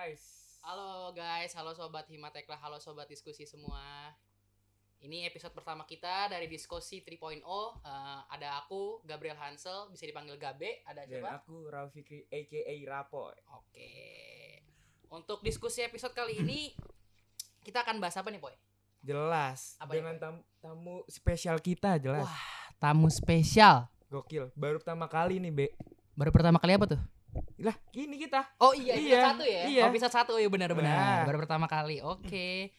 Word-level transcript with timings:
guys. 0.00 0.24
Halo 0.64 1.12
guys, 1.12 1.52
halo 1.52 1.76
sobat 1.76 2.08
Himatekla, 2.08 2.56
halo 2.56 2.80
sobat 2.80 3.04
diskusi 3.04 3.44
semua. 3.44 4.08
Ini 5.04 5.28
episode 5.28 5.52
pertama 5.52 5.84
kita 5.84 6.32
dari 6.32 6.48
diskusi 6.48 7.04
3.0. 7.04 7.44
Eh, 7.44 8.20
ada 8.32 8.64
aku 8.64 9.04
Gabriel 9.04 9.36
Hansel, 9.36 9.92
bisa 9.92 10.08
dipanggil 10.08 10.40
Gabe. 10.40 10.80
Ada 10.88 11.04
Dan 11.04 11.20
siapa? 11.20 11.44
aku 11.44 11.68
Raul 11.68 11.92
Fikri 11.92 12.24
aka 12.32 12.74
Rapoy. 12.88 13.36
Oke. 13.52 13.92
Untuk 15.12 15.44
diskusi 15.44 15.84
episode 15.84 16.16
kali 16.16 16.40
ini 16.40 16.72
kita 17.60 17.84
akan 17.84 18.00
bahas 18.00 18.16
apa 18.16 18.32
nih, 18.32 18.40
Boy? 18.40 18.56
Jelas. 19.04 19.76
Apa 19.84 19.92
ya, 19.92 20.00
Dengan 20.00 20.16
tamu, 20.16 20.40
tamu 20.64 20.96
spesial 21.12 21.60
kita 21.60 22.00
jelas. 22.00 22.24
Wah. 22.24 22.40
Tamu 22.80 23.12
spesial. 23.12 23.84
Gokil. 24.08 24.48
Baru 24.56 24.80
pertama 24.80 25.12
kali 25.12 25.36
nih, 25.44 25.52
Be. 25.52 25.66
Baru 26.16 26.32
pertama 26.32 26.56
kali 26.56 26.80
apa 26.80 26.88
tuh? 26.88 27.00
Lah, 27.60 27.76
gini 27.92 28.16
kita. 28.16 28.46
Oh 28.58 28.72
iya, 28.72 28.96
episode 28.96 29.12
Iya, 29.12 29.22
satu 29.30 29.44
ya? 29.44 29.62
iya. 29.68 29.82
Oh, 29.84 29.88
episode 29.92 30.12
satu 30.12 30.32
ya 30.40 30.48
benar-benar. 30.48 30.96
Nah. 30.96 31.22
Baru 31.28 31.38
pertama 31.44 31.66
kali. 31.68 32.00
Oke. 32.00 32.72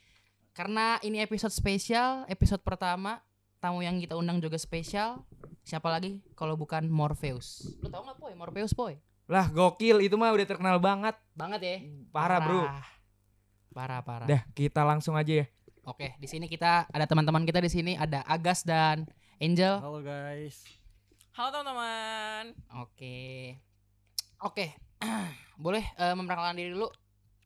Karena 0.51 0.99
ini 1.05 1.23
episode 1.23 1.53
spesial, 1.53 2.27
episode 2.27 2.59
pertama, 2.65 3.23
tamu 3.63 3.79
yang 3.85 3.95
kita 4.01 4.17
undang 4.19 4.41
juga 4.43 4.59
spesial. 4.59 5.23
Siapa 5.63 5.87
lagi 5.87 6.19
kalau 6.33 6.57
bukan 6.57 6.89
Morpheus? 6.89 7.77
Lu 7.79 7.87
tau 7.87 8.03
gak 8.03 8.17
Poy? 8.17 8.33
Morpheus 8.33 8.73
Poy? 8.73 8.97
Lah, 9.31 9.47
gokil. 9.47 10.03
Itu 10.03 10.19
mah 10.19 10.33
udah 10.33 10.47
terkenal 10.49 10.81
banget. 10.81 11.15
Banget 11.37 11.61
ya? 11.63 11.77
Parah, 12.11 12.39
Bro. 12.43 12.61
Parah, 13.71 14.03
parah. 14.03 14.27
Dah, 14.27 14.41
kita 14.51 14.83
langsung 14.83 15.15
aja 15.15 15.45
ya. 15.45 15.45
Oke, 15.87 16.13
di 16.21 16.27
sini 16.29 16.45
kita 16.45 16.85
ada 16.91 17.05
teman-teman 17.09 17.41
kita 17.41 17.57
di 17.57 17.71
sini 17.71 17.97
ada 17.97 18.21
Agas 18.29 18.61
dan 18.61 19.07
Angel. 19.41 19.81
Halo 19.81 20.03
guys. 20.05 20.61
Halo 21.33 21.49
teman-teman. 21.49 22.53
Oke. 22.83 23.57
Oke. 24.41 24.73
Boleh 25.63 25.85
eh, 26.01 26.15
memperkenalkan 26.17 26.57
diri 26.57 26.73
dulu. 26.73 26.89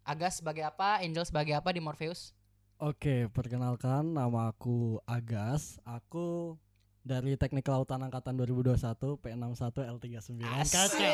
Agas 0.08 0.40
sebagai 0.40 0.64
apa? 0.64 1.04
Angel 1.04 1.28
sebagai 1.28 1.52
apa 1.58 1.76
di 1.76 1.84
Morpheus? 1.84 2.32
Oke, 2.80 3.28
perkenalkan 3.32 4.16
nama 4.16 4.52
aku 4.52 5.04
Agas. 5.04 5.80
Aku 5.84 6.56
dari 7.04 7.36
Teknik 7.36 7.68
Kelautan 7.68 8.00
Angkatan 8.00 8.40
2021 8.40 8.80
P61 9.20 9.76
L39 9.92 10.42
Kacau. 10.72 11.14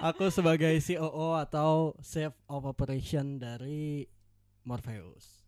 Aku 0.12 0.28
sebagai 0.28 0.76
COO 0.78 1.40
atau 1.40 1.96
Chief 2.04 2.32
of 2.46 2.68
Operation 2.68 3.40
dari 3.40 4.04
Morpheus. 4.62 5.39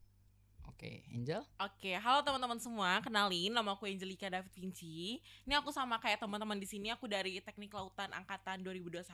Oke, 0.83 0.99
Angel. 1.15 1.43
Oke, 1.63 1.95
halo 1.95 2.27
teman-teman 2.27 2.59
semua. 2.59 2.99
Kenalin, 3.07 3.55
nama 3.55 3.71
aku 3.71 3.87
Angelika 3.87 4.27
David 4.27 4.51
Vinci. 4.51 5.23
Ini 5.47 5.55
aku 5.55 5.71
sama 5.71 5.95
kayak 6.03 6.19
teman-teman 6.19 6.59
di 6.59 6.67
sini. 6.67 6.91
Aku 6.91 7.07
dari 7.07 7.39
Teknik 7.39 7.71
Lautan 7.71 8.11
Angkatan 8.11 8.67
2021. 8.67 9.07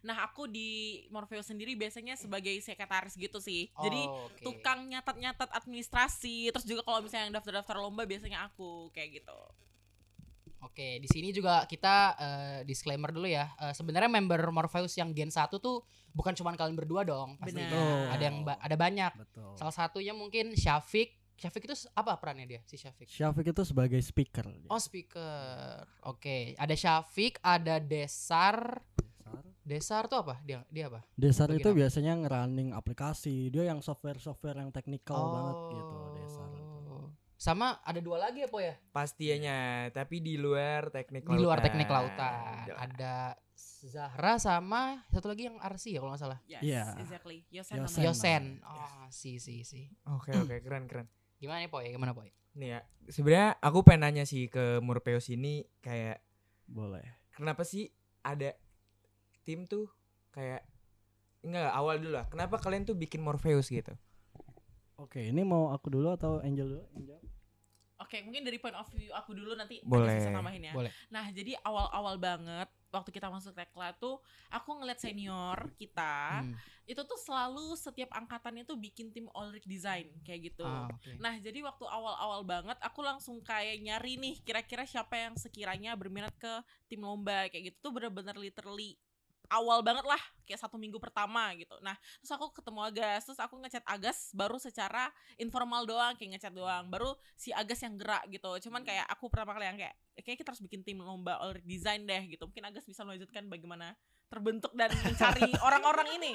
Nah, 0.00 0.24
aku 0.24 0.48
di 0.48 1.04
Morpheus 1.12 1.52
sendiri 1.52 1.76
biasanya 1.76 2.16
sebagai 2.16 2.56
sekretaris 2.64 3.20
gitu 3.20 3.36
sih. 3.36 3.68
Jadi 3.84 4.00
Oh, 4.08 4.32
oke. 4.32 4.48
tukang 4.48 4.88
nyatat-nyatat 4.88 5.52
administrasi. 5.52 6.48
Terus 6.56 6.64
juga 6.64 6.80
kalau 6.80 7.04
misalnya 7.04 7.28
yang 7.28 7.36
daftar-daftar 7.36 7.76
lomba 7.84 8.08
biasanya 8.08 8.48
aku 8.48 8.88
kayak 8.96 9.20
gitu. 9.20 9.40
Oke, 10.64 10.96
di 10.96 11.06
sini 11.06 11.28
juga 11.28 11.64
kita 11.64 11.94
eh, 12.14 12.58
disclaimer 12.62 13.08
dulu 13.08 13.24
ya. 13.24 13.52
Eh, 13.58 13.70
sebenarnya 13.70 14.08
member 14.08 14.40
Morpheus 14.48 14.94
yang 14.94 15.10
Gen 15.10 15.28
1 15.28 15.46
tuh 15.54 15.84
bukan 16.10 16.32
cuma 16.32 16.52
kalian 16.52 16.74
berdua 16.74 17.02
dong, 17.02 17.36
pasti. 17.36 17.54
Benar. 17.54 17.68
Betul. 17.68 18.00
Ada 18.10 18.22
yang 18.22 18.36
ba- 18.42 18.58
ada 18.58 18.76
banyak. 18.76 19.12
Betul. 19.14 19.52
Salah 19.54 19.72
satunya 19.72 20.10
mungkin 20.10 20.52
Syafiq. 20.52 21.12
Syafiq 21.34 21.62
itu 21.64 21.74
apa 21.90 22.14
perannya 22.14 22.46
dia? 22.48 22.60
Si 22.64 22.74
Syafiq. 22.74 23.06
Syafiq 23.06 23.46
itu 23.48 23.62
sebagai 23.62 23.98
speaker. 23.98 24.46
Oh, 24.66 24.78
speaker. 24.78 25.82
Oke, 26.04 26.54
ada 26.54 26.72
Syafiq, 26.72 27.36
ada 27.40 27.76
Desar. 27.78 28.80
Desar. 28.94 29.42
Desar 29.60 30.02
tuh 30.06 30.20
apa? 30.20 30.38
Dia 30.40 30.62
dia 30.68 30.86
apa? 30.86 31.00
Desar 31.14 31.48
Bagian 31.48 31.58
itu 31.58 31.68
apa? 31.68 31.78
biasanya 31.80 32.12
ngerunning 32.16 32.70
aplikasi. 32.70 33.48
Dia 33.48 33.66
yang 33.66 33.80
software-software 33.80 34.58
yang 34.58 34.70
teknikal 34.70 35.18
banget 35.26 35.56
gitu, 35.74 35.94
Oh. 35.96 36.14
Sama 37.44 37.76
ada 37.84 38.00
dua 38.00 38.16
lagi 38.16 38.40
apa 38.40 38.56
ya? 38.56 38.72
Pastinya, 38.88 39.84
tapi 39.92 40.24
di 40.24 40.40
luar 40.40 40.88
teknik 40.88 41.28
Di 41.28 41.36
luar 41.36 41.60
teknik 41.60 41.92
lautan. 41.92 42.64
Jelas. 42.64 42.80
Ada 42.80 43.16
Zahra 43.84 44.40
sama 44.40 45.04
satu 45.12 45.28
lagi 45.28 45.52
yang 45.52 45.60
RC 45.60 45.92
ya 45.92 46.00
kalau 46.00 46.16
nggak 46.16 46.24
salah. 46.24 46.40
Yes, 46.48 46.64
Iya. 46.64 46.84
exactly. 46.96 47.44
Yosen, 47.52 47.76
Yosen. 47.76 47.84
namanya. 47.84 48.04
Yosen. 48.08 48.42
Oh, 48.64 49.04
si 49.12 49.36
si 49.36 49.60
si. 49.60 49.92
Oke, 50.08 50.32
oke, 50.32 50.56
keren, 50.64 50.88
keren. 50.88 51.06
Gimana 51.36 51.60
nih 51.60 51.68
Poy? 51.68 51.92
Gimana 51.92 52.16
Poy? 52.16 52.32
Nih 52.56 52.68
ya, 52.72 52.80
sebenarnya 53.12 53.60
aku 53.60 53.84
pengen 53.84 54.08
nanya 54.08 54.24
sih 54.24 54.48
ke 54.48 54.80
Morpheus 54.80 55.28
ini 55.28 55.68
kayak 55.84 56.24
Boleh. 56.64 57.04
kenapa 57.36 57.60
sih 57.60 57.92
ada 58.24 58.56
tim 59.44 59.68
tuh 59.68 59.92
kayak 60.32 60.64
enggak 61.44 61.68
awal 61.68 62.00
dulu 62.00 62.16
lah. 62.16 62.24
Kenapa 62.32 62.56
kalian 62.56 62.88
tuh 62.88 62.96
bikin 62.96 63.20
Morpheus 63.20 63.68
gitu? 63.68 63.92
Oke, 64.94 65.18
ini 65.26 65.42
mau 65.42 65.74
aku 65.74 65.90
dulu 65.90 66.14
atau 66.14 66.38
Angel 66.38 66.70
dulu? 66.70 66.84
Angel. 66.94 67.18
Oke, 67.98 68.22
mungkin 68.26 68.42
dari 68.42 68.58
point 68.58 68.74
of 68.74 68.86
view 68.94 69.10
aku 69.14 69.34
dulu 69.34 69.54
nanti 69.54 69.78
Boleh. 69.82 70.18
bisa 70.18 70.30
tambahin 70.34 70.70
ya. 70.70 70.74
Boleh. 70.74 70.92
Nah, 71.10 71.30
jadi 71.30 71.54
awal-awal 71.62 72.18
banget 72.18 72.68
waktu 72.94 73.10
kita 73.10 73.26
masuk 73.26 73.58
Tekla 73.58 73.90
tuh 73.98 74.22
aku 74.54 74.70
ngeliat 74.78 75.02
senior 75.02 75.58
kita 75.74 76.46
Hmm. 76.46 76.54
itu 76.86 77.00
tuh 77.02 77.18
selalu 77.18 77.74
setiap 77.74 78.12
angkatannya 78.14 78.62
tuh 78.62 78.78
bikin 78.78 79.10
tim 79.10 79.26
all 79.34 79.50
rig 79.50 79.66
design 79.66 80.14
kayak 80.22 80.52
gitu. 80.52 80.62
Ah, 80.62 80.86
oke. 80.86 81.10
Nah, 81.18 81.34
jadi 81.42 81.58
waktu 81.64 81.84
awal-awal 81.90 82.46
banget 82.46 82.78
aku 82.78 83.00
langsung 83.02 83.42
kayak 83.42 83.82
nyari 83.82 84.14
nih 84.20 84.38
kira-kira 84.46 84.86
siapa 84.86 85.16
yang 85.18 85.34
sekiranya 85.34 85.98
berminat 85.98 86.34
ke 86.38 86.52
tim 86.86 87.02
lomba 87.02 87.50
kayak 87.50 87.72
gitu 87.74 87.90
tuh 87.90 87.92
bener-bener 87.94 88.36
literally 88.38 88.94
awal 89.52 89.84
banget 89.84 90.04
lah 90.04 90.20
kayak 90.44 90.60
satu 90.60 90.76
minggu 90.76 91.00
pertama 91.00 91.52
gitu. 91.56 91.72
Nah, 91.80 91.96
terus 92.20 92.32
aku 92.32 92.52
ketemu 92.52 92.80
Agas, 92.84 93.24
terus 93.24 93.40
aku 93.40 93.56
ngechat 93.64 93.84
Agas 93.88 94.30
baru 94.36 94.60
secara 94.60 95.08
informal 95.40 95.88
doang 95.88 96.12
kayak 96.16 96.36
ngechat 96.36 96.52
doang. 96.52 96.88
Baru 96.92 97.16
si 97.34 97.50
Agas 97.50 97.80
yang 97.80 97.96
gerak 97.96 98.24
gitu. 98.28 98.68
Cuman 98.68 98.84
kayak 98.84 99.08
aku 99.08 99.32
pertama 99.32 99.56
kali 99.56 99.66
yang 99.68 99.78
kayak 99.80 99.94
kayak 100.20 100.38
kita 100.44 100.48
harus 100.52 100.62
bikin 100.62 100.80
tim 100.84 101.00
lomba 101.00 101.40
all 101.40 101.56
design 101.64 102.04
deh 102.04 102.22
gitu. 102.28 102.44
Mungkin 102.44 102.64
Agas 102.68 102.84
bisa 102.84 103.02
melanjutkan 103.02 103.48
bagaimana 103.48 103.96
terbentuk 104.28 104.72
dan 104.76 104.92
mencari 104.92 105.48
orang-orang 105.66 106.08
ini. 106.20 106.32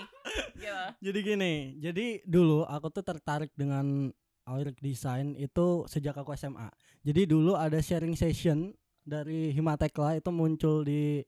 Gitu. 0.58 0.84
Jadi 1.06 1.20
gini, 1.22 1.54
jadi 1.78 2.08
dulu 2.26 2.66
aku 2.66 2.90
tuh 2.94 3.06
tertarik 3.06 3.54
dengan 3.54 4.10
Aurik 4.50 4.82
Design 4.82 5.38
itu 5.38 5.86
sejak 5.86 6.18
aku 6.18 6.34
SMA. 6.34 6.74
Jadi 7.06 7.30
dulu 7.30 7.54
ada 7.54 7.78
sharing 7.78 8.18
session 8.18 8.74
dari 9.06 9.54
Himatekla 9.54 10.18
itu 10.18 10.34
muncul 10.34 10.82
di 10.82 11.22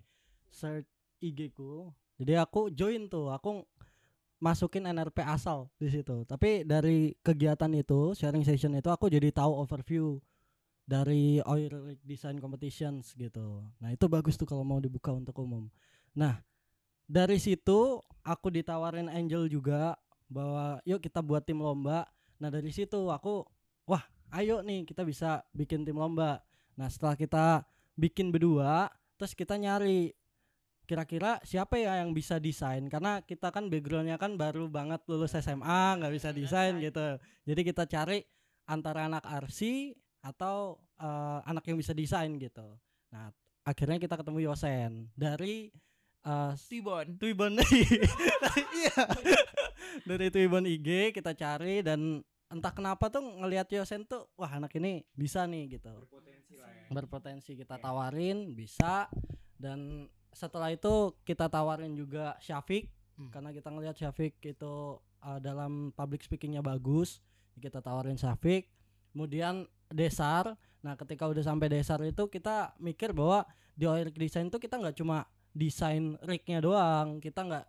search 0.52 0.90
IG 1.22 1.54
ku. 1.54 1.94
Jadi 2.18 2.34
aku 2.38 2.74
join 2.74 3.06
tuh, 3.06 3.30
aku 3.30 3.62
masukin 4.42 4.90
NRP 4.90 5.22
asal 5.22 5.70
di 5.78 5.88
situ. 5.94 6.26
Tapi 6.26 6.66
dari 6.66 7.14
kegiatan 7.22 7.70
itu, 7.78 8.18
sharing 8.18 8.42
session 8.42 8.74
itu 8.74 8.90
aku 8.90 9.08
jadi 9.08 9.30
tahu 9.30 9.54
overview 9.62 10.18
dari 10.84 11.40
Aurik 11.46 12.02
Design 12.04 12.42
Competitions 12.42 13.14
gitu. 13.14 13.64
Nah, 13.78 13.94
itu 13.94 14.06
bagus 14.10 14.36
tuh 14.36 14.50
kalau 14.50 14.66
mau 14.66 14.82
dibuka 14.82 15.14
untuk 15.14 15.38
umum. 15.40 15.70
Nah, 16.18 16.42
dari 17.12 17.38
situ 17.44 18.00
aku 18.24 18.48
ditawarin 18.48 19.12
Angel 19.12 19.52
juga 19.52 20.00
bahwa 20.32 20.80
yuk 20.88 21.04
kita 21.04 21.20
buat 21.20 21.44
tim 21.44 21.60
lomba. 21.60 22.08
Nah 22.40 22.48
dari 22.48 22.72
situ 22.72 23.12
aku 23.12 23.44
wah 23.84 24.02
ayo 24.40 24.64
nih 24.64 24.88
kita 24.88 25.04
bisa 25.04 25.44
bikin 25.52 25.84
tim 25.84 26.00
lomba. 26.00 26.40
Nah 26.80 26.88
setelah 26.88 27.20
kita 27.20 27.68
bikin 28.00 28.32
berdua, 28.32 28.88
terus 29.20 29.36
kita 29.36 29.60
nyari 29.60 30.16
kira-kira 30.92 31.40
siapa 31.42 31.80
ya 31.80 32.04
yang 32.04 32.12
bisa 32.12 32.36
desain 32.36 32.84
karena 32.86 33.24
kita 33.24 33.48
kan 33.48 33.72
backgroundnya 33.72 34.20
kan 34.20 34.36
baru 34.36 34.68
banget 34.68 35.00
lulus 35.08 35.32
SMA 35.34 35.96
nggak 35.96 36.12
bisa 36.12 36.30
Nggak 36.30 36.40
desain 36.44 36.74
gitu. 36.84 37.08
Jadi 37.48 37.62
kita 37.64 37.88
cari 37.88 38.20
antara 38.68 39.08
anak 39.08 39.24
RC 39.24 39.96
atau 40.20 40.76
eh, 41.00 41.40
anak 41.48 41.64
yang 41.64 41.80
bisa 41.80 41.96
desain 41.96 42.36
gitu. 42.36 42.76
Nah 43.16 43.32
akhirnya 43.64 43.96
kita 43.98 44.20
ketemu 44.20 44.52
Yosen 44.52 45.08
dari 45.16 45.72
eh, 46.22 46.54
Tibon. 46.60 47.16
Twibbon 47.16 47.56
iya 48.76 49.00
dari 50.04 50.28
Twibbon 50.28 50.68
IG 50.68 51.16
kita 51.16 51.32
cari 51.32 51.80
dan 51.82 52.20
entah 52.48 52.74
kenapa 52.76 53.08
tuh 53.08 53.24
ngelihat 53.40 53.72
Yosen 53.72 54.04
tuh 54.04 54.28
wah 54.36 54.52
anak 54.52 54.76
ini 54.76 55.08
bisa 55.14 55.48
nih 55.48 55.80
gitu 55.80 55.88
Berpotensi 56.04 56.60
lah 56.60 56.68
ya. 56.68 56.86
berpotensi 56.92 57.52
kita 57.56 57.80
Iya. 57.80 57.84
tawarin 57.88 58.38
bisa 58.52 59.08
dan 59.56 60.12
setelah 60.32 60.72
itu 60.72 61.16
kita 61.28 61.52
tawarin 61.52 61.94
juga 61.94 62.36
Syafiq 62.40 62.88
Hmm. 63.22 63.30
karena 63.30 63.50
kita 63.54 63.70
ngelihat 63.70 63.96
Syafiq 64.02 64.34
itu 64.42 64.98
uh, 64.98 65.40
dalam 65.44 65.94
public 65.94 66.26
speakingnya 66.26 66.66
bagus 66.66 67.22
kita 67.62 67.84
tawarin 67.84 68.18
Syafiq 68.18 68.66
kemudian 69.14 69.70
Desar. 69.92 70.56
Nah 70.82 70.96
ketika 70.96 71.28
udah 71.28 71.44
sampai 71.44 71.68
Desar 71.68 72.02
itu 72.02 72.32
kita 72.32 72.74
mikir 72.80 73.12
bahwa 73.12 73.44
di 73.76 73.86
Oirik 73.86 74.16
Design 74.16 74.48
itu 74.48 74.58
kita 74.58 74.80
nggak 74.80 74.98
cuma 74.98 75.28
desain 75.52 76.16
rignya 76.24 76.64
doang. 76.64 77.20
Kita 77.20 77.44
nggak 77.44 77.66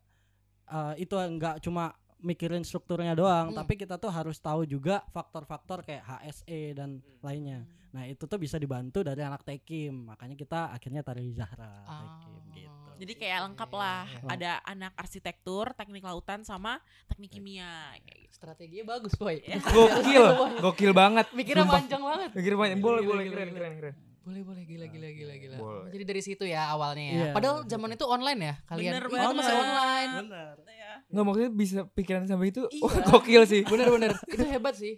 uh, 0.71 0.95
itu 0.97 1.13
nggak 1.13 1.61
cuma 1.67 1.93
mikirin 2.23 2.63
strukturnya 2.63 3.13
doang 3.13 3.51
Hmm. 3.51 3.59
tapi 3.59 3.75
kita 3.75 3.95
tuh 3.97 4.09
harus 4.09 4.39
tahu 4.39 4.63
juga 4.65 5.03
faktor-faktor 5.11 5.83
kayak 5.83 6.03
HSE 6.03 6.63
dan 6.73 6.99
Hmm. 6.99 7.21
lainnya 7.21 7.61
Nah 7.93 8.09
itu 8.09 8.25
tuh 8.25 8.41
bisa 8.41 8.57
dibantu 8.57 9.05
dari 9.05 9.21
anak 9.21 9.45
Tekim 9.45 10.09
Makanya 10.09 10.33
kita 10.33 10.73
akhirnya 10.73 11.05
tarik 11.05 11.29
Zahra 11.31 11.85
Ah. 11.85 12.01
Tekim 12.01 12.33
gitu 12.57 12.73
Jadi 12.97 13.13
kayak 13.19 13.39
lengkap 13.45 13.69
iya, 13.69 13.77
lah. 13.77 14.03
iya. 14.07 14.29
Ada 14.31 14.51
anak 14.65 14.93
arsitektur, 14.97 15.75
teknik 15.75 16.01
lautan 16.01 16.41
sama 16.41 16.79
teknik 17.05 17.35
kimia 17.35 17.93
kayak 18.01 18.19
gitu. 18.23 18.33
Strateginya 18.33 18.85
bagus, 18.89 19.13
Boy. 19.13 19.43
Gokil, 19.75 20.25
gokil 20.63 20.93
banget. 20.95 21.27
Mikirnya 21.35 21.67
panjang 21.67 21.99
banget. 21.99 22.31
Mikir 22.31 22.55
banyak. 22.55 22.79
Boleh, 22.79 23.03
boleh, 23.03 23.25
keren, 23.27 23.51
keren, 23.51 23.73
keren. 23.77 23.95
Boleh, 24.23 24.43
boleh, 24.43 24.63
gila, 24.63 24.87
gila, 24.87 25.09
gila, 25.09 25.35
gila. 25.35 25.57
Boleh. 25.57 25.91
Jadi 25.91 26.05
dari 26.05 26.23
situ 26.23 26.45
ya 26.45 26.71
awalnya 26.71 27.03
ya. 27.03 27.13
Iya, 27.13 27.27
Padahal 27.33 27.57
zaman 27.65 27.91
itu 27.91 28.05
online 28.05 28.41
ya 28.41 28.55
kalian. 28.65 28.93
Bener 28.93 29.05
Iya, 29.05 29.19
itu 29.21 29.35
masih 29.35 29.55
online. 29.57 30.13
Benar. 30.23 30.55
Ya. 30.63 30.93
Nggak 31.09 31.25
maksudnya 31.25 31.51
bisa 31.53 31.79
pikiran 31.89 32.23
sampai 32.25 32.49
itu. 32.49 32.63
Iya. 32.65 32.83
Wah, 32.83 32.95
gokil 33.05 33.43
sih. 33.45 33.63
Bener, 33.65 33.89
bener. 33.89 34.13
itu 34.25 34.45
hebat 34.45 34.75
sih. 34.75 34.95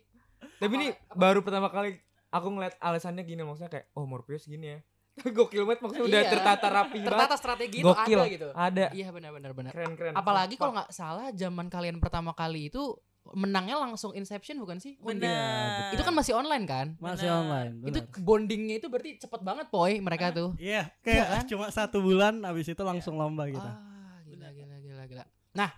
Tapi 0.55 0.73
ini 0.73 0.87
baru 1.13 1.41
pertama 1.41 1.69
kali 1.69 1.97
aku 2.29 2.47
ngeliat 2.49 2.77
alasannya 2.79 3.23
gini 3.23 3.41
maksudnya 3.41 3.71
kayak 3.71 3.87
oh 3.93 4.05
Morpheus 4.05 4.45
gini 4.45 4.77
ya. 4.77 4.79
gokil 5.31 5.63
banget 5.63 5.81
maksudnya 5.81 6.05
udah 6.05 6.21
Iya. 6.21 6.31
tertata 6.35 6.67
rapi 6.69 6.99
banget. 6.99 7.09
Tertata 7.09 7.35
strategi 7.39 7.79
itu 7.81 7.87
Gokil. 7.87 8.19
ada 8.19 8.27
gitu. 8.29 8.49
Ada. 8.51 8.85
Iya, 8.91 9.09
benar, 9.09 9.31
benar, 9.31 9.51
benar. 9.55 9.71
Keren, 9.71 9.95
keren. 9.95 10.13
Apalagi 10.13 10.59
kalau 10.59 10.75
nggak 10.75 10.91
salah 10.91 11.31
zaman 11.31 11.71
kalian 11.71 11.97
pertama 11.97 12.35
kali 12.35 12.67
itu 12.67 12.99
menangnya 13.33 13.81
langsung 13.81 14.13
Inception 14.13 14.61
bukan 14.61 14.77
sih? 14.77 15.01
Bener. 15.01 15.91
Itu 15.91 16.03
kan 16.03 16.13
masih 16.13 16.37
online 16.37 16.65
kan? 16.65 16.87
Masih 16.99 17.25
Benar. 17.25 17.41
online. 17.41 17.73
Itu 17.83 17.99
benar. 18.05 18.21
bondingnya 18.21 18.75
itu 18.77 18.87
berarti 18.87 19.11
cepet 19.17 19.41
banget 19.41 19.67
poy 19.69 19.97
mereka 19.99 20.29
tuh. 20.29 20.53
Iya, 20.55 20.93
Iya 20.93 21.01
kayak 21.01 21.27
kan? 21.27 21.45
cuma 21.49 21.67
satu 21.69 21.99
bulan 21.99 22.45
habis 22.45 22.67
itu 22.67 22.79
langsung 22.79 23.17
lomba 23.17 23.49
kita. 23.49 23.65
Ah, 23.65 24.21
gila 24.23 24.49
gila 24.51 24.77
gila 24.79 25.03
gila. 25.07 25.25
Nah, 25.53 25.73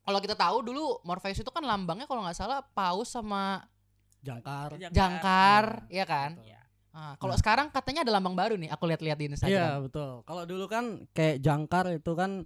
kalau 0.00 0.18
kita 0.18 0.32
tahu 0.32 0.56
dulu 0.62 1.04
Morpheus 1.04 1.36
itu 1.36 1.48
kan 1.48 1.60
lambangnya 1.60 2.04
kalau 2.04 2.24
nggak 2.24 2.34
salah 2.34 2.64
paus 2.64 3.10
sama 3.10 3.60
Jangkar. 4.20 4.76
jangkar, 4.82 5.64
Iya, 5.86 6.00
ya 6.00 6.04
kan? 6.04 6.30
betul. 6.34 6.48
Iya. 6.48 6.60
Ah, 6.90 7.14
kalau 7.16 7.32
Nah. 7.32 7.38
sekarang 7.38 7.66
katanya 7.68 8.02
ada 8.02 8.12
lambang 8.12 8.34
baru 8.34 8.56
nih, 8.56 8.68
aku 8.68 8.84
lihat-lihat 8.84 9.14
di 9.14 9.24
Iya, 9.24 9.32
Instagram. 9.32 9.76
betul. 9.86 10.10
Kalau 10.24 10.42
dulu 10.42 10.64
kan 10.66 10.84
kayak 11.12 11.38
jangkar 11.38 11.86
itu 11.92 12.12
kan 12.12 12.44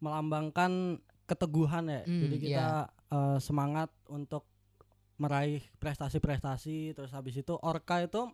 melambangkan 0.00 0.98
keteguhan 1.24 1.84
ya. 1.86 2.02
Hmm, 2.04 2.20
Jadi 2.20 2.36
kita 2.42 2.90
eh, 3.08 3.38
semangat 3.38 3.90
untuk 4.06 4.44
meraih 5.14 5.62
prestasi-prestasi 5.78 6.92
terus 6.92 7.10
habis 7.10 7.38
itu 7.38 7.54
orka 7.62 8.02
itu 8.02 8.26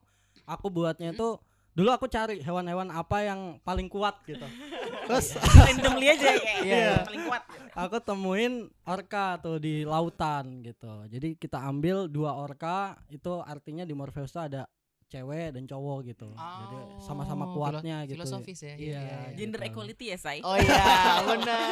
aku 0.44 0.66
buatnya 0.68 1.12
itu 1.12 1.36
dulu 1.70 1.90
aku 1.92 2.08
cari 2.08 2.40
hewan-hewan 2.40 2.90
apa 2.90 3.22
yang 3.22 3.60
paling 3.62 3.86
kuat 3.86 4.18
gitu. 4.26 4.42
Terus 5.10 5.34
randomly 5.38 6.06
aja 6.06 6.34
kayak 6.38 6.62
Iya. 6.62 6.78
yang 6.82 7.06
paling 7.06 7.24
kuat. 7.26 7.42
aku 7.74 7.96
temuin 7.98 8.54
orka 8.82 9.38
tuh 9.38 9.58
di 9.58 9.82
lautan 9.82 10.62
gitu. 10.62 11.06
Jadi 11.06 11.34
kita 11.34 11.62
ambil 11.62 12.06
dua 12.06 12.34
orka 12.34 12.98
itu 13.10 13.38
artinya 13.42 13.82
di 13.82 13.94
Morpheus 13.94 14.30
tuh 14.30 14.46
ada 14.46 14.66
cewek 15.10 15.48
dan 15.50 15.64
cowok 15.64 15.98
gitu. 16.06 16.30
Jadi 16.30 16.76
Oh, 16.78 16.96
sama-sama 16.98 17.44
filo- 17.44 17.54
kuatnya 17.58 18.06
gitu. 18.06 18.14
Filosofis 18.16 18.60
ya. 18.62 18.74
Iya, 18.74 19.02
Gender 19.34 19.58
gitu. 19.58 19.68
equality 19.68 20.04
ya, 20.08 20.16
Say. 20.16 20.38
Oh 20.40 20.54
iya, 20.54 20.84
benar. 21.26 21.66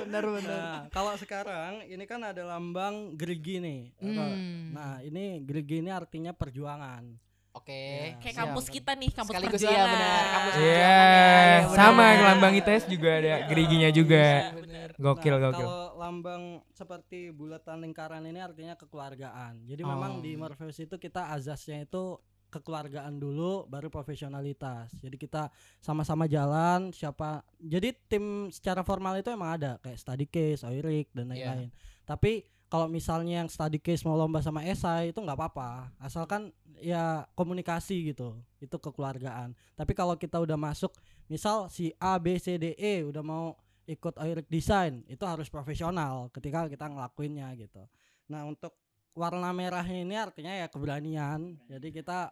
Benar 0.00 0.24
benar. 0.32 0.48
Nah, 0.48 0.78
kalau 0.88 1.12
sekarang 1.14 1.82
ini 1.84 2.04
kan 2.04 2.22
ada 2.22 2.42
lambang 2.42 2.94
gerigi 3.14 3.58
nih. 3.58 3.80
Hmm. 3.98 4.70
Nah, 4.70 4.98
ini 5.00 5.40
gerigi 5.40 5.78
ini 5.78 5.90
artinya 5.90 6.30
perjuangan. 6.30 7.04
Oke. 7.50 7.74
Ya, 7.74 8.14
Kayak 8.16 8.30
siap. 8.30 8.42
kampus 8.46 8.66
kita 8.68 8.92
nih, 8.94 9.10
kampus 9.10 9.32
Sekaligus 9.34 9.58
perjuangan. 9.58 9.74
iya, 9.76 9.90
benar, 9.90 10.22
kampus 10.24 10.52
Iya, 10.52 10.62
perjuangan 10.62 11.02
ya, 11.02 11.10
iya, 11.10 11.58
benar. 11.58 11.74
sama 11.74 12.04
lambang 12.22 12.52
ITS 12.54 12.84
juga 12.86 13.10
ada 13.12 13.34
geriginya 13.44 13.90
juga. 13.90 14.22
Iya, 14.22 14.54
benar. 14.54 14.88
Gokil, 14.96 15.32
Nah, 15.32 15.40
gokil. 15.42 15.66
Kalau 15.66 15.86
lambang 15.98 16.42
seperti 16.70 17.18
bulatan 17.30 17.76
lingkaran 17.80 18.22
ini 18.22 18.38
artinya 18.38 18.74
kekeluargaan. 18.76 19.66
Jadi 19.66 19.82
memang 19.82 20.12
Oh. 20.12 20.22
di 20.22 20.32
Morpheus 20.32 20.78
itu 20.78 20.94
kita 20.94 21.26
azasnya 21.28 21.82
itu 21.82 22.22
kekeluargaan 22.50 23.16
dulu 23.16 23.64
baru 23.70 23.86
profesionalitas. 23.88 24.90
Jadi 24.98 25.16
kita 25.16 25.48
sama-sama 25.78 26.26
jalan 26.26 26.90
siapa. 26.90 27.46
Jadi 27.56 27.94
tim 28.10 28.50
secara 28.50 28.82
formal 28.82 29.16
itu 29.22 29.30
emang 29.30 29.56
ada 29.56 29.78
kayak 29.78 29.98
study 30.02 30.26
case, 30.26 30.66
OIRIK 30.66 31.14
dan 31.14 31.30
Iya. 31.30 31.54
lain-lain. 31.54 31.70
Tapi 32.04 32.44
kalau 32.70 32.86
misalnya 32.86 33.42
yang 33.42 33.50
study 33.50 33.78
case 33.78 34.02
mau 34.06 34.14
lomba 34.14 34.42
sama 34.42 34.62
esai 34.66 35.10
itu 35.14 35.18
nggak 35.18 35.38
apa-apa. 35.38 35.94
Asalkan 36.02 36.50
ya 36.82 37.26
komunikasi 37.38 38.14
gitu. 38.14 38.34
Itu 38.58 38.78
kekeluargaan. 38.82 39.54
Tapi 39.78 39.92
kalau 39.94 40.18
kita 40.18 40.38
udah 40.42 40.58
masuk 40.58 40.94
misal 41.30 41.70
si 41.70 41.94
A 42.02 42.18
B 42.18 42.34
C 42.38 42.58
D 42.58 42.74
E 42.74 43.06
udah 43.06 43.22
mau 43.22 43.54
ikut 43.90 44.14
OIRIK 44.18 44.46
design 44.46 45.02
itu 45.10 45.26
harus 45.26 45.50
profesional 45.50 46.30
ketika 46.30 46.70
kita 46.70 46.86
ngelakuinnya 46.86 47.50
gitu. 47.58 47.82
Nah, 48.30 48.46
untuk 48.46 48.78
warna 49.18 49.50
merahnya 49.50 50.06
ini 50.06 50.14
artinya 50.14 50.54
ya 50.54 50.70
keberanian. 50.70 51.58
Jadi 51.66 51.90
kita 51.90 52.30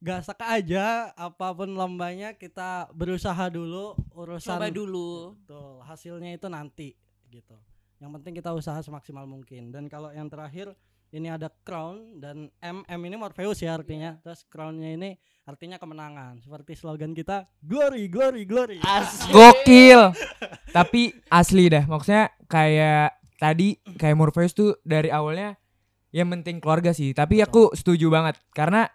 gasak 0.00 0.40
aja 0.40 1.12
apa 1.12 1.52
pun 1.52 1.76
lombanya 1.76 2.32
kita 2.32 2.88
berusaha 2.96 3.52
dulu 3.52 3.92
urusan 4.16 4.56
Coba 4.56 4.72
dulu. 4.72 5.36
Betul, 5.44 5.84
hasilnya 5.84 6.32
itu 6.34 6.48
nanti 6.48 6.96
gitu. 7.28 7.54
Yang 8.00 8.10
penting 8.16 8.32
kita 8.40 8.56
usaha 8.56 8.80
semaksimal 8.80 9.28
mungkin. 9.28 9.68
Dan 9.68 9.92
kalau 9.92 10.08
yang 10.08 10.32
terakhir 10.32 10.72
ini 11.12 11.28
ada 11.28 11.52
crown 11.68 12.16
dan 12.16 12.48
M 12.64 12.80
M 12.88 13.00
ini 13.04 13.20
Morpheus 13.20 13.60
ya 13.60 13.76
artinya. 13.76 14.16
Terus 14.24 14.48
crownnya 14.48 14.96
ini 14.96 15.20
artinya 15.44 15.76
kemenangan. 15.76 16.40
Seperti 16.40 16.80
slogan 16.80 17.12
kita 17.12 17.44
glory 17.60 18.08
glory 18.08 18.48
glory. 18.48 18.80
Asik. 18.80 19.28
Gokil. 19.36 20.16
Tapi 20.72 21.12
asli 21.28 21.68
dah, 21.68 21.84
maksudnya 21.84 22.32
kayak 22.48 23.20
tadi 23.36 23.76
kayak 24.00 24.16
Morpheus 24.16 24.56
tuh 24.56 24.80
dari 24.80 25.12
awalnya 25.12 25.60
yang 26.08 26.32
penting 26.32 26.56
keluarga 26.56 26.96
sih. 26.96 27.12
Tapi 27.12 27.44
aku 27.44 27.76
setuju 27.76 28.08
banget 28.08 28.40
karena 28.56 28.88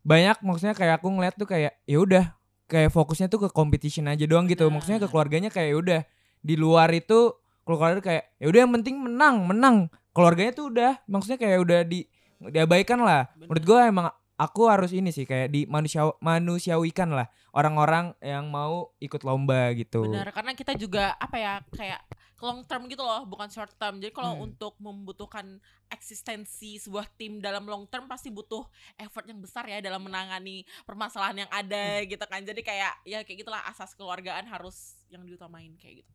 banyak 0.00 0.36
maksudnya 0.40 0.74
kayak 0.76 1.00
aku 1.00 1.08
ngeliat 1.12 1.34
tuh 1.36 1.48
kayak 1.48 1.76
ya 1.84 1.98
udah 2.00 2.24
kayak 2.70 2.90
fokusnya 2.94 3.26
tuh 3.26 3.46
ke 3.46 3.48
competition 3.50 4.06
aja 4.08 4.24
doang 4.24 4.46
gitu. 4.46 4.70
Benar. 4.70 4.80
Maksudnya 4.80 5.00
ke 5.02 5.08
keluarganya 5.10 5.50
kayak 5.52 5.68
ya 5.74 5.76
udah 5.76 6.00
di 6.40 6.54
luar 6.56 6.88
itu 6.94 7.36
keluarga 7.66 8.00
kayak 8.00 8.24
ya 8.40 8.46
udah 8.48 8.60
yang 8.64 8.72
penting 8.80 8.96
menang, 8.96 9.36
menang. 9.44 9.76
Keluarganya 10.10 10.52
tuh 10.56 10.66
udah 10.72 10.92
maksudnya 11.06 11.38
kayak 11.38 11.58
udah 11.62 11.80
di 11.86 12.06
diabaikan 12.40 12.98
lah. 13.04 13.28
Menurut 13.36 13.64
gua 13.66 13.80
emang 13.86 14.06
aku 14.40 14.72
harus 14.72 14.90
ini 14.96 15.12
sih 15.12 15.28
kayak 15.28 15.52
di 15.52 15.68
manusia 15.68 16.08
manusiawikan 16.24 17.12
lah 17.12 17.28
orang-orang 17.52 18.16
yang 18.24 18.48
mau 18.48 18.96
ikut 18.96 19.20
lomba 19.20 19.74
gitu. 19.76 20.08
Benar, 20.08 20.32
karena 20.32 20.56
kita 20.56 20.72
juga 20.80 21.12
apa 21.20 21.36
ya 21.36 21.52
kayak 21.76 22.00
long 22.40 22.64
term 22.64 22.88
gitu 22.88 23.00
loh, 23.00 23.22
bukan 23.24 23.48
short 23.48 23.76
term. 23.76 24.00
Jadi 24.00 24.10
kalau 24.10 24.36
Hmm. 24.36 24.46
untuk 24.48 24.74
membutuhkan 24.80 25.60
eksistensi 25.86 26.80
sebuah 26.80 27.06
tim 27.14 27.38
dalam 27.38 27.68
long 27.68 27.84
term 27.86 28.08
pasti 28.08 28.32
butuh 28.32 28.64
effort 28.96 29.28
yang 29.28 29.38
besar 29.38 29.68
ya 29.68 29.78
dalam 29.78 30.00
menangani 30.00 30.64
permasalahan 30.82 31.44
yang 31.44 31.50
ada 31.52 32.00
gitu 32.02 32.24
kan. 32.24 32.40
Jadi 32.40 32.64
kayak 32.64 33.04
ya 33.04 33.20
kayak 33.20 33.44
gitulah 33.44 33.60
asas 33.68 33.92
keluargaan 33.92 34.48
harus 34.48 34.96
yang 35.12 35.22
diutamain 35.22 35.76
kayak 35.76 36.02
gitu. 36.02 36.12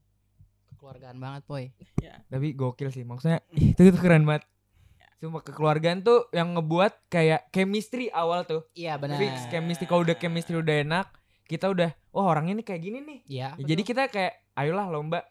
Kekeluargaan 0.76 1.18
banget, 1.18 1.42
Boy. 1.46 1.72
Tapi 2.28 2.48
gokil 2.54 2.90
sih 2.90 3.06
maksudnya 3.06 3.40
ih, 3.54 3.72
itu 3.78 3.82
itu 3.86 3.98
keren 4.02 4.26
banget. 4.26 4.44
Sumpah 5.16 5.42
kekeluargaan 5.42 6.04
tuh 6.04 6.28
yang 6.36 6.54
ngebuat 6.54 7.08
kayak 7.08 7.48
chemistry 7.50 8.12
awal 8.12 8.44
tuh. 8.44 8.68
Iya, 8.76 9.00
benar. 9.00 9.16
Fix 9.16 9.48
chemistry 9.48 9.88
kalau 9.88 10.04
udah 10.04 10.18
chemistry 10.20 10.60
udah 10.60 10.84
enak, 10.84 11.08
kita 11.48 11.72
udah 11.72 11.96
wah 12.12 12.36
orangnya 12.36 12.60
ini 12.60 12.64
kayak 12.68 12.82
gini 12.84 13.00
nih. 13.00 13.20
Iya. 13.26 13.48
Ya, 13.56 13.64
jadi 13.64 13.82
kita 13.86 14.02
kayak 14.12 14.34
ayolah 14.60 14.92
lomba. 14.92 15.24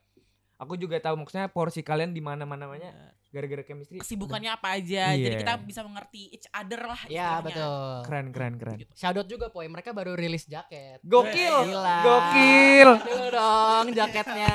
Aku 0.65 0.75
juga 0.75 0.97
tahu 0.99 1.21
maksudnya 1.21 1.47
porsi 1.47 1.85
kalian 1.85 2.11
di 2.11 2.25
mana-mana 2.25 2.65
namanya 2.65 2.91
gara-gara 3.29 3.61
chemistry. 3.61 3.99
Kesibukannya 3.99 4.55
apa 4.55 4.79
aja. 4.79 5.11
Jadi 5.13 5.27
Iya. 5.27 5.41
kita 5.43 5.55
bisa 5.61 5.83
mengerti 5.83 6.31
each 6.31 6.47
other 6.49 6.81
lah. 6.81 7.01
Iya, 7.05 7.11
istilahnya. 7.11 7.43
betul. 7.43 7.95
Keren 8.07 8.27
keren 8.31 8.55
keren. 8.57 8.77
Gitu. 8.79 8.93
Shoutout 8.95 9.27
juga, 9.27 9.47
Boy. 9.51 9.67
Mereka 9.67 9.91
baru 9.91 10.15
rilis 10.15 10.47
jaket. 10.47 11.03
Gokil. 11.03 11.57
Gila. 11.69 11.99
Gokil. 12.01 12.89
Dong 13.29 13.87
jaketnya. 13.91 14.55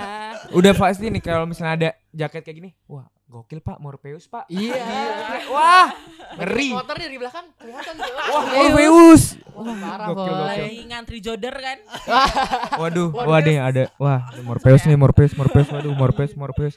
Udah 0.56 0.74
pasti 0.74 1.12
nih 1.12 1.20
kalau 1.20 1.44
misalnya 1.44 1.74
ada 1.75 1.89
jaket 2.10 2.42
kayak 2.42 2.58
gini, 2.58 2.70
wah 2.88 3.06
gokil 3.29 3.62
Pak, 3.62 3.77
Morpheus 3.77 4.25
Pak. 4.25 4.50
Iya. 4.50 4.81
Wah, 5.53 5.93
ngeri. 6.41 6.74
Motor 6.74 6.98
di 6.98 7.17
belakang 7.21 7.45
kelihatan 7.62 7.93
tuh. 8.01 8.09
Wah, 8.09 8.43
Morpheus. 8.50 9.24
Wah, 9.53 9.75
parah, 9.77 10.07
Gokil, 10.09 10.33
Boy. 10.33 10.50
Lagi 10.50 10.81
ngantri 10.89 11.17
joder 11.21 11.53
kan. 11.53 11.77
Waduh, 12.81 13.13
Waduh, 13.13 13.45
nih 13.45 13.57
ada. 13.62 13.83
Wah, 14.01 14.33
Morpheus 14.41 14.81
nih, 14.89 14.98
Morpheus, 14.98 15.38
Morpheus, 15.38 15.69
waduh, 15.69 15.93
Morpheus, 15.93 16.33
Morpheus. 16.33 16.75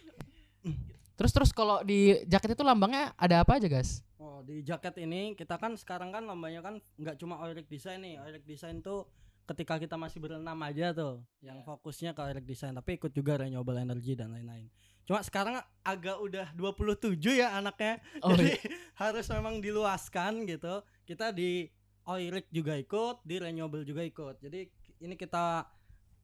Terus 1.17 1.33
terus 1.33 1.51
kalau 1.57 1.81
di 1.81 2.21
jaket 2.29 2.53
itu 2.53 2.65
lambangnya 2.65 3.17
ada 3.17 3.41
apa 3.41 3.57
aja, 3.57 3.71
guys? 3.71 4.05
Oh, 4.21 4.45
di 4.45 4.61
jaket 4.61 5.01
ini 5.01 5.33
kita 5.33 5.57
kan 5.57 5.73
sekarang 5.79 6.13
kan 6.13 6.27
lombanya 6.29 6.61
kan 6.61 6.83
nggak 7.01 7.17
cuma 7.17 7.41
Oirik 7.41 7.71
Design 7.73 8.05
nih. 8.05 8.21
Oirik 8.21 8.45
Design 8.45 8.85
tuh 8.85 9.09
ketika 9.43 9.79
kita 9.79 9.99
masih 9.99 10.23
berenam 10.23 10.59
aja 10.63 10.95
tuh 10.95 11.23
yang 11.43 11.63
fokusnya 11.63 12.15
ke 12.15 12.21
Oirik 12.23 12.47
Design 12.47 12.79
tapi 12.79 12.99
ikut 12.99 13.11
juga 13.11 13.39
renewable 13.39 13.79
energy 13.79 14.19
dan 14.19 14.35
lain-lain. 14.35 14.67
Cuma 15.13 15.21
sekarang 15.21 15.61
agak 15.85 16.25
udah 16.25 16.49
27 16.57 17.21
ya 17.37 17.53
anaknya. 17.61 18.01
Oh, 18.25 18.33
Jadi 18.33 18.57
harus 19.05 19.29
memang 19.29 19.61
diluaskan 19.61 20.49
gitu. 20.49 20.81
Kita 21.05 21.29
di 21.37 21.69
Oirik 22.09 22.49
juga 22.49 22.81
ikut, 22.81 23.21
di 23.21 23.37
renewable 23.37 23.85
juga 23.85 24.09
ikut. 24.09 24.41
Jadi 24.41 24.73
ini 25.05 25.13
kita 25.13 25.69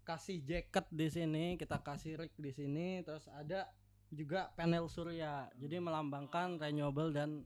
kasih 0.09 0.41
jaket 0.41 0.89
di 0.89 1.05
sini, 1.13 1.45
kita 1.61 1.85
kasih 1.85 2.17
rig 2.17 2.33
di 2.41 2.49
sini, 2.49 3.05
terus 3.05 3.29
ada 3.29 3.69
juga 4.09 4.49
panel 4.57 4.89
surya. 4.89 5.53
Jadi 5.61 5.85
melambangkan 5.85 6.57
renewable 6.57 7.13
dan 7.13 7.45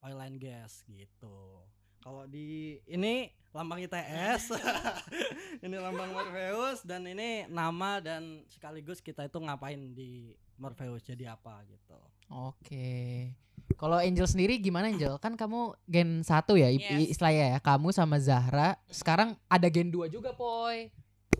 oil 0.00 0.24
and 0.24 0.40
gas 0.40 0.88
gitu. 0.88 1.68
Kalau 2.00 2.24
di 2.24 2.80
ini 2.88 3.28
lambang 3.52 3.84
ITS. 3.84 4.56
ini 5.68 5.76
lambang 5.76 6.16
Morpheus 6.16 6.80
dan 6.80 7.04
ini 7.04 7.44
nama 7.52 8.00
dan 8.00 8.48
sekaligus 8.48 9.04
kita 9.04 9.28
itu 9.28 9.36
ngapain 9.36 9.92
di 9.92 10.32
Morpheus 10.58 11.06
jadi 11.06 11.32
apa 11.32 11.62
gitu. 11.64 11.96
Oke. 12.28 13.30
Kalau 13.78 14.02
Angel 14.02 14.26
sendiri 14.26 14.58
gimana 14.58 14.90
Angel? 14.90 15.16
Kan 15.22 15.38
kamu 15.38 15.78
gen 15.86 16.20
1 16.20 16.58
ya 16.58 16.68
Yes. 16.68 17.14
istilahnya 17.14 17.56
ya. 17.56 17.58
Kamu 17.62 17.94
sama 17.94 18.18
Zahra. 18.18 18.74
Sekarang 18.90 19.38
ada 19.46 19.66
gen 19.70 19.88
2 19.88 20.10
juga, 20.10 20.34
Poy. 20.34 20.90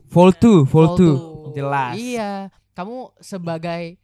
Vol 0.08 0.30
2, 0.32 0.64
Vol 0.64 0.66
Fall 0.66 0.88
2. 0.94 0.98
tuh. 0.98 1.16
Jelas. 1.52 1.94
Iya. 1.98 2.32
Kamu 2.72 3.12
sebagai 3.18 3.98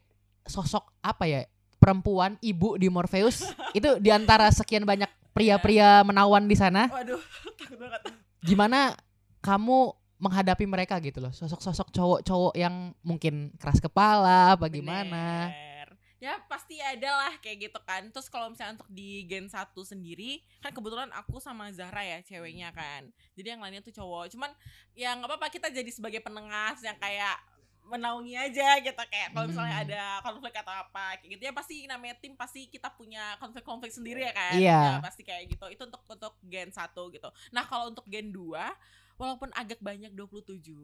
sosok 0.44 0.90
apa 1.00 1.24
ya? 1.24 1.40
Perempuan, 1.78 2.36
ibu 2.42 2.74
di 2.74 2.90
Morpheus. 2.90 3.44
itu 3.78 4.00
di 4.02 4.10
antara 4.10 4.50
sekian 4.50 4.82
banyak 4.82 5.08
pria-pria 5.30 6.02
menawan 6.02 6.48
di 6.48 6.56
sana. 6.58 6.90
Waduh, 6.90 7.20
takut 7.60 7.78
banget. 7.78 8.00
Gimana 8.42 8.96
kamu 9.40 9.92
menghadapi 10.24 10.64
mereka 10.64 10.96
gitu 10.98 11.20
loh? 11.20 11.30
Sosok-sosok 11.30 11.92
cowok-cowok 11.92 12.54
yang 12.56 12.96
mungkin 13.04 13.52
keras 13.60 13.78
kepala? 13.78 14.56
Bener. 14.56 15.88
Ya 16.16 16.40
pasti 16.48 16.80
ada 16.80 17.20
lah 17.20 17.36
kayak 17.36 17.68
gitu 17.68 17.78
kan. 17.84 18.08
Terus 18.08 18.32
kalau 18.32 18.48
misalnya 18.48 18.80
untuk 18.80 18.88
di 18.88 19.28
Gen 19.28 19.44
1 19.44 19.76
sendiri, 19.84 20.40
kan 20.64 20.72
kebetulan 20.72 21.12
aku 21.12 21.36
sama 21.36 21.68
Zahra 21.68 22.00
ya 22.00 22.24
ceweknya 22.24 22.72
kan. 22.72 23.12
Jadi 23.36 23.52
yang 23.52 23.60
lainnya 23.60 23.84
tuh 23.84 23.92
cowok. 23.92 24.32
Cuman 24.32 24.48
ya 24.96 25.12
nggak 25.12 25.28
apa-apa 25.28 25.52
kita 25.52 25.68
jadi 25.68 25.90
sebagai 25.92 26.24
penengah 26.24 26.80
yang 26.80 26.96
kayak 26.96 27.36
menaungi 27.84 28.32
aja 28.32 28.80
gitu 28.80 28.96
kayak 28.96 29.36
kalau 29.36 29.44
misalnya 29.44 29.76
Hmm. 29.76 29.84
ada 29.84 30.02
konflik 30.24 30.56
atau 30.56 30.72
apa 30.72 31.20
kayak 31.20 31.36
gitu 31.36 31.42
ya 31.44 31.52
pasti 31.52 31.84
namanya 31.84 32.16
tim 32.16 32.32
pasti 32.32 32.64
kita 32.72 32.88
punya 32.88 33.36
konflik-konflik 33.36 33.92
sendiri 33.92 34.24
ya 34.24 34.32
kan 34.32 34.56
Iya. 34.56 34.80
Ya, 34.96 35.04
pasti 35.04 35.20
kayak 35.20 35.52
gitu 35.52 35.68
itu 35.68 35.82
untuk 35.84 36.00
untuk 36.08 36.32
gen 36.48 36.72
1 36.72 37.12
gitu 37.12 37.28
nah 37.52 37.68
kalau 37.68 37.92
untuk 37.92 38.08
gen 38.08 38.32
2 38.32 38.72
walaupun 39.14 39.50
agak 39.52 39.78
banyak 39.78 40.10
27 40.10 40.74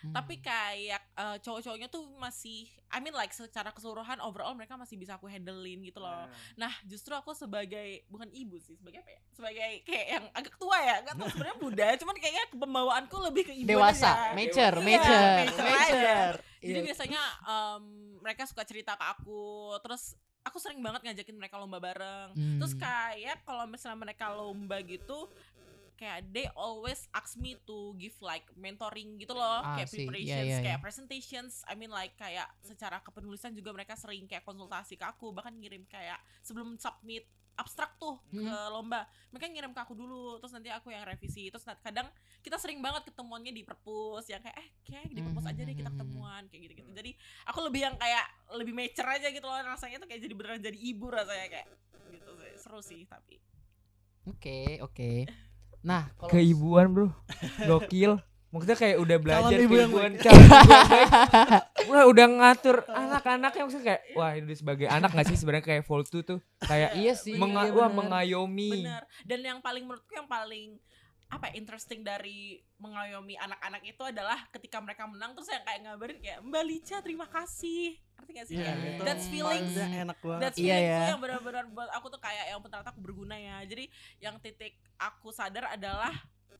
Hmm. 0.00 0.12
tapi 0.12 0.38
kayak 0.38 1.00
eh, 1.14 1.36
cowok-cowoknya 1.38 1.86
tuh 1.86 2.04
masih 2.14 2.64
I 2.88 2.98
mean 2.98 3.12
like 3.12 3.30
secara 3.30 3.68
keseluruhan 3.68 4.18
overall 4.18 4.52
mereka 4.52 4.74
masih 4.74 4.94
bisa 4.94 5.14
aku 5.14 5.26
handlein 5.26 5.80
gitu 5.80 5.98
loh 5.98 6.24
nah 6.54 6.72
justru 6.82 7.12
aku 7.12 7.32
sebagai 7.32 7.80
bukan 8.06 8.28
ibu 8.30 8.56
sih 8.56 8.74
sebagai 8.74 9.00
apa 9.00 9.10
ya 9.10 9.20
sebagai 9.30 9.70
kayak 9.82 10.06
yang 10.10 10.24
agak 10.32 10.54
tua 10.56 10.76
ya 10.78 10.96
nggak 11.00 11.14
tahu 11.14 11.28
sebenarnya 11.30 11.56
muda 11.64 11.86
cuman 11.96 12.16
kayaknya 12.16 12.44
pembawaanku 12.52 13.16
lebih 13.22 13.42
ke 13.42 13.52
ibu 13.54 13.68
dewasa, 13.68 14.32
mature, 14.32 14.74
Iya, 14.74 14.84
mature, 14.86 15.32
mature 15.38 15.64
mature. 15.64 16.36
jadi 16.60 16.76
Iya. 16.76 16.86
biasanya 16.86 17.22
em, 17.44 17.84
mereka 18.18 18.42
suka 18.44 18.62
cerita 18.62 18.92
ke 18.92 19.04
aku 19.06 19.40
terus 19.80 20.12
aku 20.40 20.56
sering 20.56 20.80
banget 20.80 21.04
ngajakin 21.04 21.36
mereka 21.36 21.56
lomba 21.56 21.76
bareng 21.78 22.32
terus 22.56 22.72
Hmm. 22.72 22.80
kayak 22.80 23.44
kalau 23.44 23.64
misalnya 23.66 24.00
mereka 24.00 24.28
lomba 24.30 24.80
gitu 24.82 25.28
kayak 26.00 26.32
they 26.32 26.48
always 26.56 27.04
ask 27.12 27.36
me 27.36 27.60
to 27.62 27.92
give 27.94 28.16
like 28.24 28.48
mentoring 28.56 29.20
gitu 29.20 29.36
loh 29.36 29.60
Ah, 29.60 29.76
kayak 29.76 29.92
sih. 29.92 30.00
Iya, 30.00 30.08
preparations 30.08 30.48
iya, 30.48 30.58
kayak 30.64 30.78
iya. 30.80 30.82
presentations 30.82 31.52
I 31.68 31.76
mean 31.76 31.92
like 31.92 32.16
kayak 32.16 32.48
secara 32.64 33.04
kepenulisan 33.04 33.52
juga 33.52 33.76
mereka 33.76 33.92
sering 33.94 34.24
kayak 34.24 34.42
konsultasi 34.42 34.96
ke 34.96 35.04
aku 35.04 35.30
bahkan 35.30 35.52
ngirim 35.52 35.84
kayak 35.84 36.16
sebelum 36.40 36.80
submit 36.80 37.28
abstrak 37.52 38.00
tuh 38.00 38.16
ke 38.24 38.40
Hmm. 38.40 38.72
lomba 38.72 39.04
mereka 39.28 39.44
ngirim 39.44 39.76
ke 39.76 39.80
aku 39.84 39.92
dulu 39.92 40.40
terus 40.40 40.56
nanti 40.56 40.72
aku 40.72 40.88
yang 40.88 41.04
revisi 41.04 41.52
terus 41.52 41.68
kadang 41.84 42.08
kita 42.40 42.56
sering 42.56 42.80
banget 42.80 43.04
ketemuannya 43.12 43.52
di 43.52 43.60
perpus 43.60 44.24
yang 44.32 44.40
kayak 44.40 44.56
eh 44.56 44.68
kayak 44.80 45.12
di 45.12 45.20
perpus 45.20 45.44
aja 45.44 45.60
deh 45.60 45.76
kita 45.76 45.92
Hmm. 45.92 46.00
ketemuan 46.00 46.42
kayak 46.48 46.62
gitu 46.64 46.74
gitu 46.80 46.90
jadi 46.96 47.10
aku 47.44 47.58
lebih 47.68 47.80
yang 47.84 47.96
kayak 48.00 48.24
lebih 48.56 48.72
mature 48.72 49.04
aja 49.12 49.28
gitu 49.28 49.44
loh 49.44 49.60
rasanya 49.60 50.00
tuh 50.00 50.08
kayak 50.08 50.24
jadi 50.24 50.32
beneran 50.32 50.64
jadi 50.64 50.78
ibu 50.80 51.06
rasanya 51.12 51.46
kayak 51.52 51.66
gitu 52.08 52.32
sih 52.40 52.52
seru 52.56 52.80
sih 52.80 53.04
tapi 53.04 53.36
Oke, 54.24 54.76
oke. 54.80 55.24
Nah, 55.80 56.12
kalau 56.14 56.30
Keibuan, 56.30 56.86
Bro. 56.90 57.08
Gokil. 57.62 58.20
Maksudnya 58.50 58.74
kayak 58.74 58.98
udah 58.98 59.16
belajar 59.16 59.46
Calon 59.48 59.62
ibu 59.62 59.74
yang 59.76 59.90
keibuan, 59.94 60.10
calon 60.18 60.42
ibu 60.42 60.58
yang 60.66 60.90
baik. 60.90 61.10
Wah, 61.86 62.04
udah 62.04 62.26
ngatur 62.28 62.76
anak-anaknya 62.84 63.62
maksudnya 63.62 63.86
kayak 63.86 64.02
wah 64.12 64.30
ini 64.34 64.52
sebagai 64.52 64.86
anak 64.86 65.10
gak 65.12 65.22
sih 65.24 65.38
sebenarnya 65.38 65.62
kayak 65.64 65.82
Vol 65.86 66.02
2 66.02 66.26
tuh 66.26 66.38
kayak 66.60 66.98
iya 66.98 67.14
sih. 67.14 67.38
menga- 67.38 67.64
iya 67.64 67.72
wah 67.72 67.86
bener. 67.86 67.98
mengayomi. 68.26 68.82
bener 68.82 69.02
dan 69.22 69.38
yang 69.40 69.58
paling 69.60 69.86
menurutku 69.86 70.10
yang 70.10 70.26
paling 70.26 70.82
apa 71.30 71.46
ya, 71.54 71.62
interesting 71.62 72.02
dari 72.02 72.58
mengayomi 72.82 73.38
anak-anak 73.38 73.86
itu 73.86 74.02
adalah 74.02 74.50
ketika 74.50 74.82
mereka 74.82 75.06
menang 75.06 75.30
terus 75.38 75.46
yang 75.46 75.62
kayak 75.62 75.80
ngabarin 75.86 76.18
kayak 76.18 76.38
Mbak 76.42 76.64
Lica 76.66 76.96
terima 77.06 77.26
kasih 77.30 77.94
ngerti 78.18 78.30
gak 78.34 78.46
sih 78.50 78.54
Iya, 78.58 78.64
Kayak, 78.66 78.90
itu 78.98 79.02
that's 79.06 79.26
feelings 79.30 79.72
enak 79.78 80.18
banget. 80.20 80.42
That's 80.42 80.58
Iya, 80.58 80.74
feelings 80.74 80.90
ya. 80.90 80.98
tuh 80.98 81.10
yang 81.14 81.22
benar-benar 81.22 81.64
buat 81.70 81.90
aku 81.94 82.06
tuh 82.10 82.20
kayak 82.20 82.44
yang 82.50 82.58
ternyata 82.60 82.90
aku 82.90 83.00
berguna 83.00 83.36
ya. 83.38 83.62
Jadi 83.62 83.84
yang 84.18 84.36
titik 84.42 84.74
aku 84.98 85.30
sadar 85.30 85.70
adalah 85.70 86.12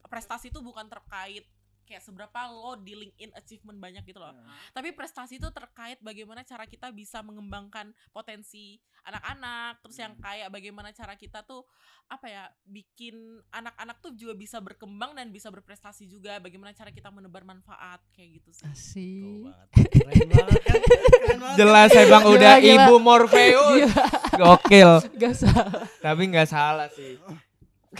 prestasi 0.06 0.48
itu 0.54 0.62
bukan 0.62 0.86
terkait 0.86 1.44
kayak 1.90 2.06
seberapa 2.06 2.46
lo 2.46 2.78
di 2.78 2.94
LinkedIn 2.94 3.34
achievement 3.34 3.82
banyak 3.82 4.06
gitu 4.06 4.22
loh. 4.22 4.30
Tapi 4.70 4.94
prestasi 4.94 5.42
itu 5.42 5.50
terkait 5.50 5.98
bagaimana 5.98 6.46
cara 6.46 6.70
kita 6.70 6.94
bisa 6.94 7.18
mengembangkan 7.26 7.90
potensi 8.14 8.78
anak-anak, 9.02 9.82
terus 9.82 9.98
yang 9.98 10.14
kayak 10.22 10.54
bagaimana 10.54 10.94
cara 10.94 11.18
kita 11.18 11.42
tuh 11.42 11.66
apa 12.06 12.30
ya 12.30 12.44
bikin 12.62 13.42
anak-anak 13.50 13.98
tuh 13.98 14.14
juga 14.14 14.38
bisa 14.38 14.62
berkembang 14.62 15.18
dan 15.18 15.34
bisa 15.34 15.50
berprestasi 15.50 16.06
juga. 16.06 16.38
Bagaimana 16.38 16.70
cara 16.70 16.94
kita 16.94 17.10
menebar 17.10 17.42
manfaat 17.42 17.98
kayak 18.14 18.38
gitu 18.38 18.50
sih. 18.54 18.66
Asik. 18.70 19.50
Keren 19.74 20.30
banget 20.30 20.62
kan? 20.62 20.78
Keren 21.18 21.38
banget 21.42 21.56
Jelas 21.58 21.90
emang 21.98 22.22
Gila, 22.22 22.34
udah 22.38 22.54
gila. 22.62 22.70
ibu 22.86 22.94
Morpheus. 23.02 23.90
Gokil. 24.38 24.92
Gak 25.18 25.34
salah. 25.34 25.90
Tapi 25.98 26.22
nggak 26.30 26.48
salah 26.48 26.86
sih. 26.94 27.18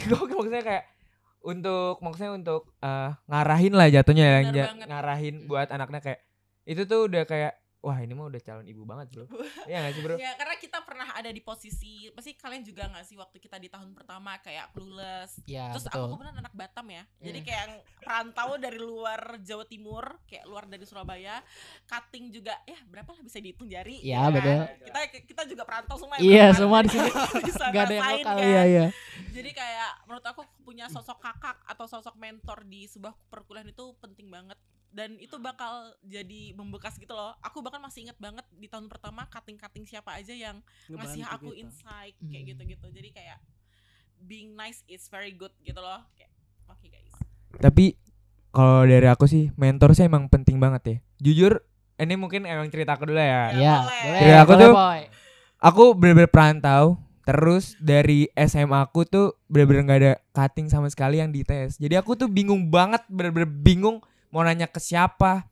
Gokil 0.07 0.37
maksudnya 0.39 0.63
kayak 0.63 0.85
untuk 1.41 2.01
maksudnya 2.05 2.33
untuk 2.37 2.73
eh, 2.81 3.11
ngarahin 3.29 3.73
lah 3.77 3.89
jatuhnya 3.89 4.25
ya, 4.41 4.65
ngarahin 4.89 5.49
buat 5.49 5.69
anaknya 5.73 6.01
kayak 6.01 6.21
itu 6.69 6.85
tuh 6.85 7.09
udah 7.09 7.25
kayak 7.25 7.60
wah 7.81 7.97
ini 7.97 8.13
mah 8.13 8.27
udah 8.27 8.39
calon 8.39 8.65
ibu 8.65 8.85
banget 8.85 9.09
bro. 9.09 9.25
Iya 9.65 9.79
gak 9.81 9.93
sih 9.93 10.03
bro? 10.03 10.17
Ya 10.17 10.33
karena 10.35 10.55
kita 10.55 10.79
pernah 10.81 11.09
ada 11.11 11.29
di 11.29 11.41
posisi 11.41 11.93
pasti 12.11 12.33
kalian 12.35 12.61
juga 12.61 12.85
nggak 12.87 13.03
sih 13.03 13.15
waktu 13.15 13.37
kita 13.37 13.57
di 13.57 13.67
tahun 13.67 13.91
pertama 13.91 14.37
kayak 14.37 14.69
clueless. 14.71 15.41
Ya, 15.45 15.73
Terus 15.73 15.87
aku 15.87 15.97
betul. 15.97 16.07
kebetulan 16.15 16.37
anak 16.39 16.53
Batam 16.53 16.87
ya. 16.87 17.03
Jadi 17.19 17.39
Hmm. 17.39 17.47
kayak 17.47 17.61
yang 17.63 17.75
perantau 17.97 18.51
dari 18.57 18.79
luar 18.79 19.21
Jawa 19.41 19.65
Timur, 19.65 20.05
kayak 20.25 20.45
luar 20.45 20.65
dari 20.65 20.85
Surabaya. 20.85 21.41
Cutting 21.85 22.29
juga 22.31 22.55
ya 22.63 22.77
berapa 22.85 23.09
lah 23.09 23.21
bisa 23.21 23.39
dihitung 23.39 23.67
jari. 23.67 23.97
Ya, 24.01 24.23
kan? 24.23 24.33
betul. 24.33 24.61
Kita 24.85 25.01
kita 25.25 25.43
juga 25.47 25.63
perantau 25.65 25.97
semua. 25.97 26.17
ya, 26.17 26.23
Iya, 26.23 26.47
berempat. 26.49 26.61
semua 26.61 26.79
di 26.81 26.89
sini. 26.95 27.11
Gak 27.73 27.83
ada 27.83 27.95
yang 27.95 28.05
lokal. 28.13 28.25
kan. 28.27 28.37
Iya, 28.41 28.63
iya. 28.67 28.87
Jadi 29.31 29.51
kayak 29.51 29.91
menurut 30.05 30.27
aku 30.27 30.43
punya 30.61 30.87
sosok 30.87 31.17
kakak 31.19 31.57
atau 31.65 31.87
sosok 31.87 32.13
mentor 32.15 32.61
di 32.63 32.85
sebuah 32.85 33.17
perkuliahan 33.29 33.69
itu 33.69 33.85
penting 33.97 34.29
banget 34.29 34.59
dan 34.91 35.15
itu 35.17 35.37
bakal 35.37 35.73
jadi 36.03 36.51
membekas 36.53 36.95
gitu 36.95 37.11
loh. 37.11 37.35
Aku 37.41 37.61
bahkan 37.61 37.79
masih 37.79 38.05
inget 38.05 38.19
banget 38.19 38.43
di 38.53 38.67
tahun 38.67 38.87
pertama 38.87 39.27
cutting-cutting 39.27 39.87
siapa 39.87 40.15
aja 40.15 40.31
yang 40.31 40.59
ngasih 40.87 41.23
aku 41.25 41.51
kita. 41.51 41.63
insight 41.63 42.15
kayak 42.21 42.43
Hmm. 42.43 42.51
gitu-gitu. 42.51 42.87
Jadi 42.91 43.09
kayak 43.11 43.39
being 44.21 44.53
nice 44.53 44.83
is 44.85 45.07
very 45.07 45.31
good 45.31 45.55
gitu 45.61 45.79
loh. 45.79 46.03
Kayak 46.13 46.31
oke 46.67 46.87
guys. 46.87 47.15
Tapi 47.57 47.95
kalau 48.51 48.83
dari 48.83 49.07
aku 49.07 49.25
sih 49.25 49.55
mentor 49.55 49.95
sih 49.95 50.05
emang 50.05 50.27
penting 50.27 50.59
banget 50.59 50.83
ya. 50.83 50.97
Jujur 51.21 51.63
ini 51.97 52.15
mungkin 52.17 52.43
emang 52.45 52.67
cerita 52.67 52.95
aku 52.95 53.07
dulu 53.07 53.17
ya. 53.17 53.55
Iya, 53.55 53.75
boleh. 53.79 54.03
boleh. 54.03 54.21
Ya, 54.21 54.37
aku 54.39 54.53
boleh, 54.53 54.63
tuh- 54.63 54.75
Boy. 54.75 55.01
Aku 55.61 55.83
bener-bener 55.93 56.31
perantau. 56.31 56.85
Terus 57.21 57.77
dari 57.79 58.27
SMA 58.35 58.81
aku 58.81 59.05
tuh 59.05 59.39
bener-bener 59.47 59.87
gak 59.87 60.01
ada 60.01 60.13
cutting 60.35 60.67
sama 60.67 60.91
sekali 60.91 61.21
yang 61.21 61.31
dites. 61.31 61.79
Jadi 61.79 61.95
aku 61.95 62.17
tuh 62.17 62.27
bingung 62.27 62.67
banget, 62.67 63.05
bener-bener 63.07 63.47
bingung 63.47 64.03
mau 64.31 64.43
nanya 64.43 64.67
ke 64.67 64.79
siapa. 64.79 65.47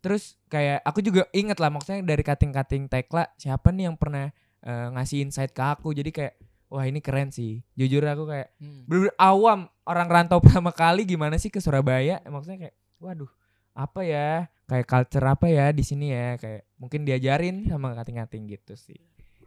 Terus 0.00 0.40
kayak 0.48 0.80
aku 0.82 1.04
juga 1.04 1.28
inget 1.30 1.60
lah 1.60 1.68
maksudnya 1.68 2.00
dari 2.00 2.24
cutting-cutting 2.24 2.88
Tekla 2.88 3.28
siapa 3.36 3.68
nih 3.70 3.92
yang 3.92 3.96
pernah 4.00 4.32
eh, 4.60 4.86
ngasih 4.96 5.28
insight 5.28 5.52
ke 5.52 5.60
aku. 5.60 5.92
Jadi 5.92 6.10
kayak 6.10 6.34
wah 6.70 6.86
ini 6.86 7.02
keren 7.04 7.28
sih. 7.28 7.60
Jujur 7.76 8.00
aku 8.06 8.24
kayak 8.24 8.54
Hmm. 8.62 8.88
bener-bener 8.88 9.14
awam 9.20 9.68
orang 9.84 10.08
rantau 10.08 10.40
pertama 10.44 10.72
kali 10.72 11.04
gimana 11.04 11.36
sih 11.36 11.50
ke 11.52 11.58
Surabaya 11.60 12.22
maksudnya 12.30 12.68
kayak 12.70 12.76
waduh 13.00 13.30
apa 13.70 14.02
ya 14.02 14.50
kayak 14.66 14.86
culture 14.86 15.24
apa 15.24 15.46
ya 15.46 15.70
di 15.70 15.80
sini 15.86 16.10
ya 16.12 16.36
kayak 16.36 16.66
mungkin 16.76 17.06
diajarin 17.06 17.64
sama 17.70 17.94
kating-kating 17.96 18.50
gitu 18.50 18.74
sih 18.76 18.98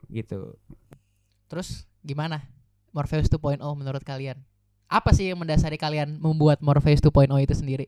gitu 0.09 0.57
Terus 1.47 1.85
gimana 2.01 2.41
Morpheus 2.93 3.29
2.0 3.29 3.61
menurut 3.77 4.01
kalian? 4.01 4.41
Apa 4.89 5.13
sih 5.13 5.29
yang 5.29 5.37
mendasari 5.41 5.77
kalian 5.77 6.17
membuat 6.17 6.61
Morpheus 6.65 7.01
2.0 7.01 7.29
itu 7.41 7.53
sendiri? 7.53 7.85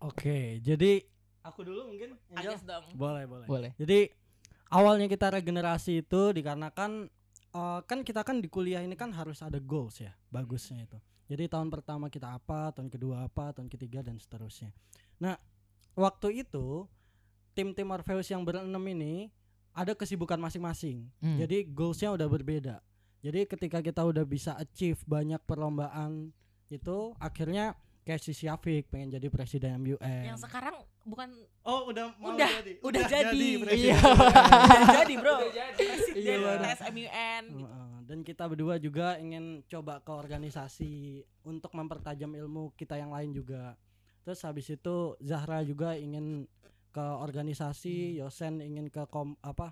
Oke, 0.00 0.64
jadi 0.64 1.04
aku 1.44 1.60
dulu 1.64 1.92
mungkin. 1.92 2.16
Angel? 2.32 2.56
Dong. 2.64 2.84
Boleh, 2.96 3.24
boleh. 3.28 3.46
Boleh. 3.46 3.70
Jadi 3.76 4.08
awalnya 4.72 5.06
kita 5.08 5.28
regenerasi 5.28 6.04
itu 6.04 6.32
dikarenakan 6.32 7.12
eh, 7.52 7.80
kan 7.84 8.00
kita 8.00 8.24
kan 8.24 8.40
di 8.40 8.48
kuliah 8.48 8.80
ini 8.80 8.96
kan 8.96 9.12
harus 9.12 9.44
ada 9.44 9.60
goals 9.60 10.00
ya, 10.00 10.16
bagusnya 10.32 10.88
itu. 10.88 10.98
Jadi 11.30 11.46
tahun 11.46 11.70
pertama 11.70 12.10
kita 12.10 12.32
apa, 12.32 12.74
tahun 12.74 12.90
kedua 12.90 13.28
apa, 13.28 13.54
tahun 13.54 13.70
ketiga 13.70 14.02
dan 14.02 14.18
seterusnya. 14.18 14.74
Nah, 15.22 15.38
waktu 15.94 16.42
itu 16.42 16.90
tim-tim 17.54 17.86
Orpheus 17.86 18.26
yang 18.32 18.42
berenam 18.42 18.82
ini 18.90 19.30
ada 19.70 19.94
kesibukan 19.94 20.40
masing-masing. 20.40 21.06
Hmm. 21.22 21.38
Jadi 21.38 21.70
goalsnya 21.70 22.10
udah 22.16 22.26
berbeda. 22.26 22.76
Jadi 23.20 23.46
ketika 23.46 23.78
kita 23.84 24.02
udah 24.02 24.24
bisa 24.24 24.56
achieve 24.56 24.98
banyak 25.04 25.38
perlombaan 25.44 26.32
itu 26.72 27.12
akhirnya 27.20 27.76
kayak 28.00 28.18
si 28.18 28.32
Syafiq 28.32 28.86
pengen 28.86 29.12
jadi 29.12 29.26
presiden 29.26 29.76
MUN. 29.76 30.00
Yang 30.00 30.40
sekarang 30.42 30.76
bukan 31.02 31.28
Oh, 31.60 31.86
udah 31.86 32.10
mau 32.16 32.32
Udah, 32.32 32.48
jadi. 32.50 32.72
udah 32.80 33.02
jadi. 33.14 33.48
presiden. 33.58 33.92
Iya. 33.92 33.98
udah 34.00 34.96
jadi 34.96 35.14
bro. 35.16 35.36
Presiden 35.76 36.16
Iya. 36.18 36.74
SMUN. 36.76 37.42
gitu. 37.54 37.66
Dan 38.04 38.18
kita 38.20 38.44
berdua 38.44 38.74
juga 38.76 39.14
ingin 39.16 39.62
coba 39.64 39.98
ke 39.98 40.10
organisasi 40.10 40.92
untuk 41.42 41.70
mempertajam 41.70 42.28
ilmu 42.28 42.74
kita 42.74 42.94
yang 42.94 43.10
lain 43.10 43.30
juga. 43.30 43.78
Terus 44.20 44.40
habis 44.42 44.66
itu 44.66 44.96
Zahra 45.20 45.62
juga 45.62 45.94
ingin 45.94 46.44
ke 46.90 47.00
organisasi, 47.00 48.18
Yosen 48.18 48.58
ingin 48.58 48.88
ke 48.88 49.06
kom 49.06 49.38
apa 49.40 49.70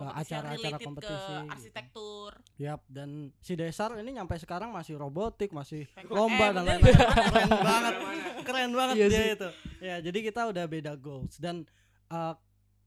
ke 0.00 0.06
acara-acara 0.08 0.76
kompetisi. 0.80 1.12
ke 1.12 1.34
gitu. 1.36 1.52
arsitektur. 1.52 2.30
Yap, 2.56 2.80
dan 2.88 3.10
si 3.38 3.52
Desar 3.52 3.92
ini 3.96 4.10
nyampe 4.12 4.32
sekarang 4.36 4.72
masih 4.72 4.96
robotik, 4.96 5.52
masih 5.52 5.84
lomba 6.08 6.50
dan 6.50 6.64
lain-lain. 6.64 6.96
Keren 7.28 7.50
banget. 7.52 7.94
Keren 8.40 8.70
banget 8.72 8.94
Iya 8.96 9.06
dia 9.06 9.20
sih. 9.20 9.28
itu. 9.34 9.48
Ya, 9.78 9.96
jadi 10.00 10.18
kita 10.24 10.48
udah 10.48 10.64
beda 10.64 10.92
goals 10.96 11.36
dan 11.36 11.68
uh, 12.08 12.32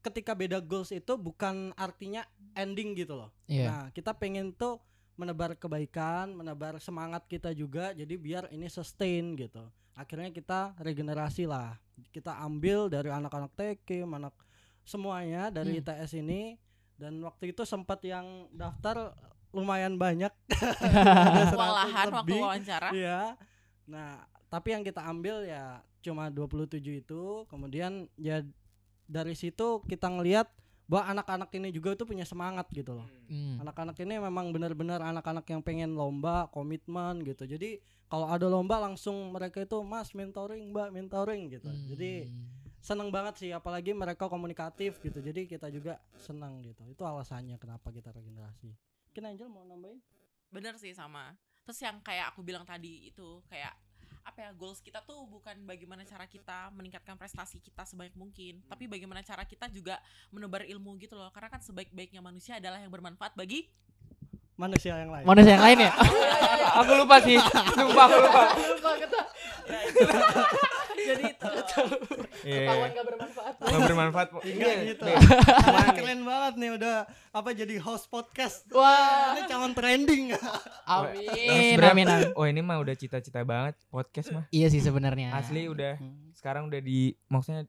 ketika 0.02 0.34
beda 0.34 0.58
goals 0.58 0.90
itu 0.90 1.14
bukan 1.14 1.70
artinya 1.74 2.26
ending 2.52 2.92
gitu 2.92 3.14
loh. 3.14 3.30
Iya. 3.46 3.66
Nah, 3.70 3.84
kita 3.90 4.10
pengen 4.12 4.50
tuh 4.50 4.82
menebar 5.14 5.54
kebaikan, 5.54 6.34
menebar 6.34 6.82
semangat 6.82 7.22
kita 7.24 7.54
juga 7.54 7.94
jadi 7.94 8.14
biar 8.14 8.44
ini 8.50 8.66
sustain 8.66 9.38
gitu. 9.38 9.62
Akhirnya 9.94 10.34
kita 10.34 10.74
regenerasi 10.76 11.46
lah. 11.46 11.78
Kita 12.10 12.42
ambil 12.42 12.90
dari 12.90 13.06
anak-anak 13.06 13.54
TK, 13.54 14.02
anak 14.02 14.34
semuanya 14.82 15.48
dari 15.48 15.78
Hmm. 15.78 15.80
ITS 15.80 16.18
ini 16.18 16.58
dan 16.94 17.18
waktu 17.20 17.50
itu 17.50 17.62
sempat 17.62 18.00
yang 18.00 18.46
daftar 18.50 19.12
lumayan 19.50 19.94
banyak. 19.94 20.30
Ada 20.82 21.50
100 21.50 21.54
Kewalahan 21.54 22.06
waktu 22.10 22.26
lebih. 22.26 22.40
wawancara. 22.40 22.88
Iya. 22.90 23.20
Nah, 23.86 24.10
tapi 24.48 24.72
yang 24.72 24.82
kita 24.82 25.02
ambil 25.02 25.42
ya 25.42 25.78
cuma 26.00 26.28
27 26.28 26.80
itu, 27.00 27.22
kemudian 27.46 28.06
ya 28.14 28.42
dari 29.04 29.32
situ 29.32 29.80
kita 29.84 30.08
ngelihat 30.08 30.48
bahwa 30.84 31.16
anak-anak 31.16 31.48
ini 31.56 31.72
juga 31.72 31.96
tuh 31.96 32.04
punya 32.04 32.28
semangat 32.28 32.68
gitu 32.68 32.92
loh. 32.92 33.08
Hmm. 33.24 33.56
Anak-anak 33.62 33.96
ini 34.00 34.20
memang 34.20 34.52
benar-benar 34.52 35.00
anak-anak 35.00 35.48
yang 35.48 35.64
pengen 35.64 35.96
lomba, 35.96 36.52
komitmen 36.52 37.24
gitu. 37.24 37.48
Jadi 37.48 37.80
kalau 38.04 38.28
ada 38.28 38.44
lomba 38.46 38.84
langsung 38.84 39.32
mereka 39.32 39.64
itu 39.64 39.80
Mas 39.80 40.12
mentoring, 40.12 40.68
Mbak 40.70 40.88
mentoring 40.92 41.42
gitu. 41.50 41.70
Jadi 41.88 42.28
Hmm. 42.28 42.63
Seneng 42.84 43.08
banget 43.08 43.40
sih 43.40 43.48
apalagi 43.48 43.96
mereka 43.96 44.28
komunikatif 44.28 45.00
gitu. 45.00 45.24
Jadi 45.24 45.48
kita 45.48 45.72
juga 45.72 45.96
senang 46.20 46.60
gitu. 46.60 46.84
Itu 46.84 47.08
alasannya 47.08 47.56
kenapa 47.56 47.88
kita 47.88 48.12
regenerasi. 48.12 48.68
Mungkin 49.08 49.24
Angel 49.24 49.48
mau 49.48 49.64
nambahin? 49.64 49.96
Bener 50.52 50.76
sih 50.76 50.92
sama. 50.92 51.32
Terus 51.64 51.80
yang 51.80 51.96
kayak 52.04 52.36
aku 52.36 52.44
bilang 52.44 52.68
tadi 52.68 53.08
itu 53.08 53.40
kayak 53.48 53.72
apa 54.24 54.40
ya 54.40 54.50
goals 54.56 54.80
kita 54.80 55.04
tuh 55.04 55.24
bukan 55.28 55.52
bagaimana 55.64 56.00
cara 56.04 56.24
kita 56.28 56.72
meningkatkan 56.76 57.16
prestasi 57.16 57.60
kita 57.60 57.84
sebanyak 57.88 58.16
mungkin, 58.16 58.60
tapi 58.68 58.88
bagaimana 58.88 59.20
cara 59.20 59.44
kita 59.48 59.68
juga 59.72 59.96
menebar 60.28 60.68
ilmu 60.68 61.00
gitu 61.00 61.16
loh. 61.16 61.32
Karena 61.32 61.48
kan 61.48 61.64
sebaik-baiknya 61.64 62.20
manusia 62.20 62.60
adalah 62.60 62.84
yang 62.84 62.92
bermanfaat 62.92 63.32
bagi 63.32 63.72
Manusia 64.54 64.94
yang 65.02 65.10
lain. 65.10 65.26
Manusia 65.26 65.58
yang 65.58 65.66
lain 65.66 65.78
ya? 65.82 65.92
aku 66.78 66.92
lupa 66.94 67.16
sih. 67.26 67.34
Sumpah 67.74 68.04
aku 68.06 68.18
lupa. 68.22 68.42
jadi 71.04 71.24
itu. 71.34 71.50
Iya. 72.44 72.90
gak 72.90 73.04
bermanfaat. 73.04 73.54
Nggak 73.56 73.80
bermanfaat. 73.84 74.28
Iya 74.42 74.72
gitu. 74.90 75.04
Keren 75.96 76.20
banget 76.22 76.54
nih 76.56 76.70
udah 76.74 76.96
apa 77.30 77.50
jadi 77.52 77.74
host 77.78 78.08
podcast. 78.08 78.64
Wah. 78.70 79.36
Ini 79.36 79.40
calon 79.46 79.72
trending. 79.72 80.24
Amin. 80.90 81.76
Amin. 81.78 82.06
Oh 82.34 82.44
ini 82.44 82.60
mah 82.60 82.78
udah 82.78 82.92
cita-cita 82.92 83.40
banget 83.42 83.76
podcast 83.88 84.32
mah. 84.32 84.44
Iya 84.48 84.68
sih 84.68 84.80
sebenarnya. 84.80 85.32
Asli 85.32 85.66
udah 85.66 85.96
sekarang 86.32 86.66
udah 86.66 86.80
di 86.80 87.12
maksudnya 87.26 87.64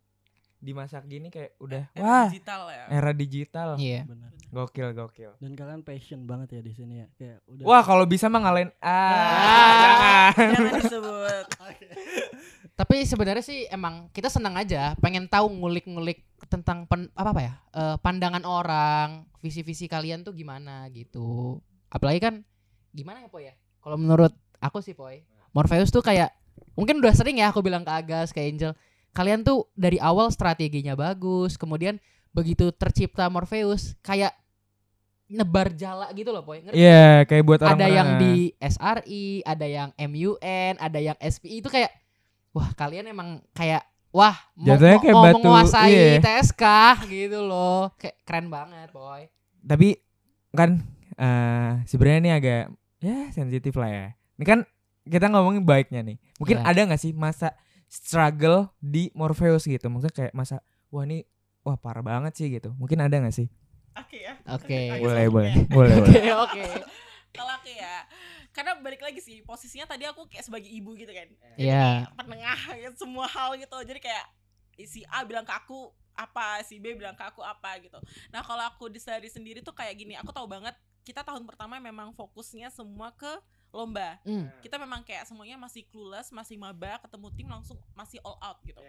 di 0.56 0.74
masa 0.74 0.98
gini 1.00 1.30
kayak 1.30 1.62
udah 1.62 1.84
Era 1.94 2.02
wah 2.02 2.26
digital 2.26 2.62
ya. 2.68 2.84
era 2.90 3.12
digital. 3.14 3.70
Iya. 3.78 4.02
Benar. 4.04 4.30
Gokil 4.46 4.90
gokil. 4.94 5.32
Dan 5.38 5.52
kalian 5.54 5.84
passion 5.84 6.24
banget 6.24 6.58
ya 6.58 6.62
di 6.64 6.74
sini 6.74 7.04
ya. 7.04 7.08
Kayak 7.14 7.38
udah. 7.46 7.64
Wah 7.64 7.84
kalau 7.84 8.08
bisa 8.08 8.26
mah 8.28 8.40
ngalahin 8.40 8.72
ah, 8.80 10.32
Ah. 10.32 10.32
jangan. 10.34 10.80
Disebut. 10.80 11.48
Tapi 12.76 13.08
sebenarnya 13.08 13.40
sih 13.40 13.64
emang 13.72 14.12
kita 14.12 14.28
senang 14.28 14.60
aja, 14.60 15.00
pengen 15.00 15.32
tahu 15.32 15.48
ngulik-ngulik 15.48 16.28
tentang 16.52 16.84
pen- 16.84 17.08
apa 17.16 17.32
apa 17.32 17.42
ya, 17.42 17.54
eh, 17.72 17.96
pandangan 18.04 18.44
orang, 18.44 19.24
visi-visi 19.40 19.88
kalian 19.88 20.28
tuh 20.28 20.36
gimana 20.36 20.84
gitu. 20.92 21.64
Apalagi 21.88 22.20
kan 22.20 22.36
gimana 22.92 23.24
ya 23.24 23.32
Poy 23.32 23.48
ya? 23.48 23.56
Kalau 23.80 23.96
menurut 23.96 24.36
aku 24.60 24.84
sih 24.84 24.92
Poy, 24.92 25.24
Morpheus 25.56 25.88
tuh 25.88 26.04
kayak 26.04 26.36
mungkin 26.76 27.00
udah 27.00 27.16
sering 27.16 27.40
ya 27.40 27.56
aku 27.56 27.64
bilang 27.64 27.88
ke 27.88 27.92
Agas, 27.96 28.36
ke 28.36 28.44
Angel, 28.44 28.76
kalian 29.16 29.48
tuh 29.48 29.72
dari 29.72 29.96
awal 29.96 30.28
strateginya 30.28 31.00
bagus, 31.00 31.56
kemudian 31.56 31.96
begitu 32.36 32.76
tercipta 32.76 33.32
Morpheus 33.32 33.96
kayak 34.04 34.36
nebar 35.32 35.72
jala 35.74 36.12
gitu 36.12 36.36
loh 36.36 36.44
Poy. 36.44 36.60
Ngerti 36.60 36.76
Iya 36.76 37.24
kayak 37.24 37.44
buat 37.48 37.64
orang 37.64 37.80
ada 37.80 37.88
yang 37.88 38.10
di 38.20 38.52
SRI, 38.60 39.48
ada 39.48 39.64
yang 39.64 39.90
MUN, 39.96 40.74
ada 40.76 41.00
yang 41.00 41.16
SPI 41.24 41.64
itu 41.64 41.72
kayak 41.72 42.04
wah 42.56 42.72
kalian 42.74 43.06
emang 43.06 43.44
kayak 43.52 43.84
wah 44.10 44.32
mau, 44.56 44.66
Jatuhnya 44.66 44.96
mau- 44.96 45.04
kayak 45.04 45.16
mau 45.16 45.26
batu, 45.26 45.36
menguasai 45.38 45.92
iya. 45.92 46.18
TSK 46.18 46.64
gitu 47.06 47.40
loh. 47.44 47.92
Kayak 47.96 48.16
keren 48.24 48.48
banget, 48.48 48.88
boy. 48.90 49.28
tapi 49.60 50.00
kan 50.50 50.80
eh 51.16 51.72
sebenarnya 51.84 52.20
ini 52.20 52.32
agak 52.32 52.64
ya 53.00 53.18
sensitif 53.30 53.76
lah 53.76 53.90
ya. 53.90 54.08
Ini 54.36 54.46
kan 54.46 54.60
kita 55.04 55.28
ngomongin 55.28 55.62
baiknya 55.62 56.00
nih. 56.02 56.18
Mungkin 56.38 56.58
Iya. 56.60 56.66
ada 56.66 56.80
nggak 56.86 57.02
sih 57.02 57.12
masa 57.12 57.52
struggle 57.86 58.72
di 58.78 59.12
Morpheus 59.12 59.66
gitu? 59.66 59.86
Maksudnya 59.86 60.16
kayak 60.16 60.34
masa 60.34 60.64
wah 60.88 61.04
ini 61.04 61.28
wah 61.62 61.76
parah 61.76 62.02
banget 62.02 62.34
sih 62.36 62.48
gitu. 62.48 62.72
Mungkin 62.74 63.00
ada 63.00 63.14
nggak 63.16 63.36
sih? 63.36 63.52
Oke 63.96 64.22
ya. 64.22 64.34
Oke. 64.48 64.80
Boleh 64.96 65.28
langsung 65.28 65.34
boleh 65.34 65.52
ya. 65.52 65.64
boleh 65.68 65.92
Oke, 65.92 66.02
boleh. 66.02 66.34
oke. 66.46 66.64
Kalau 67.32 67.52
aku 67.52 67.70
ya. 67.70 67.96
Karena 68.56 68.80
balik 68.80 69.04
lagi 69.04 69.20
sih 69.20 69.44
posisinya 69.44 69.84
tadi 69.84 70.08
aku 70.08 70.32
kayak 70.32 70.48
sebagai 70.48 70.72
ibu 70.72 70.96
gitu 70.96 71.12
kan. 71.12 71.28
Iya. 71.60 72.08
penengah 72.16 72.60
ya, 72.80 72.90
semua 72.96 73.28
hal 73.28 73.60
gitu 73.60 73.76
jadi 73.84 74.00
kayak 74.00 74.26
si 74.84 75.04
A 75.12 75.28
bilang 75.28 75.44
ke 75.44 75.52
aku 75.52 75.92
apa 76.16 76.64
si 76.64 76.80
B 76.80 76.96
bilang 76.96 77.16
ke 77.16 77.24
aku 77.24 77.44
apa 77.44 77.80
gitu 77.84 78.00
nah 78.32 78.44
kalau 78.44 78.64
aku 78.64 78.88
di 78.88 79.00
sehari 79.00 79.28
sendiri 79.28 79.60
tuh 79.60 79.76
kayak 79.76 79.96
gini 79.96 80.16
aku 80.16 80.32
tahu 80.32 80.48
banget 80.48 80.76
kita 81.04 81.22
tahun 81.22 81.44
pertama 81.48 81.78
memang 81.78 82.16
fokusnya 82.16 82.72
semua 82.72 83.12
ke 83.16 83.30
lomba 83.76 84.18
Hmm. 84.24 84.48
kita 84.64 84.80
memang 84.80 85.04
kayak 85.04 85.28
semuanya 85.28 85.60
masih 85.60 85.84
clueless 85.92 86.32
masih 86.32 86.56
maba 86.56 86.96
ketemu 87.04 87.28
tim 87.36 87.48
langsung 87.52 87.76
masih 87.92 88.24
all 88.24 88.40
out 88.40 88.58
gitu 88.64 88.80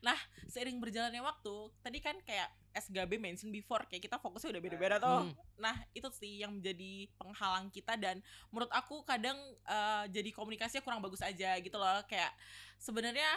nah 0.00 0.16
seiring 0.46 0.78
berjalannya 0.78 1.20
waktu 1.20 1.54
tadi 1.82 1.98
kan 1.98 2.14
kayak 2.22 2.48
SGB 2.70 3.18
mention 3.18 3.50
before 3.50 3.82
kayak 3.90 4.06
kita 4.06 4.14
fokusnya 4.16 4.54
udah 4.54 4.62
beda-beda 4.62 4.96
tuh 4.96 5.26
Hmm. 5.26 5.34
Nah, 5.60 5.76
itu 5.92 6.08
sih 6.16 6.40
yang 6.40 6.56
menjadi 6.56 7.04
penghalang 7.18 7.68
kita 7.68 7.92
dan 7.92 8.22
menurut 8.48 8.72
aku 8.72 9.04
kadang 9.04 9.36
eh, 9.66 10.04
jadi 10.08 10.32
komunikasinya 10.32 10.80
kurang 10.80 11.04
bagus 11.04 11.20
aja 11.20 11.52
gitu 11.60 11.76
loh. 11.76 12.00
Kayak 12.08 12.32
sebenarnya 12.80 13.28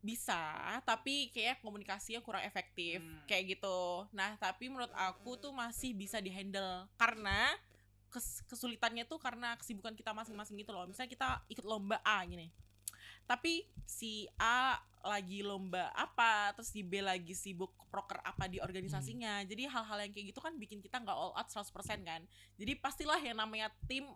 bisa, 0.00 0.40
tapi 0.82 1.30
kayak 1.30 1.60
komunikasinya 1.62 2.18
kurang 2.18 2.42
efektif 2.42 2.98
kayak 3.28 3.54
gitu. 3.54 4.08
Nah, 4.10 4.34
tapi 4.40 4.66
menurut 4.66 4.90
aku 4.96 5.36
tuh 5.36 5.52
masih 5.52 5.92
bisa 5.92 6.18
dihandle 6.18 6.88
karena 6.96 7.52
kes- 8.12 8.44
kesulitannya 8.46 9.08
tuh 9.08 9.16
karena 9.16 9.56
kesibukan 9.56 9.96
kita 9.96 10.12
masing-masing 10.12 10.60
gitu 10.60 10.70
loh. 10.70 10.84
Misalnya 10.84 11.10
kita 11.10 11.28
ikut 11.48 11.64
lomba 11.64 11.98
A 12.04 12.20
gini. 12.28 12.52
Tapi 13.24 13.64
si 13.88 14.28
A 14.36 14.76
lagi 15.02 15.42
lomba 15.42 15.90
apa, 15.96 16.54
terus 16.54 16.70
si 16.70 16.86
B 16.86 17.02
lagi 17.02 17.34
sibuk 17.34 17.74
proker 17.90 18.22
apa 18.22 18.46
di 18.46 18.62
organisasinya. 18.62 19.42
Jadi 19.42 19.66
hal-hal 19.66 19.98
yang 20.06 20.12
kayak 20.14 20.26
gitu 20.30 20.40
kan 20.44 20.54
bikin 20.54 20.78
kita 20.78 21.02
nggak 21.02 21.16
all 21.16 21.34
out 21.34 21.48
100% 21.48 22.06
kan. 22.06 22.22
Jadi 22.60 22.72
pastilah 22.78 23.18
yang 23.18 23.40
namanya 23.40 23.72
tim 23.90 24.06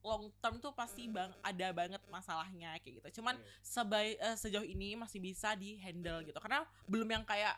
long 0.00 0.32
term 0.40 0.56
tuh 0.64 0.72
pasti 0.72 1.04
bang 1.12 1.28
ada 1.44 1.76
banget 1.76 2.00
masalahnya 2.08 2.76
kayak 2.80 3.00
gitu. 3.00 3.20
Cuman 3.20 3.36
sebai 3.60 4.16
eh, 4.16 4.36
sejauh 4.36 4.64
ini 4.64 4.96
masih 4.96 5.20
bisa 5.20 5.52
di 5.56 5.76
handle 5.80 6.24
gitu. 6.24 6.36
Karena 6.40 6.64
belum 6.88 7.08
yang 7.08 7.24
kayak 7.24 7.56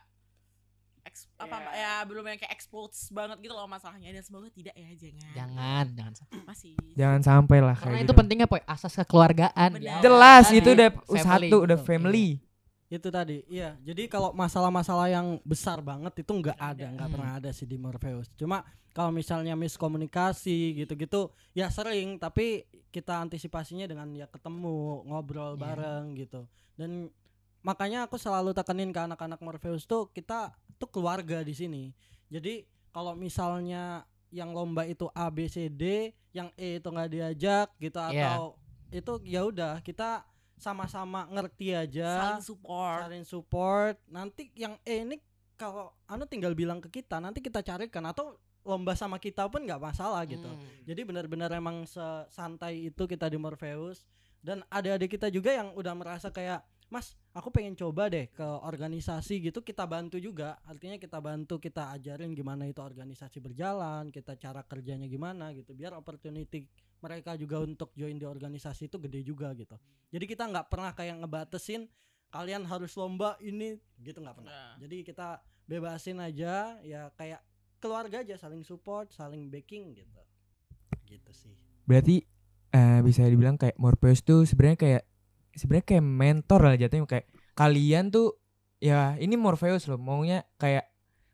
eks- 1.03 1.27
apa 1.35 1.57
ya 1.73 2.03
belum 2.03 2.25
yang 2.25 2.38
kayak 2.38 2.53
explodes 2.53 3.11
banget 3.11 3.38
gitu 3.41 3.53
loh 3.53 3.67
masalahnya 3.67 4.11
dan 4.11 4.23
semoga 4.23 4.49
tidak 4.49 4.73
ya 4.73 4.88
jangan. 4.93 5.31
Jangan, 5.35 5.85
jangan. 5.93 6.12
Masih. 6.45 6.73
Jangan 6.95 7.21
sampai 7.21 7.59
lah 7.59 7.75
Karena 7.75 7.93
kayak 7.93 8.03
itu 8.03 8.07
gitu. 8.09 8.19
pentingnya 8.19 8.47
Poy, 8.47 8.62
asas 8.65 8.95
kekeluargaan. 8.97 9.71
Benar. 9.77 10.01
Jelas 10.01 10.45
Tadi, 10.47 10.59
itu 10.59 10.69
udah 10.71 10.88
family 11.05 11.49
satu 11.49 11.57
udah 11.61 11.79
family. 11.79 12.29
Itu 12.87 13.09
tadi, 13.09 13.41
iya. 13.49 13.73
Jadi 13.81 14.05
kalau 14.05 14.31
masalah-masalah 14.33 15.09
yang 15.09 15.41
besar 15.43 15.81
banget 15.81 16.12
itu 16.19 16.29
nggak 16.29 16.59
ada, 16.61 16.87
nggak 16.87 17.09
Hmm. 17.09 17.15
pernah 17.17 17.33
ada 17.41 17.51
sih 17.51 17.65
di 17.65 17.81
Morpheus. 17.81 18.29
Cuma 18.37 18.61
kalau 18.93 19.09
misalnya 19.09 19.57
miskomunikasi 19.57 20.77
gitu-gitu, 20.77 21.33
ya 21.53 21.69
sering. 21.69 22.21
Tapi 22.21 22.62
kita 22.93 23.17
antisipasinya 23.19 23.88
dengan 23.88 24.12
ya 24.12 24.29
ketemu, 24.29 25.09
ngobrol 25.09 25.57
Iya. 25.57 25.61
bareng 25.61 26.05
gitu. 26.15 26.45
Dan 26.77 27.09
makanya 27.62 28.07
aku 28.07 28.18
selalu 28.18 28.51
tekenin 28.53 28.90
ke 28.90 29.01
anak-anak 29.01 29.38
Morpheus 29.38 29.87
tuh 29.87 30.11
kita 30.11 30.55
tuh 30.77 30.90
keluarga 30.90 31.46
di 31.46 31.55
sini. 31.55 31.94
Jadi 32.29 32.66
kalau 32.90 33.14
misalnya 33.14 34.05
yang 34.35 34.51
lomba 34.51 34.83
itu 34.88 35.07
A 35.14 35.31
B 35.31 35.46
C 35.46 35.70
D, 35.70 36.11
yang 36.35 36.51
E 36.59 36.83
itu 36.83 36.88
nggak 36.90 37.11
diajak 37.11 37.66
gitu 37.79 37.98
Iya. 37.98 38.37
atau 38.37 38.59
itu 38.92 39.12
ya 39.25 39.46
udah 39.46 39.81
kita 39.81 40.27
sama-sama 40.59 41.27
ngerti 41.31 41.75
aja, 41.75 42.37
saling 42.37 42.44
support 42.44 43.01
saling 43.07 43.25
support. 43.25 43.94
Nanti 44.11 44.53
yang 44.59 44.77
E 44.85 45.07
ini 45.07 45.16
kalau 45.57 45.94
anu 46.11 46.27
tinggal 46.27 46.57
bilang 46.59 46.83
ke 46.83 46.90
kita, 46.90 47.22
nanti 47.22 47.38
kita 47.38 47.62
carikan 47.62 48.03
atau 48.11 48.35
lomba 48.62 48.94
sama 48.94 49.18
kita 49.18 49.46
pun 49.51 49.62
nggak 49.66 49.83
masalah 49.83 50.22
gitu. 50.27 50.46
Hmm. 50.46 50.62
Jadi 50.87 51.03
benar-benar 51.03 51.51
emang 51.55 51.83
sesantai 51.87 52.90
itu 52.90 53.03
kita 53.11 53.27
di 53.27 53.38
Morpheus 53.38 54.07
dan 54.42 54.62
adik-adik 54.70 55.18
kita 55.18 55.31
juga 55.31 55.55
yang 55.55 55.75
udah 55.75 55.94
merasa 55.94 56.31
kayak 56.31 56.62
Mas, 56.93 57.17
aku 57.33 57.49
pengen 57.49 57.73
coba 57.73 58.13
deh 58.13 58.29
ke 58.29 58.45
organisasi 58.45 59.41
gitu 59.49 59.65
kita 59.65 59.89
bantu 59.89 60.21
juga. 60.21 60.61
Artinya 60.69 61.01
kita 61.01 61.25
bantu, 61.25 61.57
kita 61.57 61.89
ajarin 61.97 62.37
gimana 62.37 62.69
itu 62.69 62.85
organisasi 62.85 63.41
berjalan, 63.41 64.13
kita 64.13 64.37
cara 64.37 64.61
kerjanya 64.61 65.09
gimana 65.09 65.57
gitu. 65.57 65.73
Biar 65.73 65.97
opportunity 65.97 66.69
mereka 67.01 67.33
juga 67.41 67.65
untuk 67.65 67.97
join 67.97 68.21
di 68.21 68.29
organisasi 68.29 68.93
itu 68.93 69.01
gede 69.01 69.25
juga 69.25 69.57
gitu. 69.57 69.73
Jadi 70.13 70.25
kita 70.29 70.45
nggak 70.53 70.69
pernah 70.69 70.93
kayak 70.93 71.25
ngebatesin 71.25 71.89
kalian 72.29 72.69
harus 72.69 72.93
lomba 73.01 73.41
ini 73.41 73.81
gitu 73.97 74.21
nggak 74.21 74.45
pernah. 74.45 74.53
Nah. 74.53 74.73
Jadi 74.77 75.01
kita 75.01 75.41
bebasin 75.65 76.21
aja 76.21 76.77
ya 76.85 77.09
kayak 77.17 77.41
keluarga 77.81 78.21
aja 78.21 78.37
saling 78.37 78.69
support, 78.69 79.09
saling 79.17 79.49
backing 79.49 79.97
gitu. 79.97 80.21
Gitu 81.09 81.33
sih. 81.33 81.57
Berarti 81.89 82.21
eh, 82.77 83.01
bisa 83.01 83.25
dibilang 83.25 83.57
kayak 83.57 83.81
Morpheus 83.81 84.21
tuh 84.21 84.45
sebenarnya 84.45 84.77
kayak 84.77 85.03
sebenarnya 85.55 85.87
kayak 85.87 86.05
mentor 86.05 86.61
lah 86.62 86.75
jatuhnya 86.75 87.07
kayak 87.07 87.27
kalian 87.53 88.09
tuh 88.09 88.37
ya 88.79 89.15
ini 89.17 89.37
Morpheus 89.37 89.87
loh 89.87 90.01
maunya 90.01 90.43
kayak 90.57 90.88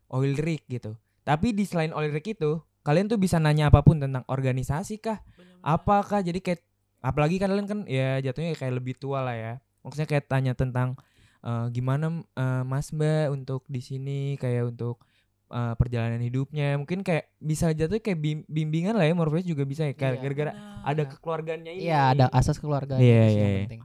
oil 0.09 0.33
rig 0.35 0.61
gitu. 0.67 0.95
Tapi 1.23 1.53
di 1.53 1.63
selain 1.63 1.93
oil 1.93 2.09
rig 2.09 2.25
itu 2.25 2.59
kalian 2.81 3.05
tuh 3.05 3.17
bisa 3.17 3.37
nanya 3.37 3.69
apa 3.69 3.81
pun 3.81 3.97
tentang 3.97 4.25
organisasi 4.25 4.97
kah? 4.99 5.21
Apakah 5.61 6.21
jadi 6.21 6.39
kayak 6.39 6.61
apalagi 6.99 7.39
kalian 7.39 7.67
kan 7.67 7.79
ya 7.85 8.19
jatuhnya 8.19 8.55
kayak 8.55 8.73
lebih 8.75 8.95
tua 8.97 9.21
lah 9.21 9.35
ya. 9.35 9.53
Maksudnya 9.81 10.07
kayak 10.07 10.25
tanya 10.27 10.53
tentang 10.53 10.95
eh, 11.41 11.65
gimana 11.71 12.11
eh, 12.35 12.63
Mas 12.65 12.91
Mbak 12.91 13.25
untuk 13.31 13.61
di 13.67 13.79
sini 13.79 14.19
kayak 14.35 14.73
untuk 14.75 15.03
eh, 15.49 15.73
perjalanan 15.77 16.19
hidupnya. 16.19 16.75
Mungkin 16.75 17.01
kayak 17.05 17.31
bisa 17.37 17.71
jatuh 17.71 17.99
kayak 17.99 18.19
bim- 18.19 18.47
bimbingan 18.47 18.97
lah 18.97 19.05
ya 19.05 19.13
Morpheus 19.15 19.45
juga 19.45 19.63
bisa 19.63 19.85
ya 19.85 19.93
kayak 19.93 20.17
Iya. 20.17 20.21
gara-gara 20.21 20.51
ada 20.83 21.03
kekeluargaannya 21.07 21.71
ini. 21.77 21.83
Iya, 21.87 21.99
ada 22.13 22.25
asas 22.33 22.57
keluarga 22.57 22.97
Iya, 22.97 23.03
itu 23.03 23.13
sih 23.13 23.35
iya, 23.35 23.39
yang 23.39 23.53
iya. 23.53 23.61
penting. 23.67 23.81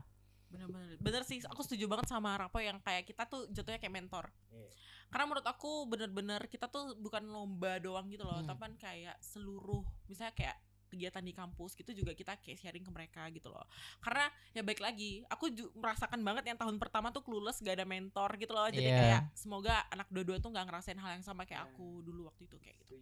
Bener 1.05 1.21
sih 1.21 1.37
aku 1.45 1.61
setuju 1.61 1.85
banget 1.85 2.09
sama 2.09 2.33
Rapo 2.33 2.57
yang 2.57 2.81
kayak 2.81 3.05
kita 3.05 3.23
tuh 3.23 3.45
jatuhnya 3.47 3.77
kayak 3.77 3.93
mentor 3.93 4.25
Iya. 4.49 4.69
karena 5.05 5.25
menurut 5.25 5.45
aku 5.45 5.85
bener-bener 5.85 6.41
kita 6.45 6.65
tuh 6.65 6.97
bukan 6.97 7.21
lomba 7.23 7.77
doang 7.77 8.09
gitu 8.09 8.25
loh 8.25 8.41
Hmm. 8.41 8.49
tapi 8.49 8.59
kan 8.59 8.73
kayak 8.75 9.15
seluruh 9.21 9.85
misalnya 10.05 10.33
kayak 10.33 10.57
kegiatan 10.85 11.21
di 11.21 11.33
kampus 11.33 11.75
gitu 11.75 11.91
juga 11.91 12.13
kita 12.13 12.37
kayak 12.37 12.55
sharing 12.55 12.81
ke 12.81 12.89
mereka 12.89 13.27
gitu 13.29 13.49
loh 13.49 13.65
karena 13.99 14.25
ya 14.51 14.61
baik 14.61 14.79
lagi 14.79 15.21
aku 15.27 15.45
merasakan 15.73 16.21
banget 16.21 16.47
yang 16.47 16.57
tahun 16.57 16.77
pertama 16.77 17.09
tuh 17.09 17.19
clueless 17.19 17.59
gak 17.59 17.75
ada 17.75 17.85
mentor 17.85 18.33
gitu 18.35 18.53
loh 18.53 18.65
jadi 18.67 18.85
Iya. 18.87 18.97
kayak 18.97 19.21
semoga 19.33 19.85
anak 19.89 20.07
dua-dua 20.09 20.39
tuh 20.39 20.49
nggak 20.49 20.65
ngerasain 20.65 20.95
hal 20.95 21.11
yang 21.13 21.25
sama 21.25 21.43
kayak 21.43 21.67
aku 21.67 22.01
dulu 22.01 22.25
waktu 22.25 22.47
itu 22.47 22.57
kayak 22.57 22.79
gitu 22.81 22.97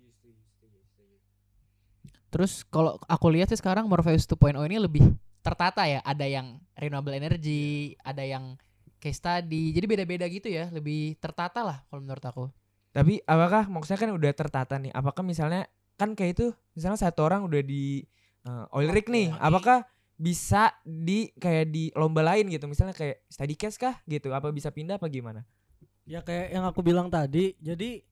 Terus 2.33 2.65
kalau 2.65 2.97
aku 3.05 3.29
lihat 3.29 3.45
sih 3.45 3.61
sekarang 3.61 3.85
Morpheus 3.85 4.25
2.0 4.25 4.57
ini 4.65 4.81
lebih 4.81 5.05
tertata 5.43 5.83
ya. 5.85 5.99
Ada 6.01 6.25
yang 6.25 6.57
renewable 6.79 7.13
energy, 7.13 7.93
ada 8.01 8.23
yang 8.23 8.55
case 9.03 9.19
study. 9.19 9.75
Jadi 9.75 9.85
beda-beda 9.85 10.25
gitu 10.31 10.47
ya, 10.47 10.71
lebih 10.71 11.19
tertata 11.19 11.61
lah 11.61 11.77
kalau 11.91 12.01
menurut 12.01 12.23
aku. 12.23 12.45
Tapi 12.95 13.19
apakah 13.27 13.67
maksudnya 13.67 13.99
kan 13.99 14.11
udah 14.15 14.31
tertata 14.31 14.79
nih? 14.79 14.95
Apakah 14.95 15.27
misalnya 15.27 15.67
kan 15.99 16.15
kayak 16.15 16.31
itu 16.39 16.47
misalnya 16.73 16.97
satu 16.97 17.27
orang 17.27 17.43
udah 17.43 17.59
di 17.59 18.07
eh, 18.47 18.65
oil 18.71 18.89
rig 18.89 19.11
nih, 19.11 19.35
Oke. 19.35 19.41
apakah 19.43 19.77
bisa 20.13 20.71
di 20.87 21.33
kayak 21.35 21.73
di 21.73 21.91
lomba 21.97 22.23
lain 22.23 22.47
gitu? 22.47 22.69
Misalnya 22.69 22.95
kayak 22.95 23.27
study 23.27 23.55
case 23.59 23.75
kah 23.75 23.99
gitu? 24.07 24.31
Apa 24.31 24.53
bisa 24.55 24.71
pindah 24.71 24.95
apa 24.95 25.11
gimana? 25.11 25.43
Ya 26.07 26.23
kayak 26.23 26.55
yang 26.55 26.63
aku 26.63 26.79
bilang 26.79 27.11
tadi, 27.11 27.55
jadi 27.59 28.03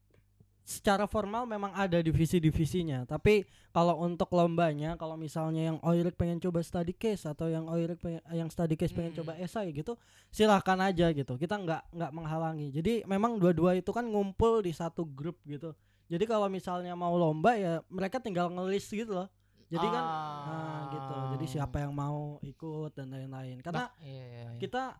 secara 0.61 1.09
formal 1.09 1.49
memang 1.49 1.73
ada 1.73 1.99
divisi-divisinya, 1.99 3.03
tapi 3.09 3.43
kalau 3.73 3.97
untuk 3.99 4.29
lombanya, 4.31 4.93
kalau 4.95 5.17
misalnya 5.17 5.73
yang 5.73 5.77
Oirik 5.83 6.15
pengen 6.15 6.39
coba 6.39 6.61
study 6.61 6.93
case 6.93 7.25
atau 7.25 7.49
yang 7.49 7.65
Oirik 7.67 7.97
pengen, 7.99 8.21
yang 8.31 8.47
study 8.47 8.77
case 8.77 8.93
pengen 8.93 9.11
Hmm. 9.11 9.25
coba 9.25 9.35
esai 9.41 9.73
gitu, 9.73 9.97
silahkan 10.29 10.77
aja 10.79 11.09
gitu. 11.11 11.35
Kita 11.35 11.57
nggak 11.59 11.91
nggak 11.91 12.11
menghalangi. 12.13 12.69
Jadi 12.71 13.03
memang 13.09 13.41
dua-dua 13.41 13.75
itu 13.75 13.89
kan 13.91 14.05
ngumpul 14.05 14.61
di 14.61 14.71
satu 14.71 15.03
grup 15.03 15.41
gitu. 15.43 15.73
Jadi 16.11 16.23
kalau 16.27 16.51
misalnya 16.51 16.91
mau 16.93 17.15
lomba 17.15 17.55
ya 17.55 17.79
mereka 17.87 18.19
tinggal 18.19 18.51
ngelis 18.51 18.85
gitu 18.91 19.15
loh. 19.15 19.27
Jadi 19.71 19.87
kan 19.87 20.03
nah 20.03 20.81
gitu. 20.91 21.15
Jadi 21.39 21.45
siapa 21.47 21.79
yang 21.79 21.95
mau 21.95 22.35
ikut 22.43 22.91
dan 22.91 23.07
lain-lain. 23.07 23.63
Karena 23.63 23.87
Bah, 23.87 23.95
iya, 24.03 24.23
iya, 24.27 24.41
iya. 24.51 24.59
kita 24.59 24.99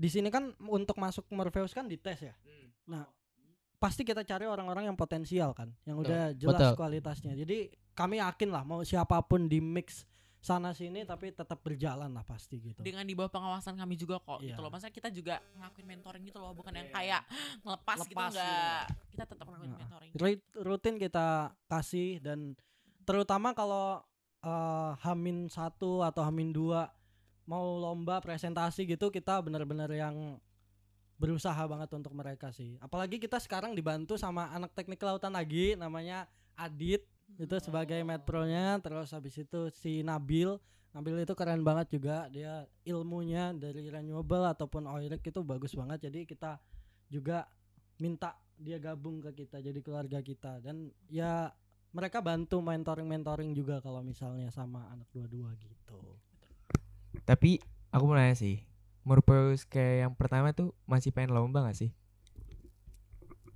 di 0.00 0.08
sini 0.08 0.32
kan 0.32 0.56
untuk 0.64 0.96
masuk 0.96 1.28
Morpheus 1.36 1.76
kan 1.76 1.84
dites 1.84 2.24
ya. 2.24 2.32
Nah, 2.88 3.04
pasti 3.80 4.04
kita 4.04 4.20
cari 4.22 4.44
orang-orang 4.44 4.92
yang 4.92 4.98
potensial 4.98 5.56
kan, 5.56 5.72
yang 5.88 5.96
Betul, 5.96 6.12
udah 6.12 6.22
jelas 6.36 6.60
betul. 6.60 6.72
kualitasnya. 6.76 7.32
Jadi 7.32 7.72
kami 7.96 8.20
yakin 8.20 8.48
lah 8.52 8.62
mau 8.62 8.84
siapa 8.84 9.16
pun 9.24 9.48
di 9.48 9.58
mix 9.58 10.04
sana 10.40 10.72
sini 10.72 11.04
tapi 11.04 11.36
tetap 11.36 11.60
berjalan 11.60 12.08
lah 12.08 12.24
pasti 12.24 12.56
gitu. 12.64 12.80
dengan 12.80 13.04
di 13.04 13.12
bawah 13.12 13.28
pengawasan 13.28 13.76
kami 13.76 13.92
juga 13.92 14.16
kok 14.24 14.40
Iya. 14.40 14.56
gitu 14.56 14.60
loh 14.64 14.72
maksudnya 14.72 14.94
kita 14.96 15.08
juga 15.12 15.36
ngelakuin 15.52 15.84
mentoring 15.84 16.24
gitu 16.24 16.40
loh 16.40 16.56
bukan 16.56 16.72
yang 16.72 16.88
kayak 16.88 17.28
ngelepas, 17.60 18.08
gitu 18.08 18.16
Lepas 18.16 18.32
gitu. 18.32 18.40
enggak 18.40 18.82
kita 19.12 19.24
tetap 19.28 19.44
ngelakuin 19.44 19.68
Nah, 19.68 19.78
mentoring 19.84 20.10
Rutin 20.64 20.96
kita 20.96 21.26
kasih 21.68 22.24
dan 22.24 22.56
terutama 23.04 23.52
kalau 23.52 24.00
eh, 24.40 24.90
Hamin 25.04 25.52
satu 25.52 26.00
atau 26.00 26.24
Hamin 26.24 26.56
dua 26.56 26.88
mau 27.44 27.76
lomba 27.76 28.24
presentasi 28.24 28.88
gitu 28.88 29.12
kita 29.12 29.44
benar-benar 29.44 29.92
yang 29.92 30.40
berusaha 31.20 31.60
banget 31.68 31.92
untuk 31.92 32.16
mereka 32.16 32.48
sih. 32.48 32.80
Apalagi 32.80 33.20
kita 33.20 33.36
sekarang 33.36 33.76
dibantu 33.76 34.16
sama 34.16 34.48
anak 34.56 34.72
teknik 34.72 34.96
kelautan 34.96 35.36
lagi 35.36 35.76
namanya 35.76 36.24
Adit 36.56 37.04
itu 37.36 37.56
sebagai 37.60 38.00
medpronya 38.02 38.80
terus 38.80 39.12
habis 39.12 39.36
itu 39.38 39.70
si 39.70 40.02
Nabil 40.02 40.58
Nabil 40.90 41.22
itu 41.22 41.34
keren 41.38 41.62
banget 41.62 41.86
juga. 41.94 42.26
Dia 42.34 42.66
ilmunya 42.82 43.54
dari 43.54 43.86
renewable 43.86 44.42
ataupun 44.42 44.90
oil 44.90 45.06
rig 45.06 45.22
itu 45.22 45.40
bagus 45.46 45.70
banget. 45.78 46.10
Jadi 46.10 46.26
kita 46.26 46.58
juga 47.06 47.46
minta 48.02 48.34
dia 48.58 48.76
gabung 48.82 49.22
ke 49.22 49.30
kita 49.46 49.62
jadi 49.62 49.78
keluarga 49.78 50.18
kita. 50.18 50.58
Dan 50.58 50.90
ya 51.06 51.54
mereka 51.94 52.18
bantu 52.18 52.58
mentoring 52.58 53.06
mentoring 53.06 53.54
juga 53.54 53.78
kalau 53.78 54.02
misalnya 54.02 54.50
sama 54.50 54.90
anak 54.90 55.06
dua-dua 55.14 55.54
gitu. 55.62 56.18
Tapi 57.22 57.62
aku 57.94 58.02
mau 58.10 58.18
nanya 58.18 58.34
sih, 58.34 58.58
Morpheus 59.02 59.64
kayak 59.64 60.08
yang 60.08 60.12
pertama 60.12 60.52
tuh 60.52 60.76
masih 60.84 61.10
pengen 61.10 61.32
lomba 61.32 61.64
gak 61.64 61.78
sih? 61.78 61.90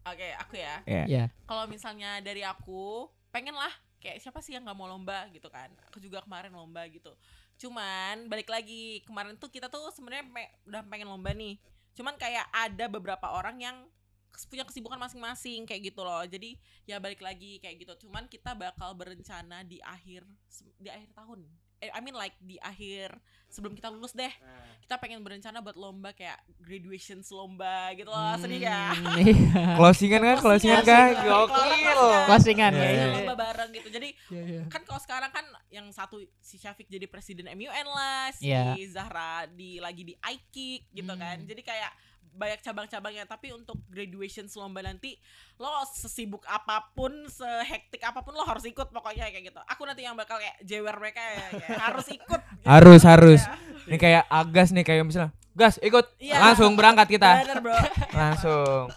oke 0.05 0.29
aku 0.37 0.55
ya. 0.61 0.85
Ya. 0.85 1.05
Iya. 1.09 1.25
kalau 1.49 1.65
misalnya 1.65 2.21
dari 2.21 2.45
aku 2.45 3.09
pengen 3.33 3.57
lah. 3.57 3.73
Kayak 4.05 4.21
siapa 4.21 4.45
sih 4.45 4.53
yang 4.53 4.69
nggak 4.69 4.77
mau 4.77 4.85
lomba 4.85 5.33
gitu 5.33 5.49
kan? 5.49 5.73
Aku 5.89 5.97
juga 5.97 6.21
kemarin 6.21 6.53
lomba 6.53 6.85
gitu. 6.93 7.17
Cuman 7.57 8.29
balik 8.29 8.53
lagi. 8.53 9.01
Kemarin 9.09 9.41
tuh 9.41 9.49
kita 9.49 9.73
tuh 9.73 9.89
sebenarnya 9.97 10.29
pe- 10.29 10.53
udah 10.69 10.85
pengen 10.85 11.09
lomba 11.09 11.33
nih. 11.33 11.57
Cuman 11.97 12.21
kayak 12.21 12.45
ada 12.53 12.85
beberapa 12.93 13.33
orang 13.33 13.57
yang 13.65 13.77
punya 14.53 14.67
kesibukan 14.69 15.01
masing-masing 15.01 15.65
kayak 15.65 15.89
gitu 15.89 16.05
loh. 16.05 16.21
Jadi 16.29 16.61
ya 16.85 17.01
balik 17.01 17.25
lagi 17.25 17.57
kayak 17.65 17.81
gitu. 17.81 18.05
Cuman 18.05 18.29
kita 18.29 18.53
bakal 18.53 18.93
berencana 18.93 19.65
di 19.65 19.81
akhir 19.81 20.29
di 20.77 20.93
akhir 20.93 21.09
tahun 21.17 21.49
I 21.87 22.01
mean 22.01 22.15
like 22.15 22.37
di 22.39 22.57
akhir 22.59 23.13
sebelum 23.47 23.73
kita 23.73 23.87
lulus 23.87 24.11
deh 24.11 24.31
kita 24.81 24.97
pengen 24.97 25.21
berencana 25.21 25.59
buat 25.59 25.75
lomba 25.75 26.11
kayak 26.11 26.37
graduation 26.59 27.25
lomba 27.25 27.89
gitu 27.93 28.07
loh 28.07 28.37
sedih 28.37 28.61
ya 28.63 28.93
Hmm, 28.95 29.17
iya. 29.23 29.65
Closingan 29.75 30.21
kan? 30.23 30.37
Closingan 30.39 30.83
kan? 30.83 31.09
Gokil. 31.19 32.01
Closingan 32.27 32.73
ya. 32.73 32.85
iya, 32.85 33.05
lomba 33.15 33.35
bareng 33.35 33.71
gitu. 33.73 33.89
Jadi 33.89 34.09
Iya, 34.27 34.43
iya. 34.45 34.63
kan 34.67 34.83
kalau 34.83 34.99
sekarang 34.99 35.31
kan 35.31 35.45
yang 35.69 35.89
satu 35.89 36.21
si 36.39 36.57
Syafiq 36.57 36.87
jadi 36.87 37.05
presiden 37.05 37.49
MUN 37.49 37.87
lah, 37.87 38.29
si 38.31 38.49
Iya. 38.49 38.77
Zahra 38.87 39.47
di 39.47 39.79
lagi 39.79 40.05
di 40.05 40.15
iKick 40.15 40.93
gitu 40.93 41.11
Hmm. 41.11 41.21
kan. 41.21 41.37
Jadi 41.43 41.63
kayak 41.63 41.93
banyak 42.33 42.61
cabang-cabangnya 42.61 43.29
tapi 43.29 43.53
untuk 43.53 43.79
graduation 43.87 44.49
lomba 44.57 44.81
nanti 44.81 45.21
lo 45.55 45.71
sesibuk 45.87 46.43
apa 46.49 46.91
pun 46.91 47.13
sehektik 47.29 48.03
apa 48.03 48.25
pun 48.25 48.35
lo 48.35 48.43
harus 48.43 48.65
ikut 48.65 48.91
pokoknya 48.91 49.31
kayak 49.31 49.53
gitu 49.53 49.61
aku 49.63 49.83
nanti 49.85 50.03
yang 50.03 50.17
bakal 50.17 50.41
kayak 50.41 50.59
jewer 50.65 50.97
mereka 50.97 51.21
ya 51.21 51.47
kayak 51.61 51.79
harus 51.91 52.07
ikut 52.11 52.41
gitu. 52.41 52.67
Harus, 52.67 53.03
harus. 53.05 53.41
Ya. 53.45 53.55
Ini 53.87 53.97
kayak 54.01 54.25
Agas 54.27 54.69
nih 54.73 54.83
kayak 54.83 55.05
misalnya, 55.05 55.31
Gas 55.53 55.77
ikut, 55.79 56.07
Iya. 56.19 56.41
langsung 56.41 56.73
berangkat 56.75 57.07
kita, 57.13 57.45
bener 57.45 57.59
bro 57.61 57.77
langsung. 58.19 58.89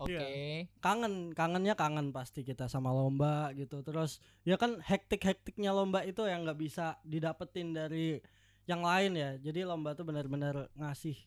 Oke. 0.00 0.64
kangen 0.80 1.36
kangennya 1.36 1.76
kangen 1.76 2.08
pasti 2.08 2.40
kita 2.40 2.72
sama 2.72 2.88
lomba 2.88 3.52
gitu 3.52 3.84
terus 3.84 4.16
ya 4.48 4.56
kan 4.56 4.80
hektik 4.80 5.20
hektiknya 5.20 5.76
lomba 5.76 6.00
itu 6.08 6.24
yang 6.24 6.48
nggak 6.48 6.56
bisa 6.56 6.96
didapetin 7.04 7.76
dari 7.76 8.16
yang 8.64 8.80
lain 8.80 9.12
ya 9.12 9.36
jadi 9.36 9.68
lomba 9.68 9.92
tuh 9.92 10.08
benar-benar 10.08 10.72
ngasih 10.72 11.20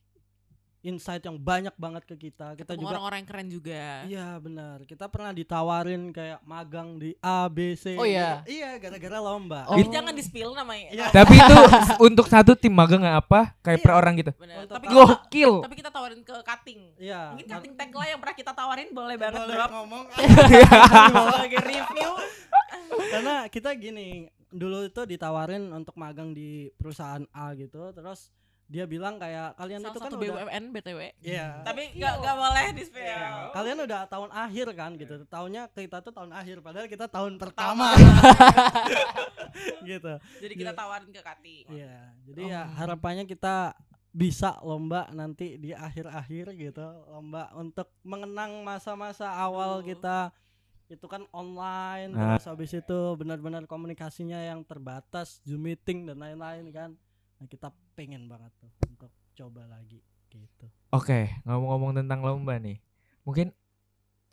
insight 0.83 1.23
yang 1.23 1.39
banyak 1.39 1.71
banget 1.79 2.03
ke 2.03 2.15
kita. 2.19 2.59
Kita 2.59 2.75
Ketemu 2.75 2.83
juga 2.83 2.91
orang-orang 2.93 3.17
yang 3.23 3.29
keren 3.31 3.47
juga. 3.47 3.83
Iya 4.03 4.27
benar. 4.37 4.77
Kita 4.83 5.07
pernah 5.07 5.31
ditawarin 5.31 6.11
kayak 6.11 6.43
magang 6.43 6.99
di 6.99 7.15
A 7.23 7.47
B 7.47 7.73
C. 7.79 7.95
Oh, 7.95 8.03
iya? 8.03 8.43
gitu. 8.43 8.59
Iya 8.59 8.69
gara-gara 8.77 9.17
lomba. 9.23 9.63
Oh. 9.71 9.79
Tapi 9.79 9.87
jangan 9.87 10.11
di 10.11 10.23
spill 10.23 10.51
namanya. 10.51 10.87
Iya. 10.91 11.05
Tapi 11.09 11.33
itu 11.39 11.55
untuk 12.11 12.27
satu 12.27 12.51
tim 12.53 12.75
magang 12.75 13.07
apa 13.07 13.55
kayak 13.63 13.79
per 13.79 13.91
Iya. 13.95 13.97
orang 13.97 14.13
gitu. 14.19 14.31
Bener. 14.35 14.67
Tapi 14.67 14.85
kita, 14.85 14.93
Gokil. 14.93 15.53
tapi 15.63 15.75
kita 15.79 15.89
tawarin 15.89 16.21
ke 16.21 16.35
cutting. 16.43 16.81
Iya. 16.99 17.21
Mungkin 17.31 17.47
cutting 17.47 17.73
tag 17.79 17.91
lah 17.95 18.07
yang 18.11 18.19
pernah 18.19 18.35
kita 18.35 18.51
tawarin 18.51 18.89
boleh 18.91 19.15
banget 19.15 19.39
boleh 19.39 19.55
drop 19.55 19.71
ngomong. 19.71 20.05
sebagai 21.39 21.61
review. 21.63 22.11
Karena 23.09 23.35
kita 23.49 23.69
gini, 23.73 24.27
dulu 24.49 24.85
itu 24.85 25.01
ditawarin 25.07 25.71
untuk 25.73 25.95
magang 25.97 26.33
di 26.33 26.69
perusahaan 26.77 27.23
A 27.33 27.53
gitu, 27.57 27.89
terus 27.93 28.29
dia 28.73 28.89
bilang 28.89 29.21
kayak 29.21 29.53
kalian 29.53 29.85
Salah 29.85 29.93
itu 29.93 29.99
kan 30.01 30.11
udah 30.17 30.21
BUMN 30.33 30.63
BTW. 30.73 30.99
Iya. 31.21 31.61
Tapi 31.61 31.93
nggak 31.93 32.13
nggak 32.25 32.35
boleh 32.41 32.65
di 32.73 32.83
spill. 32.89 33.05
Iya. 33.05 33.53
Kalian 33.53 33.77
udah 33.85 34.01
tahun 34.09 34.29
akhir 34.33 34.67
kan 34.73 34.91
gitu. 34.97 35.13
Iya. 35.21 35.25
Tahunnya 35.29 35.63
kita 35.69 35.97
tuh 36.01 36.09
tahun 36.09 36.31
akhir 36.33 36.57
padahal 36.65 36.87
kita 36.89 37.05
tahun 37.05 37.37
pertama. 37.37 37.93
gitu. 39.89 40.13
Jadi 40.41 40.53
kita 40.57 40.71
tawarin 40.73 41.09
ke 41.13 41.21
cutting. 41.21 41.65
Iya. 41.69 41.97
Jadi 42.25 42.41
ya 42.49 42.61
Oh. 42.65 42.73
harapannya 42.81 43.29
kita 43.29 43.77
bisa 44.09 44.57
lomba 44.61 45.09
nanti 45.09 45.57
di 45.57 45.73
akhir-akhir 45.73 46.53
gitu, 46.53 46.85
lomba 47.09 47.49
untuk 47.53 47.89
mengenang 48.01 48.61
masa-masa 48.61 49.29
awal 49.33 49.81
Betul. 49.81 49.97
kita 49.97 50.17
itu 50.85 51.05
kan 51.09 51.25
online 51.33 52.13
Nah. 52.13 52.37
terus 52.37 52.45
habis 52.45 52.69
itu 52.69 52.99
benar-benar 53.17 53.65
komunikasinya 53.65 54.37
yang 54.37 54.61
terbatas 54.61 55.41
Zoom 55.41 55.65
meeting 55.65 56.05
dan 56.05 56.21
lain-lain 56.21 56.69
kan. 56.69 56.89
Nah, 57.43 57.51
kita 57.51 57.75
pengen 57.91 58.31
banget 58.31 58.55
tuh 58.55 58.71
untuk 58.87 59.11
coba 59.35 59.67
lagi 59.67 59.99
gitu. 60.31 60.65
Oke, 60.95 61.27
ngomong-ngomong 61.43 61.99
tentang 61.99 62.23
lomba 62.23 62.55
nih. 62.55 62.79
Mungkin 63.27 63.51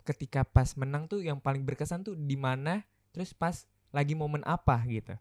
ketika 0.07 0.47
pas 0.47 0.71
menang 0.79 1.11
tuh 1.11 1.19
yang 1.19 1.35
paling 1.43 1.67
berkesan 1.67 2.07
tuh 2.07 2.15
di 2.15 2.39
mana? 2.39 2.87
Terus 3.11 3.35
pas 3.35 3.67
lagi 3.91 4.15
momen 4.15 4.47
apa 4.47 4.79
gitu? 4.87 5.11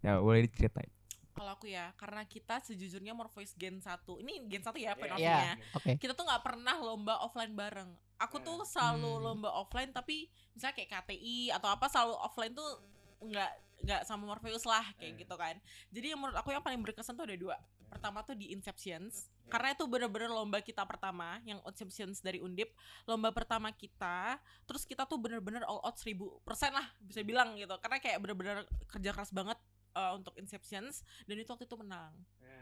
Ya 0.00 0.16
boleh 0.24 0.48
diceritain. 0.48 0.88
Kalau 1.36 1.52
aku 1.52 1.68
ya, 1.68 1.92
karena 2.00 2.24
kita 2.24 2.64
sejujurnya 2.64 3.12
Morpheus 3.12 3.54
Gen 3.54 3.78
1 3.78 3.86
Ini 4.24 4.48
Gen 4.50 4.64
1 4.64 4.74
ya 4.74 4.96
point 4.98 5.12
of 5.14 5.20
Iya. 5.20 5.54
Oke. 5.76 5.94
Kita 6.00 6.16
tuh 6.16 6.26
nggak 6.26 6.42
pernah 6.42 6.80
lomba 6.80 7.20
offline 7.22 7.52
bareng 7.54 7.92
Aku 8.18 8.40
tuh 8.42 8.66
selalu 8.66 9.06
Hmm. 9.06 9.22
lomba 9.22 9.52
offline 9.54 9.92
Tapi 9.94 10.26
misalnya 10.56 10.74
kayak 10.74 10.90
KTI 11.04 11.54
atau 11.54 11.70
apa 11.70 11.86
selalu 11.86 12.18
offline 12.18 12.56
tuh 12.56 12.82
nggak 13.22 13.52
nggak 13.82 14.02
sama 14.04 14.26
Morpheus 14.26 14.66
lah 14.66 14.84
kayak 14.98 15.22
gitu 15.22 15.34
kan. 15.38 15.54
Jadi 15.94 16.12
yang 16.14 16.20
menurut 16.20 16.36
aku 16.38 16.50
yang 16.50 16.62
paling 16.62 16.80
berkesan 16.82 17.14
tuh 17.14 17.26
ada 17.26 17.36
dua. 17.38 17.56
Pertama 17.88 18.20
tuh 18.20 18.36
di 18.36 18.52
Inceptions 18.52 19.32
Karena 19.48 19.72
itu 19.72 19.88
bener-bener 19.88 20.28
lomba 20.28 20.60
kita 20.60 20.84
pertama 20.84 21.40
Yang 21.48 21.64
Inceptions 21.64 22.20
dari 22.20 22.36
Undip. 22.44 22.68
Lomba 23.08 23.32
pertama 23.32 23.72
kita 23.72 24.36
Terus 24.68 24.84
kita 24.84 25.08
tuh 25.08 25.16
bener-bener 25.16 25.64
all 25.64 25.80
out 25.80 25.96
1000% 25.96 26.44
lah 26.68 26.84
Bisa 27.00 27.24
bilang 27.24 27.56
gitu. 27.56 27.72
Karena 27.80 27.96
kayak 27.96 28.20
bener-bener 28.20 28.68
kerja 28.92 29.10
keras 29.16 29.32
banget 29.32 29.56
uh, 29.94 30.12
untuk 30.16 30.34
Inceptions 30.40 31.06
dan 31.24 31.36
itu 31.38 31.48
waktu 31.48 31.64
itu 31.64 31.76
menang. 31.78 32.12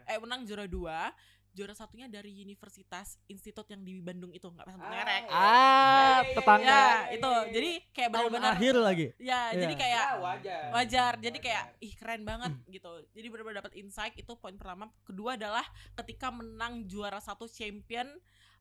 Eh 0.07 0.15
menang 0.19 0.47
juara 0.47 0.63
dua, 0.67 1.11
juara 1.57 1.73
satunya 1.73 2.05
dari 2.05 2.29
Universitas 2.37 3.17
Institut 3.25 3.65
yang 3.73 3.81
di 3.81 3.97
Bandung 3.97 4.29
itu 4.29 4.45
nggak 4.45 4.69
sebut 4.69 4.87
merek. 4.87 5.23
Ah, 5.33 6.21
tetangga. 6.21 6.69
Ya, 6.69 6.87
itu. 7.17 7.31
Jadi 7.49 7.71
kayak 7.97 8.09
benar-benar 8.13 8.53
akhir 8.53 8.75
lagi. 8.77 9.07
Ya, 9.17 9.51
Iya. 9.51 9.65
jadi 9.65 9.73
kayak 9.73 10.05
wajar. 10.21 10.63
wajar. 10.69 11.11
Jadi 11.17 11.37
kayak 11.41 11.63
ih 11.81 11.93
keren 11.97 12.21
banget 12.21 12.53
gitu. 12.69 12.91
Jadi 13.17 13.27
benar-benar 13.33 13.65
dapat 13.65 13.73
insight 13.73 14.13
itu 14.13 14.31
poin 14.37 14.53
pertama. 14.53 14.93
Kedua 15.01 15.33
adalah 15.33 15.65
ketika 15.97 16.29
menang 16.29 16.85
juara 16.85 17.17
satu 17.17 17.49
champion 17.49 18.05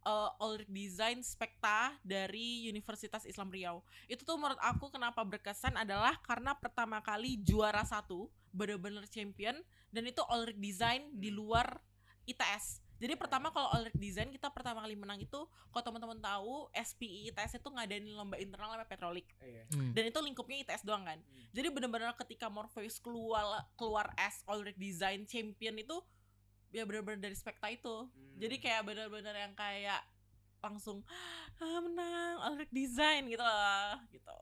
uh, 0.07 0.31
all 0.39 0.57
design 0.71 1.21
spekta 1.21 1.93
dari 2.07 2.65
Universitas 2.71 3.27
Islam 3.27 3.51
Riau. 3.51 3.83
Itu 4.07 4.23
tuh 4.23 4.39
menurut 4.39 4.59
aku 4.63 4.89
kenapa 4.89 5.21
berkesan 5.27 5.75
adalah 5.75 6.17
karena 6.23 6.55
pertama 6.57 7.03
kali 7.03 7.43
juara 7.43 7.83
satu 7.83 8.31
bener-bener 8.57 9.05
champion 9.07 9.61
dan 9.93 10.03
itu 10.03 10.25
all 10.27 10.49
design 10.57 11.13
di 11.13 11.29
luar 11.29 11.77
ITS. 12.25 12.81
Jadi 12.97 13.13
pertama 13.13 13.53
kalau 13.53 13.69
all 13.71 13.87
design 13.93 14.33
kita 14.33 14.49
pertama 14.49 14.81
kali 14.81 14.97
menang 14.97 15.21
itu 15.21 15.37
kalau 15.69 15.85
teman-teman 15.85 16.17
tahu 16.17 16.73
SPI 16.73 17.29
ITS 17.29 17.61
itu 17.61 17.69
ngadain 17.69 18.09
lomba 18.09 18.41
internal 18.41 18.73
namanya 18.73 18.89
Petrolik 18.89 19.29
Hmm. 19.69 19.93
dan 19.93 20.09
itu 20.09 20.19
lingkupnya 20.25 20.65
ITS 20.65 20.81
doang 20.81 21.05
kan 21.05 21.21
Hmm. 21.21 21.45
jadi 21.53 21.69
benar-benar 21.69 22.17
ketika 22.17 22.49
Morpheus 22.49 22.97
keluar 22.97 23.45
keluar 23.77 24.09
as 24.17 24.41
already 24.49 24.79
design 24.81 25.29
champion 25.29 25.77
itu 25.77 26.01
ya 26.73 26.89
benar-benar 26.89 27.21
dari 27.21 27.37
spekta 27.37 27.69
itu 27.69 28.09
Hmm. 28.09 28.41
jadi 28.41 28.57
kayak 28.57 28.83
benar-benar 28.89 29.37
yang 29.37 29.53
kayak 29.53 30.01
langsung 30.65 31.05
ah, 31.61 31.79
menang 31.85 32.37
already 32.43 32.73
design 32.73 33.29
gitu 33.29 33.45
loh 33.45 34.01
gitu 34.09 34.37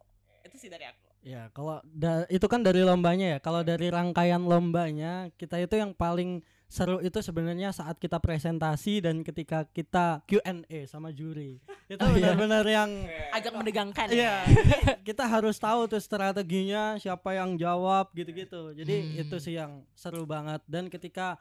itu 0.44 0.56
sih 0.56 0.70
dari 0.70 0.86
aku 0.86 1.03
Ya, 1.24 1.48
kalau 1.50 1.80
da- 1.86 2.28
itu 2.28 2.44
kan 2.44 2.60
dari 2.60 2.84
lombanya 2.84 3.26
ya. 3.26 3.38
Kalau 3.40 3.64
dari 3.64 3.88
rangkaian 3.88 4.38
lombanya, 4.38 5.32
kita 5.34 5.56
itu 5.56 5.72
yang 5.74 5.90
paling 5.90 6.44
seru 6.66 7.00
itu 7.00 7.16
sebenarnya 7.18 7.72
saat 7.72 7.96
kita 7.96 8.20
presentasi 8.20 9.00
dan 9.00 9.24
ketika 9.24 9.64
kita 9.66 10.20
Q&A 10.24 10.84
sama 10.84 11.08
juri. 11.10 11.64
Itu 11.88 12.00
Oh, 12.00 12.10
iya. 12.10 12.32
benar-benar 12.34 12.64
yang 12.66 12.90
agak 13.30 13.52
mendegangkan 13.52 14.08
Iya, 14.08 14.42
ya 14.42 14.96
kita 15.06 15.24
harus 15.24 15.54
tahu 15.54 15.86
tuh 15.86 16.00
strateginya, 16.00 16.96
siapa 16.96 17.32
yang 17.32 17.54
jawab 17.54 18.10
gitu-gitu. 18.12 18.72
Jadi 18.74 18.96
Hmm. 18.98 19.20
itu 19.22 19.36
sih 19.38 19.54
yang 19.54 19.86
seru 19.92 20.24
banget. 20.24 20.60
Dan 20.66 20.88
ketika 20.88 21.36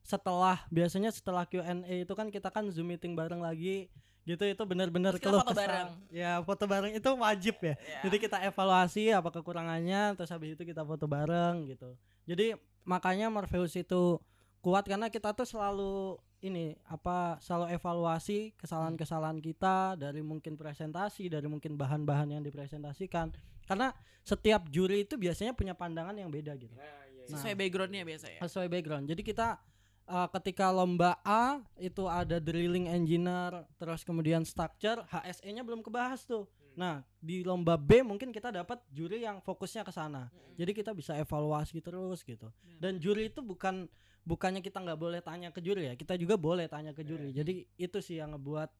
setelah 0.00 0.62
biasanya 0.70 1.10
setelah 1.10 1.44
Q&A 1.44 1.74
itu 1.98 2.12
kan 2.12 2.30
kita 2.30 2.48
kan 2.48 2.70
Zoom 2.70 2.88
meeting 2.88 3.12
bareng 3.12 3.42
lagi 3.42 3.90
gitu 4.26 4.42
itu 4.42 4.62
benar-benar 4.66 5.14
keluh 5.22 5.38
foto 5.46 5.54
bareng. 5.54 5.88
Ya, 6.10 6.42
foto 6.42 6.66
bareng 6.66 6.92
itu 6.98 7.10
wajib 7.14 7.56
ya. 7.62 7.78
Ya. 7.78 8.00
Jadi 8.10 8.16
kita 8.18 8.42
evaluasi 8.42 9.14
apa 9.14 9.30
kekurangannya 9.30 10.18
terus 10.18 10.34
habis 10.34 10.58
itu 10.58 10.66
kita 10.66 10.82
foto 10.82 11.06
bareng 11.06 11.70
gitu. 11.70 11.94
Jadi 12.26 12.58
makanya 12.82 13.30
Morpheus 13.30 13.78
itu 13.78 14.18
kuat 14.58 14.82
karena 14.82 15.06
kita 15.06 15.30
tuh 15.30 15.46
selalu 15.46 16.18
ini 16.42 16.74
apa 16.90 17.38
selalu 17.38 17.78
evaluasi 17.78 18.50
kesalahan-kesalahan 18.58 19.38
kita 19.38 19.94
dari 19.94 20.26
mungkin 20.26 20.58
presentasi, 20.58 21.30
dari 21.30 21.46
mungkin 21.46 21.78
bahan-bahan 21.78 22.34
yang 22.34 22.42
dipresentasikan. 22.42 23.30
Karena 23.62 23.94
setiap 24.26 24.66
juri 24.74 25.06
itu 25.06 25.14
biasanya 25.14 25.54
punya 25.54 25.78
pandangan 25.78 26.18
yang 26.18 26.34
beda 26.34 26.58
gitu. 26.58 26.74
sesuai 27.26 27.58
backgroundnya 27.58 28.06
biasa 28.06 28.26
ya 28.30 28.40
Sesuai 28.46 28.70
background. 28.70 29.10
Jadi 29.10 29.22
kita 29.26 29.58
uh, 30.06 30.28
ketika 30.38 30.70
lomba 30.70 31.18
A 31.26 31.60
itu 31.78 32.06
ada 32.06 32.38
drilling 32.38 32.90
engineer, 32.90 33.66
terus 33.78 34.06
kemudian 34.06 34.46
structure, 34.46 35.02
HSE-nya 35.10 35.62
belum 35.66 35.82
kebahas 35.82 36.24
tuh. 36.24 36.46
Nah, 36.76 37.00
di 37.18 37.40
lomba 37.40 37.80
B 37.80 38.04
mungkin 38.04 38.30
kita 38.30 38.52
dapat 38.52 38.84
juri 38.92 39.24
yang 39.24 39.40
fokusnya 39.40 39.82
ke 39.82 39.92
sana. 39.92 40.28
Jadi 40.56 40.72
kita 40.76 40.92
bisa 40.92 41.16
evaluasi 41.16 41.80
terus 41.80 42.20
gitu. 42.20 42.52
Dan 42.80 43.00
juri 43.00 43.32
itu 43.32 43.40
bukan 43.40 43.88
bukannya 44.26 44.60
kita 44.60 44.84
nggak 44.84 44.98
boleh 45.00 45.20
tanya 45.24 45.48
ke 45.54 45.60
juri 45.64 45.88
ya, 45.88 45.94
kita 45.96 46.18
juga 46.20 46.36
boleh 46.36 46.68
tanya 46.68 46.92
ke 46.92 47.00
juri. 47.00 47.32
Jadi 47.32 47.64
itu 47.80 47.98
sih 48.04 48.20
yang 48.20 48.36
ngebuat 48.36 48.70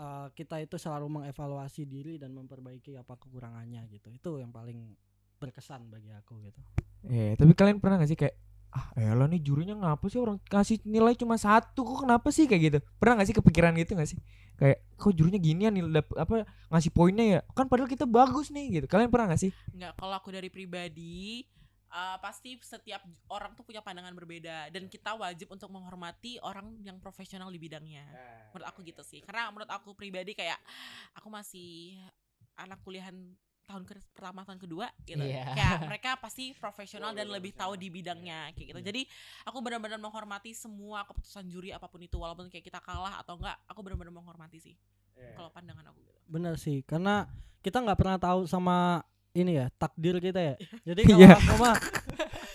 uh, 0.00 0.28
kita 0.36 0.60
itu 0.60 0.76
selalu 0.76 1.20
mengevaluasi 1.20 1.88
diri 1.88 2.20
dan 2.20 2.36
memperbaiki 2.36 2.96
apa 3.00 3.16
kekurangannya 3.16 3.88
gitu. 3.88 4.12
Itu 4.12 4.30
yang 4.36 4.52
paling 4.52 4.92
berkesan 5.40 5.88
bagi 5.88 6.12
aku 6.12 6.36
gitu. 6.44 6.60
Eh, 7.08 7.32
tapi 7.40 7.56
kalian 7.56 7.80
pernah 7.80 7.96
gak 7.96 8.12
sih 8.12 8.18
kayak 8.20 8.36
ah 8.70 8.86
elah 8.94 9.26
nih 9.26 9.42
jurinya 9.42 9.74
ngapa 9.74 10.06
sih 10.06 10.22
orang 10.22 10.38
kasih 10.46 10.78
nilai 10.86 11.18
cuma 11.18 11.34
satu 11.34 11.82
kok 11.82 12.06
kenapa 12.06 12.30
sih? 12.30 12.46
Kayak 12.46 12.62
gitu. 12.62 12.78
Pernah 13.02 13.22
gak 13.22 13.28
sih 13.30 13.36
kepikiran 13.36 13.74
gitu 13.74 13.98
gak 13.98 14.10
sih? 14.10 14.18
Kayak 14.54 14.78
kok 14.94 15.12
jurinya 15.14 15.40
ginian 15.42 15.72
nih 15.74 15.84
dap- 15.90 16.16
apa 16.16 16.46
ngasih 16.70 16.90
poinnya 16.94 17.24
ya? 17.26 17.40
Kan 17.52 17.66
padahal 17.66 17.90
kita 17.90 18.06
bagus 18.06 18.54
nih 18.54 18.80
gitu. 18.80 18.86
Kalian 18.86 19.10
pernah 19.10 19.34
gak 19.34 19.42
sih? 19.42 19.50
Nggak, 19.74 19.92
kalau 19.98 20.14
aku 20.14 20.30
dari 20.30 20.48
pribadi 20.48 21.42
uh, 21.90 22.16
pasti 22.22 22.54
setiap 22.62 23.02
orang 23.26 23.58
tuh 23.58 23.66
punya 23.66 23.82
pandangan 23.82 24.14
berbeda 24.14 24.70
dan 24.70 24.86
kita 24.86 25.18
wajib 25.18 25.50
untuk 25.50 25.68
menghormati 25.74 26.38
orang 26.46 26.78
yang 26.86 27.02
profesional 27.02 27.50
di 27.50 27.58
bidangnya. 27.58 28.06
Menurut 28.54 28.66
aku 28.70 28.86
gitu 28.86 29.02
sih. 29.02 29.20
Karena 29.26 29.50
menurut 29.50 29.70
aku 29.70 29.98
pribadi 29.98 30.38
kayak 30.38 30.58
aku 31.18 31.26
masih 31.26 31.98
anak 32.54 32.78
kuliahan 32.86 33.16
tahun 33.70 33.86
ke 33.86 34.02
pertama 34.10 34.42
tahun 34.42 34.58
kedua 34.58 34.90
gitu. 35.06 35.22
Iya. 35.22 35.54
Kayak 35.54 35.78
mereka 35.86 36.10
pasti 36.18 36.50
profesional 36.58 37.14
dan 37.14 37.30
lebih 37.30 37.54
tahu 37.54 37.78
di 37.78 37.86
bidangnya 37.86 38.50
kayak 38.58 38.74
gitu. 38.74 38.80
Jadi 38.82 39.06
aku 39.46 39.62
benar-benar 39.62 40.02
menghormati 40.02 40.50
semua 40.50 41.06
keputusan 41.06 41.46
juri 41.46 41.70
apa 41.70 41.86
pun 41.86 42.02
itu 42.02 42.18
walaupun 42.18 42.50
kayak 42.50 42.66
kita 42.66 42.82
kalah 42.82 43.22
atau 43.22 43.38
enggak, 43.38 43.54
aku 43.70 43.78
benar-benar 43.86 44.10
menghormati 44.10 44.58
sih. 44.58 44.74
Kalau 45.36 45.52
pandangan 45.54 45.84
aku 45.94 46.00
gitu. 46.02 46.18
Bener 46.26 46.54
sih, 46.56 46.80
karena 46.82 47.28
kita 47.60 47.78
nggak 47.84 47.98
pernah 48.00 48.16
tahu 48.16 48.48
sama 48.48 49.04
ini 49.36 49.60
ya 49.60 49.70
takdir 49.78 50.16
kita 50.18 50.40
ya. 50.40 50.54
Jadi 50.82 51.00
kalau 51.06 51.20
Iya. 51.22 51.36
aku 51.38 51.54
mah 51.60 51.76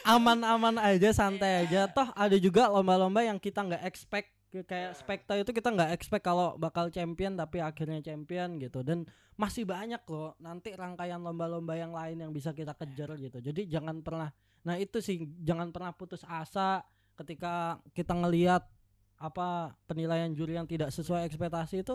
aman-aman 0.05 0.75
aja, 0.81 1.09
santai 1.13 1.63
aja. 1.65 1.85
Toh 1.87 2.09
ada 2.17 2.35
juga 2.41 2.67
lomba-lomba 2.67 3.21
yang 3.21 3.37
kita 3.37 3.61
nggak 3.63 3.85
expect 3.85 4.33
kayak 4.63 4.95
spekta 4.95 5.35
itu 5.35 5.51
kita 5.51 5.73
nggak 5.73 5.91
expect 5.91 6.23
kalau 6.23 6.55
bakal 6.55 6.87
champion 6.87 7.35
tapi 7.35 7.59
akhirnya 7.59 7.99
champion 7.99 8.55
gitu. 8.61 8.79
Dan 8.85 9.03
masih 9.35 9.67
banyak 9.67 9.99
loh 10.07 10.37
nanti 10.39 10.71
rangkaian 10.71 11.19
lomba-lomba 11.19 11.75
yang 11.75 11.91
lain 11.91 12.23
yang 12.23 12.31
bisa 12.31 12.55
kita 12.55 12.71
kejar 12.77 13.19
gitu. 13.19 13.43
Jadi 13.43 13.67
jangan 13.67 13.99
pernah 13.99 14.31
nah 14.65 14.79
itu 14.79 14.97
sih 14.97 15.21
jangan 15.43 15.69
pernah 15.69 15.93
putus 15.93 16.25
asa 16.25 16.81
ketika 17.19 17.77
kita 17.93 18.17
ngelihat 18.17 18.65
apa 19.15 19.71
penilaian 19.87 20.31
juri 20.35 20.59
yang 20.59 20.67
tidak 20.67 20.91
sesuai 20.91 21.27
ekspektasi 21.27 21.83
itu 21.83 21.93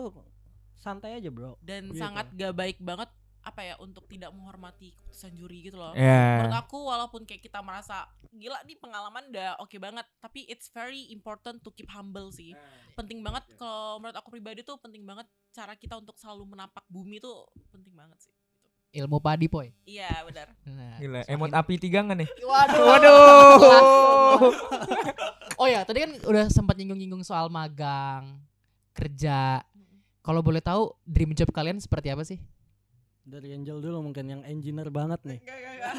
santai 0.77 1.17
aja 1.21 1.29
bro. 1.29 1.57
Dan 1.61 1.93
Gitu. 1.93 2.01
sangat 2.01 2.33
gak 2.33 2.53
baik 2.57 2.77
banget 2.81 3.09
apa 3.41 3.61
ya 3.65 3.75
untuk 3.81 4.05
tidak 4.05 4.29
menghormati 4.29 4.93
keputusan 4.93 5.33
juri 5.33 5.65
gitu 5.65 5.81
loh. 5.81 5.97
Ya. 5.97 6.45
Menurut 6.45 6.57
aku 6.61 6.77
walaupun 6.85 7.21
kayak 7.25 7.41
kita 7.41 7.57
merasa 7.65 8.05
gila 8.29 8.61
nih 8.63 8.77
pengalaman 8.77 9.27
udah 9.33 9.57
oke 9.59 9.75
banget, 9.81 10.05
tapi 10.21 10.45
it's 10.45 10.69
very 10.69 11.09
important 11.09 11.57
to 11.65 11.73
keep 11.73 11.89
humble 11.89 12.29
sih. 12.29 12.53
Penting 12.93 13.25
banget 13.25 13.43
kalau 13.57 13.97
menurut 13.97 14.17
aku 14.17 14.29
pribadi 14.29 14.61
tuh 14.61 14.77
penting 14.77 15.01
banget 15.03 15.25
cara 15.51 15.73
kita 15.73 15.97
untuk 15.97 16.15
selalu 16.21 16.53
menapak 16.53 16.85
bumi 16.87 17.17
tuh 17.17 17.49
penting 17.73 17.91
banget 17.97 18.21
sih. 18.21 18.33
Gitu. 18.33 19.03
Ilmu 19.03 19.17
padi 19.17 19.49
poy. 19.49 19.73
Iya 19.89 20.21
benar. 20.27 20.53
Nah, 20.69 20.95
Gila, 21.01 21.19
semakin- 21.25 21.33
emot 21.33 21.51
api 21.57 21.73
tiga 21.81 21.99
nggak 22.05 22.17
nih? 22.21 22.29
Waduh. 22.45 22.83
Waduh. 22.87 24.41
Oh 25.61 25.67
ya, 25.69 25.85
tadi 25.85 26.01
kan 26.05 26.11
udah 26.25 26.49
sempat 26.49 26.73
nyinggung-nyinggung 26.77 27.21
soal 27.21 27.45
magang, 27.49 28.41
kerja. 28.97 29.61
Kalau 30.21 30.41
boleh 30.45 30.61
tahu 30.61 30.93
dream 31.05 31.33
job 31.33 31.49
kalian 31.49 31.81
seperti 31.81 32.09
apa 32.13 32.21
sih? 32.21 32.37
Dari 33.21 33.53
Angel 33.53 33.77
dulu 33.79 34.01
mungkin 34.01 34.25
yang 34.27 34.41
engineer 34.43 34.89
banget 34.89 35.21
nih 35.23 35.39
Enggak, 35.41 35.57
enggak, 35.57 35.73
enggak. 35.73 35.93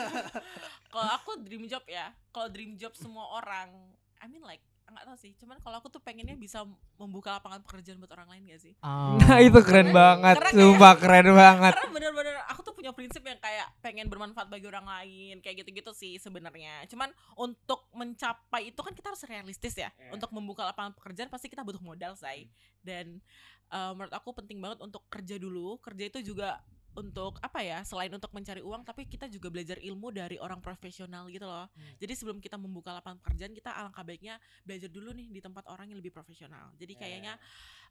kalau 0.93 1.11
aku 1.17 1.31
dream 1.41 1.65
job 1.67 1.85
ya, 1.87 2.13
kalau 2.31 2.49
dream 2.53 2.77
job 2.77 2.93
semua 2.93 3.25
orang, 3.33 3.73
I 4.21 4.27
mean 4.29 4.45
like 4.45 4.61
nggak 4.93 5.09
tahu 5.09 5.17
sih. 5.17 5.33
Cuman 5.41 5.57
kalau 5.65 5.81
aku 5.81 5.89
tuh 5.89 6.05
pengennya 6.05 6.37
bisa 6.37 6.69
membuka 7.01 7.41
lapangan 7.41 7.65
pekerjaan 7.65 7.97
buat 7.97 8.13
orang 8.13 8.29
lain 8.29 8.53
gak 8.53 8.61
sih? 8.61 8.75
Oh. 8.85 9.17
Nah 9.17 9.41
itu 9.41 9.57
keren 9.65 9.89
banget, 9.89 10.37
Karena 10.37 10.51
kayak- 10.53 10.61
sumpah 10.61 10.95
keren 11.01 11.29
banget. 11.33 11.73
Karena 11.73 11.89
bener-bener 11.97 12.35
aku 12.45 12.61
tuh 12.61 12.75
punya 12.77 12.93
prinsip 12.93 13.25
yang 13.25 13.41
kayak 13.41 13.73
pengen 13.81 14.13
bermanfaat 14.13 14.53
bagi 14.53 14.69
orang 14.69 14.85
lain, 14.85 15.41
kayak 15.41 15.65
gitu-gitu 15.65 15.97
sih 15.97 16.21
sebenarnya. 16.21 16.85
Cuman 16.93 17.09
untuk 17.41 17.89
mencapai 17.97 18.69
itu 18.69 18.81
kan 18.85 18.93
kita 18.93 19.17
harus 19.17 19.25
realistis 19.25 19.73
ya. 19.81 19.89
Untuk 20.13 20.29
membuka 20.29 20.69
lapangan 20.69 20.93
pekerjaan 20.93 21.33
pasti 21.33 21.49
kita 21.49 21.65
butuh 21.65 21.81
modal, 21.81 22.13
say. 22.13 22.53
Dan 22.85 23.25
eh, 23.73 23.93
menurut 23.97 24.13
aku 24.13 24.37
penting 24.37 24.61
banget 24.61 24.85
untuk 24.85 25.09
kerja 25.09 25.41
dulu. 25.41 25.81
Kerja 25.81 26.13
itu 26.13 26.21
juga 26.21 26.61
untuk 26.93 27.41
apa 27.41 27.61
ya 27.61 27.81
selain 27.83 28.13
untuk 28.13 28.29
mencari 28.31 28.61
uang 28.61 28.85
tapi 28.85 29.09
kita 29.09 29.25
juga 29.27 29.49
belajar 29.49 29.81
ilmu 29.81 30.13
dari 30.13 30.37
orang 30.37 30.61
profesional 30.61 31.29
gitu 31.29 31.45
loh 31.45 31.67
jadi 31.97 32.13
sebelum 32.13 32.37
kita 32.37 32.61
membuka 32.61 32.93
lapangan 32.93 33.17
pekerjaan 33.25 33.53
kita 33.53 33.73
alangkah 33.73 34.05
baiknya 34.05 34.37
belajar 34.63 34.93
dulu 34.93 35.11
nih 35.13 35.29
di 35.29 35.41
tempat 35.41 35.65
orang 35.69 35.89
yang 35.89 35.99
lebih 35.99 36.13
profesional 36.13 36.69
jadi 36.77 36.93
kayaknya 36.95 37.35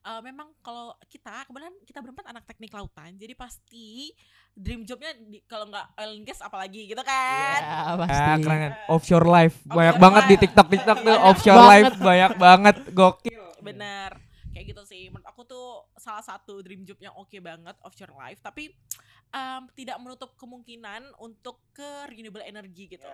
eh, 0.01 0.21
memang 0.21 0.53
kalau 0.61 0.93
kita 1.05 1.45
kebetulan 1.45 1.73
kita 1.81 1.99
berempat 1.99 2.25
anak 2.29 2.43
teknik 2.45 2.69
lautan 2.71 3.17
jadi 3.17 3.33
pasti 3.33 4.13
dream 4.51 4.83
jobnya 4.83 5.13
di, 5.15 5.41
kalau 5.45 5.65
nggak 5.65 5.85
oil 5.95 6.11
and 6.15 6.25
gas 6.25 6.41
apalagi 6.41 6.85
gitu 6.85 7.01
kan 7.01 7.59
Ya, 7.61 7.95
pasti. 7.97 8.21
Ah, 8.21 8.37
keren 8.37 8.59
kan. 8.59 8.71
Offshore 8.87 9.27
life 9.27 9.55
banyak 9.63 9.95
Offshore 9.95 10.03
banget 10.03 10.23
di 10.23 10.35
life. 10.35 10.41
TikTok 10.43 10.67
TikTok 10.69 10.97
tuh 11.01 11.17
offshore 11.17 11.57
banget. 11.57 11.71
life 11.71 11.93
banyak 11.99 12.31
banget 12.37 12.75
gokil. 12.91 13.43
bener 13.61 14.30
kayak 14.51 14.75
gitu 14.75 14.83
sih. 14.85 15.07
Menurut 15.09 15.27
aku 15.27 15.41
tuh 15.47 15.87
salah 15.97 16.23
satu 16.23 16.59
dream 16.61 16.83
job 16.83 16.99
yang 16.99 17.15
oke 17.15 17.33
banget 17.41 17.75
offshore 17.81 18.13
life. 18.15 18.39
Tapi 18.43 18.71
em, 19.31 19.63
tidak 19.73 19.97
menutup 20.03 20.35
kemungkinan 20.35 21.15
untuk 21.17 21.59
ke 21.71 22.11
renewable 22.11 22.43
energy 22.43 22.91
gitu. 22.91 23.07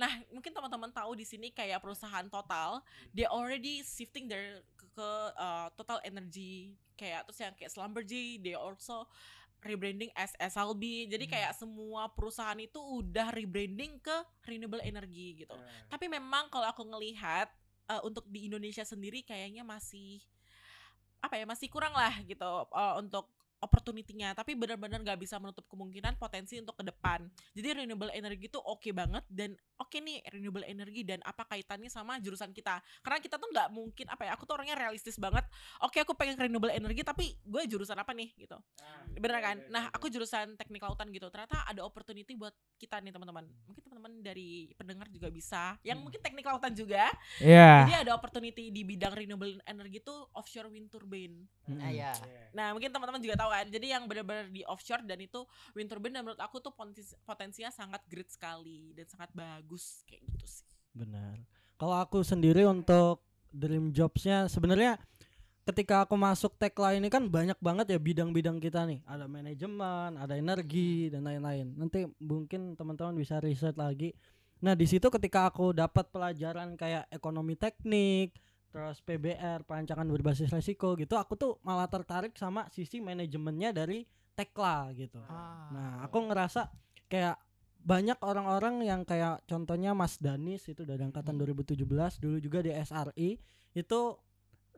Nah 0.00 0.10
mungkin 0.32 0.50
teman-teman 0.56 0.90
tahu 0.90 1.14
di 1.14 1.28
sini 1.28 1.52
kayak 1.52 1.84
perusahaan 1.84 2.26
total 2.32 2.80
they 3.12 3.28
already 3.28 3.84
shifting 3.84 4.26
their 4.26 4.64
ke, 4.74 4.84
ke, 4.96 5.08
uh, 5.36 5.68
total 5.76 6.00
energy. 6.02 6.74
Kayak 6.96 7.28
terus 7.28 7.38
yang 7.40 7.54
kayak 7.56 7.72
Slumberjee 7.72 8.40
they 8.40 8.56
also 8.56 9.08
rebranding 9.60 10.08
as 10.16 10.32
SLB 10.40 11.04
jadi 11.12 11.24
kayak 11.28 11.52
semua 11.52 12.08
perusahaan 12.08 12.56
itu 12.56 12.80
udah 12.80 13.28
rebranding 13.28 14.00
ke 14.00 14.16
renewable 14.48 14.80
energy 14.80 15.44
gitu. 15.44 15.56
Tapi 15.92 16.08
memang 16.08 16.48
kalau 16.48 16.64
aku 16.72 16.80
ngelihat 16.88 17.52
eh, 17.92 18.00
untuk 18.00 18.24
di 18.32 18.48
Indonesia 18.48 18.82
sendiri 18.88 19.20
kayaknya 19.20 19.60
masih 19.60 20.24
apa 21.20 21.34
ya 21.36 21.44
masih 21.44 21.68
kurang 21.68 21.92
lah 21.92 22.12
gitu 22.24 22.48
eh, 22.72 22.94
untuk 23.00 23.28
opportunity-nya 23.60 24.32
tapi 24.32 24.56
benar-benar 24.56 25.04
nggak 25.04 25.20
bisa 25.20 25.36
menutup 25.36 25.68
kemungkinan 25.68 26.16
potensi 26.16 26.56
untuk 26.56 26.80
ke 26.80 26.84
depan. 26.88 27.28
Jadi 27.52 27.84
renewable 27.84 28.12
energy 28.12 28.48
itu 28.48 28.56
oke 28.56 28.88
banget 28.96 29.24
dan 29.28 29.52
oke 29.76 29.96
nih 30.00 30.24
renewable 30.32 30.64
energy 30.64 31.04
dan 31.04 31.20
apa 31.22 31.44
kaitannya 31.44 31.92
sama 31.92 32.16
jurusan 32.18 32.50
kita. 32.56 32.80
Karena 33.04 33.18
kita 33.20 33.36
tuh 33.36 33.48
nggak 33.52 33.68
mungkin 33.70 34.06
apa 34.08 34.28
ya 34.28 34.32
aku 34.34 34.48
tuh 34.48 34.56
orangnya 34.56 34.80
realistis 34.80 35.20
banget. 35.20 35.44
Oke 35.84 36.00
aku 36.00 36.16
pengen 36.16 36.40
renewable 36.40 36.72
energy 36.72 37.04
tapi 37.04 37.36
gue 37.44 37.62
jurusan 37.68 37.96
apa 38.00 38.16
nih 38.16 38.32
gitu. 38.34 38.56
Bener 39.16 39.40
kan? 39.40 39.56
nah 39.68 39.92
aku 39.92 40.08
jurusan 40.08 40.56
teknik 40.56 40.80
lautan 40.80 41.12
gitu. 41.12 41.28
Ternyata 41.28 41.68
ada 41.68 41.84
opportunity 41.84 42.32
buat 42.34 42.56
kita 42.80 42.98
nih 43.04 43.12
teman-teman. 43.12 43.44
Mungkin 43.68 43.82
teman-teman 43.84 44.12
dari 44.24 44.72
pendengar 44.74 45.06
juga 45.12 45.28
bisa. 45.28 45.76
Yang 45.84 45.98
mungkin 46.00 46.20
teknik 46.24 46.48
lautan 46.48 46.72
juga. 46.72 47.12
Iya. 47.40 47.86
jadi 47.86 47.94
ada 48.08 48.12
opportunity 48.16 48.72
di 48.72 48.82
bidang 48.84 49.12
renewable 49.12 49.60
energy 49.68 50.00
itu 50.00 50.14
offshore 50.32 50.72
wind 50.72 50.88
turbine. 50.88 51.44
Mm-mm. 51.68 51.82
Ah, 51.82 51.92
ya. 51.92 52.12
nah 52.50 52.74
mungkin 52.74 52.90
teman-teman 52.90 53.22
juga 53.22 53.36
tahu 53.38 53.49
kan 53.50 53.66
jadi 53.66 53.98
yang 53.98 54.06
benar-benar 54.06 54.46
di 54.48 54.62
offshore 54.64 55.02
dan 55.02 55.18
itu 55.18 55.42
wind 55.74 55.90
turbine 55.90 56.14
dan 56.14 56.22
menurut 56.22 56.40
aku 56.40 56.62
tuh 56.62 56.70
potensi- 56.70 57.18
potensinya 57.26 57.74
sangat 57.74 58.00
great 58.06 58.30
sekali 58.30 58.94
dan 58.94 59.04
sangat 59.10 59.34
bagus 59.34 60.06
kayak 60.06 60.22
gitu 60.30 60.46
sih 60.46 60.70
Benar. 60.94 61.38
Kalau 61.78 61.96
aku 61.96 62.20
sendiri 62.26 62.66
untuk 62.66 63.22
dream 63.50 63.90
jobsnya 63.90 64.46
sebenarnya 64.50 64.98
ketika 65.64 66.02
aku 66.02 66.18
masuk 66.18 66.58
Tekla 66.58 66.98
ini 66.98 67.06
kan 67.06 67.30
banyak 67.30 67.56
banget 67.62 67.94
ya 67.94 67.98
bidang-bidang 68.00 68.58
kita 68.58 68.84
nih. 68.84 69.00
Ada 69.06 69.30
manajemen, 69.30 70.18
ada 70.18 70.34
energi 70.34 71.08
dan 71.08 71.24
lain-lain. 71.24 71.72
Nanti 71.78 72.10
mungkin 72.18 72.74
teman-teman 72.74 73.14
bisa 73.14 73.38
riset 73.38 73.78
lagi. 73.78 74.12
Nah 74.60 74.76
di 74.76 74.84
situ 74.84 75.08
ketika 75.08 75.48
aku 75.48 75.72
dapat 75.72 76.10
pelajaran 76.12 76.76
kayak 76.76 77.08
ekonomi 77.08 77.56
teknik, 77.56 78.36
terus 78.70 79.02
PBR, 79.02 79.66
perancangan 79.66 80.06
berbasis 80.06 80.50
resiko 80.50 80.94
gitu, 80.94 81.18
aku 81.18 81.34
tuh 81.34 81.52
malah 81.66 81.90
tertarik 81.90 82.34
sama 82.38 82.70
sisi 82.70 83.02
manajemennya 83.02 83.74
dari 83.74 84.06
Tekla 84.30 84.94
gitu. 84.96 85.20
Ah. 85.26 85.68
Nah, 85.74 85.92
aku 86.06 86.30
ngerasa 86.30 86.70
kayak 87.10 87.36
banyak 87.80 88.16
orang-orang 88.22 88.84
yang 88.84 89.02
kayak 89.04 89.42
contohnya 89.44 89.92
Mas 89.92 90.16
Danis 90.20 90.64
itu 90.68 90.84
dari 90.84 91.00
angkatan 91.00 91.36
2017 91.36 91.76
dulu 92.20 92.36
juga 92.38 92.60
di 92.60 92.72
SRI 92.72 93.40
itu 93.72 94.00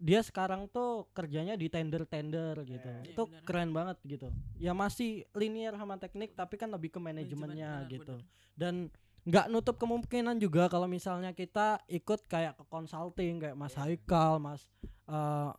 dia 0.02 0.18
sekarang 0.18 0.66
tuh 0.66 1.06
kerjanya 1.14 1.54
di 1.54 1.70
tender-tender 1.70 2.58
gitu. 2.66 2.90
Iya, 2.90 3.14
itu 3.14 3.22
benar. 3.22 3.42
keren 3.46 3.70
banget 3.70 3.96
gitu. 4.02 4.28
Ya 4.58 4.74
masih 4.74 5.30
linear 5.36 5.78
sama 5.78 5.94
teknik 5.98 6.34
tapi 6.34 6.58
kan 6.58 6.74
lebih 6.74 6.90
ke 6.90 6.98
manajemennya 6.98 7.86
Manajemen, 7.86 7.92
gitu. 7.92 8.14
benar-benar. 8.18 8.58
Dan 8.58 8.74
nggak 9.22 9.46
nutup 9.54 9.78
kemungkinan 9.78 10.34
juga 10.42 10.66
kalau 10.66 10.90
misalnya 10.90 11.30
kita 11.30 11.78
ikut 11.86 12.26
kayak 12.26 12.58
ke 12.58 12.64
consulting 12.66 13.38
kayak 13.38 13.54
Mas 13.54 13.78
Haikal, 13.78 14.42
Mas 14.42 14.66
eh, 15.06 15.50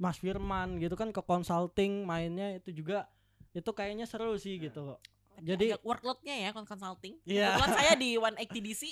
Mas 0.00 0.16
Firman 0.16 0.80
gitu 0.80 0.96
kan 0.96 1.12
ke 1.12 1.20
consulting 1.20 2.08
mainnya 2.08 2.56
itu 2.56 2.72
juga 2.72 3.04
itu 3.52 3.68
kayaknya 3.76 4.08
seru 4.08 4.40
sih 4.40 4.56
gitu. 4.56 4.96
Kok. 4.96 5.00
Jadi 5.44 5.76
Agak 5.76 5.84
workloadnya 5.84 6.34
ya 6.48 6.50
consulting. 6.56 7.20
Iya. 7.28 7.60
kebetulan 7.60 7.72
saya 7.76 7.92
di 8.00 8.10
180 8.16 8.66
DC 8.66 8.82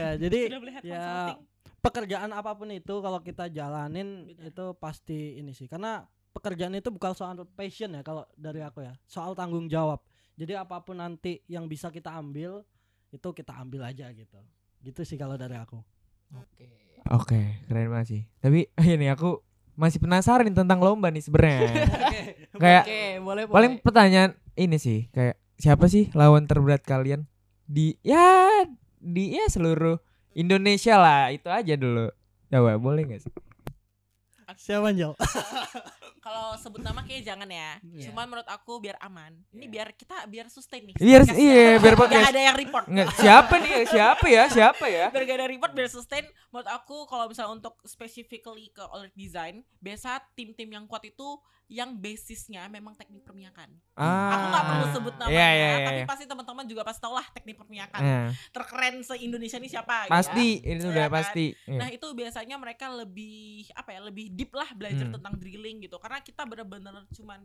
ya 0.00 0.16
jadi 0.16 0.40
ya, 0.80 1.04
consulting. 1.04 1.38
pekerjaan 1.84 2.30
apa 2.32 2.56
pun 2.56 2.72
itu 2.72 2.94
kalau 3.04 3.20
kita 3.20 3.52
jalanin 3.52 4.32
Benar. 4.32 4.48
itu 4.48 4.64
pasti 4.80 5.36
ini 5.36 5.52
sih. 5.52 5.68
Karena 5.68 6.08
pekerjaan 6.32 6.72
itu 6.72 6.88
bukan 6.88 7.12
soal 7.12 7.36
passion 7.52 7.92
ya 7.92 8.00
kalau 8.00 8.24
dari 8.38 8.64
aku 8.64 8.80
ya 8.86 8.96
soal 9.04 9.36
tanggung 9.36 9.68
jawab 9.68 10.00
jadi 10.40 10.64
apa 10.64 10.80
pun 10.80 10.96
nanti 10.96 11.44
yang 11.44 11.68
bisa 11.68 11.92
kita 11.92 12.16
ambil 12.16 12.64
itu 13.12 13.28
kita 13.36 13.52
ambil 13.60 13.84
aja 13.84 14.08
gitu 14.16 14.40
gitu 14.80 15.04
sih 15.04 15.20
kalau 15.20 15.36
dari 15.36 15.60
aku 15.60 15.76
Oke. 16.30 16.68
Oke, 17.10 17.40
keren 17.66 17.90
banget 17.90 18.06
sih. 18.06 18.22
Tapi 18.38 18.70
ini 18.94 19.10
aku 19.10 19.42
masih 19.74 19.98
penasaran 19.98 20.46
nih 20.46 20.56
tentang 20.62 20.78
lomba 20.78 21.08
nih 21.10 21.24
sebenarnya. 21.24 21.70
kayak 22.62 22.84
Oke, 22.86 23.00
boleh 23.18 23.44
boleh. 23.48 23.54
paling 23.56 23.72
pertanyaan 23.80 24.30
ini 24.54 24.76
sih, 24.76 25.08
kayak 25.10 25.40
siapa 25.56 25.88
sih 25.88 26.12
lawan 26.12 26.44
terberat 26.44 26.84
kalian 26.84 27.24
di 27.64 27.96
ya 28.04 28.62
di 29.00 29.34
ya 29.34 29.46
seluruh 29.48 29.98
Indonesia 30.36 31.00
lah 31.00 31.32
itu 31.32 31.48
aja 31.48 31.74
dulu. 31.74 32.12
Coba 32.50 32.78
boleh 32.78 33.02
gak 33.10 33.22
sih? 33.26 33.32
Siapa 34.60 34.92
Jal? 34.92 35.16
kalau 36.20 36.52
sebut 36.54 36.78
nama 36.78 37.00
kayak 37.00 37.24
jangan 37.24 37.48
ya 37.48 37.80
Iya. 37.80 38.04
cuman 38.06 38.28
menurut 38.28 38.44
aku 38.46 38.76
biar 38.76 39.00
aman 39.00 39.32
ini 39.50 39.66
biar 39.66 39.88
kita 39.90 40.28
biar 40.28 40.46
sustain 40.46 40.84
nih 40.84 40.92
Biar 40.94 41.24
podcastnya. 41.24 41.40
iya 41.40 41.68
biar 41.78 41.96
podcast. 41.96 42.28
ada 42.28 42.40
yang 42.42 42.56
report 42.58 42.84
Nggak, 42.86 43.08
siapa 43.16 43.54
nih? 43.56 43.72
Siapa 43.88 44.26
ya? 44.28 44.44
Siapa 44.46 44.84
ya? 44.86 45.06
biar 45.08 45.24
gak 45.24 45.36
ada 45.38 45.48
report 45.48 45.72
biar 45.72 45.88
sustain 45.88 46.22
menurut 46.46 46.68
aku 46.68 47.08
kalau 47.08 47.24
misalnya 47.24 47.56
untuk 47.56 47.74
specifically 47.84 48.68
ke 48.68 48.84
OLED 48.84 49.16
design 49.16 49.54
biasa 49.80 50.20
tim-tim 50.30 50.68
yang 50.68 50.84
kuat 50.84 51.02
itu 51.02 51.40
yang 51.70 51.94
basisnya 51.94 52.66
memang 52.66 52.92
teknik 52.92 53.22
permiakan 53.22 53.70
Ah. 53.94 54.32
aku 54.32 54.44
nggak 54.44 54.64
perlu 54.66 54.86
sebut 54.90 55.14
namanya 55.14 55.30
Iya, 55.32 55.48
iya, 55.48 55.68
iya, 55.70 55.86
tapi 55.86 55.96
iya. 55.96 56.08
pasti 56.08 56.24
teman-teman 56.26 56.66
juga 56.66 56.82
pasti 56.82 57.00
tahu 57.00 57.14
lah 57.14 57.26
teknik 57.30 57.56
permiakan 57.56 58.00
Nah, 58.00 58.28
terkeren 58.50 58.94
se 59.00 59.14
Indonesia 59.16 59.56
ini 59.56 59.68
siapa 59.68 59.96
gitu. 60.04 60.12
pasti 60.12 60.46
ini 60.60 60.76
Iya 60.76 60.90
udah 60.90 61.06
kan? 61.06 61.14
pasti. 61.16 61.44
Iya. 61.64 61.78
Nah 61.78 61.88
itu 61.88 62.06
biasanya 62.10 62.56
mereka 62.56 62.90
lebih 62.90 63.38
apa 63.72 63.90
ya 63.90 64.00
lebih 64.02 64.26
deep 64.30 64.50
lah 64.50 64.66
belajar 64.72 65.06
Hmm. 65.06 65.14
tentang 65.14 65.34
drilling 65.36 65.78
gitu 65.80 65.96
karena 65.96 66.18
kita 66.18 66.42
bener-bener 66.42 66.90
cuman 67.08 67.40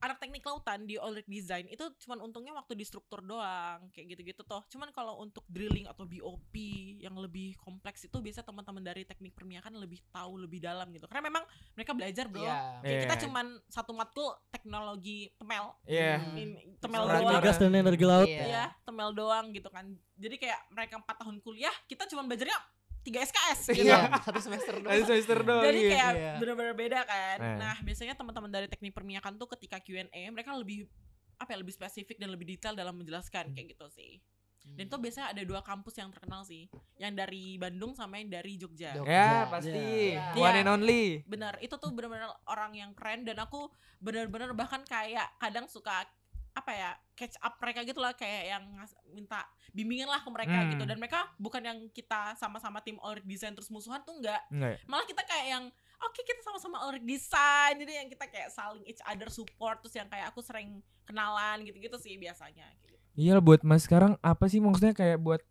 anak 0.00 0.18
teknik 0.18 0.42
lautan 0.42 0.84
di 0.84 0.96
oil 0.96 1.14
rig 1.14 1.26
design 1.26 1.66
itu 1.68 1.84
cuman 2.04 2.22
untungnya 2.22 2.54
waktu 2.54 2.74
di 2.74 2.82
struktur 2.82 3.20
doang 3.20 3.86
kayak 3.90 4.16
gitu-gitu 4.16 4.42
toh 4.42 4.62
cuman 4.68 4.90
kalau 4.90 5.20
untuk 5.20 5.42
drilling 5.46 5.86
atau 5.86 6.04
BOP 6.04 6.54
yang 6.98 7.14
lebih 7.16 7.54
kompleks 7.58 8.04
itu 8.04 8.16
biasa 8.18 8.42
teman-teman 8.42 8.82
dari 8.82 9.04
teknik 9.04 9.32
permiakan 9.32 9.78
lebih 9.78 10.02
tahu 10.10 10.40
lebih 10.40 10.58
dalam 10.58 10.90
gitu 10.90 11.06
karena 11.06 11.28
memang 11.30 11.44
mereka 11.74 11.92
belajar 11.94 12.26
bro 12.26 12.42
Iya. 12.44 12.60
Kayak 12.82 13.00
kita 13.06 13.14
Iya. 13.14 13.22
cuman 13.28 13.46
satu 13.66 13.92
matkul 13.96 14.28
teknologi 14.48 15.32
temel 15.36 15.66
Iya. 15.84 16.12
Hmm. 16.18 16.36
Ini 16.36 16.42
temel 16.80 17.02
Sekarang 17.06 17.22
doang 17.24 17.42
gas 17.42 17.58
dan 17.60 17.72
energi 17.74 18.04
laut 18.04 18.28
Iya. 18.28 18.44
ya 18.44 18.64
temel 18.84 19.10
doang 19.12 19.46
gitu 19.50 19.68
kan 19.68 19.86
jadi 20.14 20.36
kayak 20.38 20.60
mereka 20.70 20.94
empat 21.00 21.16
tahun 21.20 21.40
kuliah 21.40 21.74
kita 21.86 22.06
cuman 22.06 22.30
belajarnya 22.30 22.58
tiga 23.04 23.20
SKS 23.20 23.60
gitu 23.70 23.84
Iya, 23.84 24.08
satu 24.18 24.40
semester 24.40 24.74
doang. 24.76 24.90
Ada 24.90 25.04
semester 25.04 25.38
doang. 25.40 25.62
jadi 25.62 25.78
iya. 25.78 25.90
kayak 25.90 26.12
Iya. 26.14 26.32
bener-bener 26.40 26.74
beda 26.74 27.00
kan 27.04 27.36
Nah. 27.38 27.56
nah 27.60 27.76
biasanya 27.78 28.14
teman-teman 28.14 28.48
dari 28.48 28.66
teknik 28.66 28.90
permiakan 28.90 29.36
tuh 29.36 29.46
ketika 29.50 29.76
Q&A 29.78 30.08
mereka 30.28 30.50
lebih 30.52 30.88
apa 31.34 31.50
ya 31.50 31.58
lebih 31.58 31.70
spesifik 31.70 32.16
dan 32.16 32.28
lebih 32.28 32.48
detail 32.48 32.72
dalam 32.72 32.94
menjelaskan 32.94 33.52
kayak 33.52 33.66
gitu 33.70 33.86
sih 33.90 34.18
dan 34.66 34.88
itu 34.88 34.96
biasanya 34.96 35.28
ada 35.28 35.42
dua 35.42 35.60
kampus 35.60 35.92
yang 35.94 36.08
terkenal 36.08 36.40
sih 36.42 36.64
yang 36.96 37.12
dari 37.12 37.54
Bandung 37.54 37.92
sama 37.92 38.16
yang 38.16 38.32
dari 38.32 38.56
Jogja 38.56 38.96
Jog- 38.96 39.04
Ya, 39.04 39.12
Iya. 39.12 39.52
pasti. 39.52 39.76
Iya. 39.76 40.24
One 40.32 40.48
Iya. 40.48 40.56
and 40.58 40.70
only. 40.70 41.04
benar 41.24 41.60
itu 41.60 41.74
tuh 41.74 41.92
benar-benar 41.92 42.32
orang 42.46 42.72
yang 42.72 42.90
keren 42.90 43.22
dan 43.22 43.36
aku 43.38 43.68
benar-benar 43.98 44.50
bahkan 44.52 44.80
kayak 44.82 45.36
kadang 45.36 45.68
suka 45.68 46.08
apa 46.54 46.70
ya 46.70 46.90
catch 47.12 47.34
up 47.38 47.58
mereka 47.58 47.82
gitu 47.82 47.98
lah 47.98 48.14
kayak 48.14 48.42
yang 48.48 48.64
minta 49.10 49.42
bimbingan 49.70 50.06
lah 50.06 50.22
ke 50.22 50.30
mereka 50.30 50.54
Hmm. 50.56 50.70
gitu 50.70 50.84
dan 50.84 50.96
mereka 50.96 51.26
bukan 51.36 51.60
yang 51.60 51.78
kita 51.90 52.34
sama-sama 52.34 52.78
tim 52.78 52.94
Ulrich 52.98 53.26
Design 53.26 53.52
terus 53.52 53.68
musuhan 53.68 53.98
tuh 54.00 54.14
enggak 54.14 54.38
ya? 54.48 54.78
malah 54.86 55.02
kita 55.02 55.22
kayak 55.22 55.46
yang 55.50 55.64
oke 55.98 56.14
kita 56.16 56.40
sama-sama 56.40 56.86
Ulrich 56.86 57.02
Design 57.02 57.74
jadi 57.76 57.92
yang 58.00 58.08
kita 58.08 58.24
kayak 58.26 58.48
saling 58.48 58.86
each 58.86 59.02
other 59.02 59.26
support 59.28 59.82
terus 59.82 59.94
yang 59.94 60.06
kayak 60.06 60.30
aku 60.30 60.40
sering 60.40 60.78
kenalan 61.04 61.62
gitu-gitu 61.62 61.98
sih 61.98 62.14
biasanya 62.14 62.70
gitu. 62.80 62.94
Iya 63.14 63.38
buat 63.38 63.62
Mas 63.62 63.86
sekarang 63.86 64.14
apa 64.20 64.46
sih 64.46 64.58
maksudnya 64.58 64.90
kayak 64.90 65.18
buat 65.18 65.42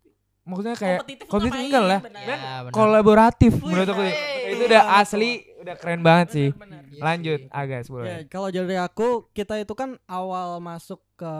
maksudnya 0.44 0.76
kayak 0.76 0.98
kompetitif, 1.00 1.26
kompetitif 1.26 1.66
enggak 1.66 1.84
lah. 1.84 2.00
Iya, 2.00 2.54
benar. 2.62 2.72
kolaboratif 2.72 3.52
Wih, 3.56 3.64
menurut 3.66 3.88
aku. 3.88 4.02
hey. 4.04 4.52
Itu 4.54 4.62
udah 4.68 4.82
asli, 4.96 5.30
udah 5.58 5.74
keren 5.76 6.00
banget 6.00 6.28
sih. 6.30 6.48
Benar-benar. 6.52 6.82
Iya 6.86 7.02
Lanjut, 7.02 7.40
sih. 7.40 7.50
Agas 7.50 7.84
Ya, 7.84 7.90
boleh. 7.90 8.14
kalau 8.28 8.48
dari 8.48 8.76
aku 8.76 9.08
kita 9.32 9.54
itu 9.58 9.74
kan 9.74 9.98
awal 10.06 10.60
masuk 10.60 11.02
ke 11.16 11.34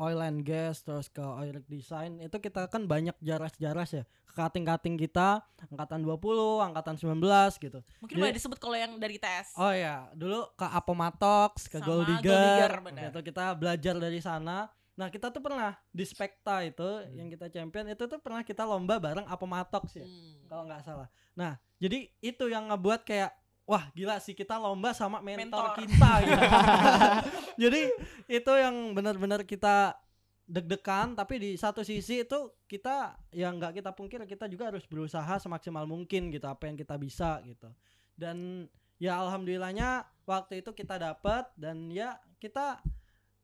oil 0.00 0.18
and 0.18 0.40
gas 0.42 0.80
terus 0.80 1.06
ke 1.06 1.20
oil 1.20 1.60
design 1.68 2.16
itu 2.18 2.32
kita 2.40 2.64
kan 2.66 2.88
banyak 2.88 3.12
jaras-jaras 3.20 3.92
ya 3.92 4.04
kating-kating 4.32 4.96
kita 4.96 5.44
angkatan 5.68 6.00
20 6.00 6.16
angkatan 6.64 6.96
19 6.96 7.20
gitu 7.60 7.78
mungkin 8.00 8.14
Jadi- 8.16 8.22
boleh 8.24 8.32
disebut 8.32 8.56
kalau 8.56 8.80
yang 8.80 8.96
dari 8.96 9.20
tes 9.20 9.52
oh 9.60 9.68
ya 9.68 10.08
dulu 10.16 10.48
ke 10.56 10.64
Apomatox 10.64 11.68
ke 11.68 11.76
Sama 11.76 11.84
Gold 11.84 12.08
Gold 12.08 12.22
Digger, 12.24 12.72
gitu 12.80 13.18
kita 13.20 13.44
belajar 13.52 13.94
dari 14.00 14.20
sana 14.24 14.72
nah 15.00 15.08
kita 15.08 15.32
tuh 15.32 15.40
pernah 15.40 15.72
di 15.88 16.04
Spekta 16.04 16.60
itu 16.60 16.84
Hmm. 16.84 17.16
yang 17.16 17.28
kita 17.32 17.48
champion 17.48 17.88
itu 17.88 18.04
tuh 18.04 18.20
pernah 18.20 18.44
kita 18.44 18.62
lomba 18.62 19.00
bareng 19.00 19.24
Apomatox 19.24 19.96
ya 19.96 20.04
Hmm. 20.04 20.44
kalau 20.44 20.68
nggak 20.68 20.84
salah. 20.84 21.08
Nah, 21.32 21.56
jadi 21.80 22.12
itu 22.20 22.44
yang 22.46 22.68
ngebuat 22.68 23.08
kayak 23.08 23.32
wah 23.64 23.88
gila 23.90 24.20
sih 24.20 24.34
kita 24.34 24.60
lomba 24.60 24.92
sama 24.92 25.24
mentor, 25.24 25.40
Mentor. 25.40 25.64
kita 25.80 26.10
gitu. 26.28 26.36
jadi 27.64 27.80
itu 28.28 28.52
yang 28.52 28.76
benar-benar 28.92 29.40
kita 29.42 29.96
deg-degan 30.44 31.14
tapi 31.14 31.38
di 31.38 31.50
satu 31.54 31.80
sisi 31.80 32.26
itu 32.26 32.38
kita 32.66 33.14
yang 33.30 33.54
nggak 33.56 33.78
kita 33.78 33.94
pungkir 33.94 34.18
kita 34.26 34.50
juga 34.50 34.68
harus 34.74 34.82
berusaha 34.84 35.38
semaksimal 35.38 35.86
mungkin 35.86 36.28
gitu 36.28 36.44
apa 36.44 36.66
yang 36.66 36.76
kita 36.76 36.98
bisa 36.98 37.38
gitu. 37.46 37.70
Dan 38.12 38.66
ya 38.98 39.16
alhamdulillahnya 39.16 40.04
waktu 40.26 40.60
itu 40.60 40.74
kita 40.74 40.98
dapat 40.98 41.48
dan 41.56 41.88
ya 41.88 42.18
kita 42.36 42.82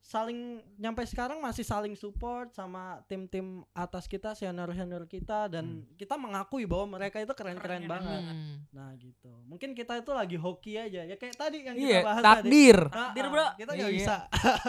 saling 0.07 0.63
nyampe 0.79 1.03
sekarang 1.03 1.43
masih 1.43 1.67
saling 1.67 1.99
support 1.99 2.55
sama 2.55 3.03
tim-tim 3.11 3.67
atas 3.75 4.07
kita 4.07 4.39
senior-senior 4.39 5.03
kita 5.05 5.51
dan 5.51 5.83
kita 5.99 6.15
mengakui 6.15 6.63
bahwa 6.63 6.95
mereka 6.95 7.19
itu 7.19 7.35
keren-keren 7.35 7.83
Keren 7.83 7.91
banget. 7.91 8.23
Hmm. 8.23 8.63
Nah 8.71 8.95
gitu. 8.95 9.35
Mungkin 9.45 9.75
kita 9.75 9.99
itu 9.99 10.15
lagi 10.15 10.39
hoki 10.39 10.79
aja 10.79 11.03
ya 11.03 11.19
kayak 11.19 11.35
tadi 11.35 11.59
yang 11.61 11.75
Iya, 11.75 11.91
kita 11.91 12.07
bahas 12.07 12.23
tadi. 12.23 12.31
takdir. 12.39 12.79
Ah, 12.87 12.95
Takdir, 13.11 13.25
ah, 13.27 13.31
bro. 13.35 13.47
Kita 13.59 13.71
nggak 13.75 13.91
Iya. 13.91 13.99
bisa 13.99 14.17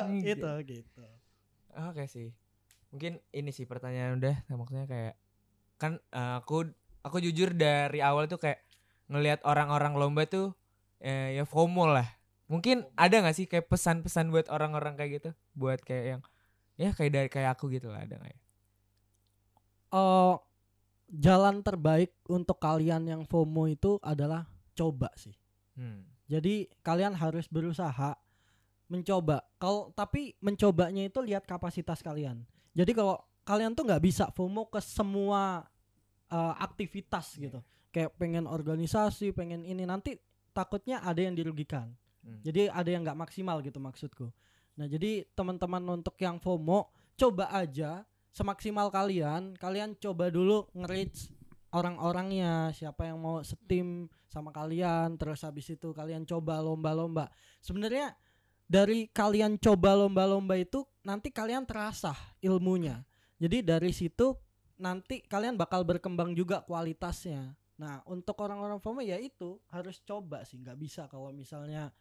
Hmm, 0.01 0.21
gitu 0.25 0.51
gitu. 0.65 1.05
Oke 1.85 2.03
sih. 2.09 2.33
Mungkin 2.89 3.21
ini 3.29 3.51
sih 3.53 3.69
pertanyaan 3.69 4.17
udah 4.17 4.35
nah, 4.49 4.55
maksudnya 4.57 4.89
kayak 4.89 5.13
kan 5.77 6.01
eh, 6.01 6.33
aku 6.41 6.65
aku 7.05 7.17
jujur 7.21 7.53
dari 7.53 8.01
awal 8.01 8.25
tuh 8.25 8.41
kayak 8.41 8.65
ngelihat 9.05 9.45
orang-orang 9.45 9.93
lomba 9.93 10.25
tuh 10.25 10.57
eh, 10.97 11.38
ya 11.38 11.45
FOMO 11.45 11.93
lah. 11.93 12.09
Mungkin 12.47 12.87
ada 12.95 13.15
nggak 13.19 13.35
sih 13.35 13.45
kayak 13.47 13.67
pesan-pesan 13.67 14.31
buat 14.31 14.47
orang-orang 14.47 14.95
kayak 14.95 15.11
gitu? 15.19 15.29
Buat 15.51 15.83
kayak 15.83 16.05
yang 16.17 16.21
ya 16.79 16.89
kayak 16.95 17.11
dari 17.11 17.29
kayak 17.31 17.59
aku 17.59 17.67
gitu 17.73 17.91
lah 17.91 18.07
ada 18.07 18.15
nggak 18.15 18.31
ya? 18.31 18.39
eh 19.87 20.35
jalan 21.07 21.63
terbaik 21.63 22.11
untuk 22.27 22.59
kalian 22.59 23.07
yang 23.07 23.21
FOMO 23.23 23.71
itu 23.71 23.95
adalah 24.03 24.47
coba 24.75 25.07
sih. 25.15 25.35
Hmm. 25.79 26.03
Jadi 26.27 26.67
kalian 26.83 27.15
harus 27.15 27.47
berusaha 27.47 28.19
mencoba. 28.91 29.47
Kalau 29.55 29.95
tapi 29.95 30.35
mencobanya 30.43 31.07
itu 31.07 31.23
lihat 31.23 31.47
kapasitas 31.47 32.03
kalian. 32.03 32.43
Jadi 32.75 32.91
kalau 32.91 33.15
kalian 33.47 33.71
tuh 33.71 33.87
nggak 33.87 34.03
bisa 34.03 34.27
FOMO 34.35 34.67
ke 34.67 34.83
semua 34.83 35.63
eh, 36.27 36.53
aktivitas 36.59 37.39
gitu. 37.39 37.63
Kayak 37.95 38.19
pengen 38.19 38.43
organisasi, 38.45 39.31
pengen 39.31 39.63
ini 39.63 39.87
nanti 39.87 40.19
takutnya 40.51 40.99
ada 40.99 41.23
yang 41.23 41.33
dirugikan. 41.33 41.95
Hmm. 42.28 42.43
Jadi 42.43 42.67
ada 42.67 42.89
yang 42.91 43.07
nggak 43.07 43.19
maksimal 43.23 43.63
gitu 43.63 43.80
maksudku. 43.80 44.28
Nah 44.75 44.86
jadi 44.86 45.23
teman-teman 45.32 45.80
untuk 45.95 46.19
yang 46.19 46.38
FOMO 46.43 46.91
coba 47.15 47.47
aja 47.55 48.03
semaksimal 48.36 48.91
kalian. 48.91 49.55
Kalian 49.55 49.95
coba 49.95 50.28
dulu 50.28 50.67
nge-reach 50.75 51.32
orang-orangnya 51.71 52.75
siapa 52.75 53.07
yang 53.07 53.23
mau 53.23 53.39
setim 53.47 54.11
sama 54.28 54.51
kalian. 54.51 55.15
Terus 55.15 55.47
habis 55.47 55.71
itu 55.71 55.95
kalian 55.95 56.28
coba 56.28 56.59
lomba-lomba. 56.59 57.32
Sebenarnya 57.63 58.13
dari 58.67 59.07
kalian 59.07 59.55
coba 59.57 59.95
lomba-lomba 59.95 60.59
itu 60.59 60.84
nanti 61.07 61.32
kalian 61.32 61.63
terasa 61.63 62.11
ilmunya. 62.43 63.07
Jadi 63.39 63.63
dari 63.63 63.95
situ 63.95 64.36
nanti 64.78 65.23
kalian 65.23 65.55
bakal 65.55 65.82
berkembang 65.88 66.36
juga 66.36 66.61
kualitasnya. 66.61 67.55
Nah 67.78 68.01
untuk 68.09 68.38
orang-orang 68.41 68.82
FOMO 68.82 69.01
ya 69.05 69.17
itu 69.17 69.61
harus 69.69 70.01
coba 70.05 70.45
sih 70.45 70.57
nggak 70.61 70.78
bisa 70.78 71.05
kalau 71.09 71.30
misalnya 71.30 71.93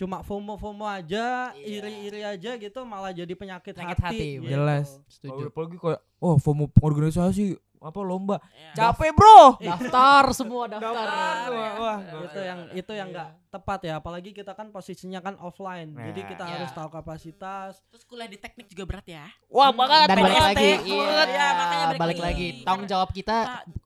cuma 0.00 0.24
FOMO-FOMO 0.24 0.82
aja, 0.82 1.52
Iya. 1.52 1.84
iri-iri 1.84 2.22
aja 2.22 2.56
gitu 2.56 2.80
malah 2.82 3.12
jadi 3.12 3.28
penyakit, 3.30 3.76
Penyakit 3.76 4.00
hati. 4.00 4.16
hati, 4.16 4.28
gitu. 4.38 4.48
jelas. 4.48 4.96
Setuju. 5.06 5.42
Apalagi 5.46 5.76
kayak 5.76 6.00
oh 6.16 6.36
FOMO 6.36 6.72
organisasi 6.74 7.52
apa 7.80 7.96
lomba. 7.98 8.36
Ya. 8.52 8.92
Capek, 8.92 9.08
Bro. 9.10 9.56
Daftar 9.64 10.24
semua 10.32 10.68
daftar. 10.68 10.92
Daftar 10.92 11.36
semua. 11.46 11.56
ya. 11.58 11.72
Wah, 11.74 11.96
Betul. 11.98 12.20
itu 12.20 12.40
yang 12.42 12.60
itu 12.74 12.92
yang 12.92 13.08
nggak 13.08 13.28
tepat 13.50 13.80
ya 13.82 13.94
apalagi 13.96 14.30
kita 14.30 14.52
kan 14.52 14.68
posisinya 14.68 15.18
kan 15.18 15.34
offline 15.36 15.90
Nah, 15.90 16.06
jadi 16.06 16.22
kita 16.22 16.44
iya. 16.44 16.52
harus 16.54 16.70
tahu 16.70 16.86
kapasitas 16.88 17.80
terus 17.88 18.04
kuliah 18.04 18.28
di 18.28 18.36
teknik 18.36 18.68
juga 18.68 18.84
berat 18.86 19.06
ya 19.06 19.24
Wah, 19.48 19.72
banget. 19.72 20.06
Dan 20.06 20.16
balik 20.20 20.38
lagi, 20.44 20.70
ya. 20.70 20.78
iya, 20.78 21.20
Iya, 21.24 21.46
makanya 21.50 21.86
balik 21.88 21.98
balik 21.98 22.18
lagi. 22.20 22.48
Tanggung 22.62 22.84
jawab 22.86 23.08
kita 23.10 23.36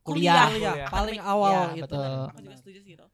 kuliah. 0.02 0.50
kuliah 0.50 0.74
Kuliah. 0.74 0.88
paling 0.90 1.20
awal 1.22 1.54
Iya, 1.70 1.74
itu 1.76 1.82
betul. 1.86 2.18
aku 2.28 2.40
juga 2.42 2.56
setuju 2.58 2.78
sih 2.82 2.90
gitu 2.92 3.06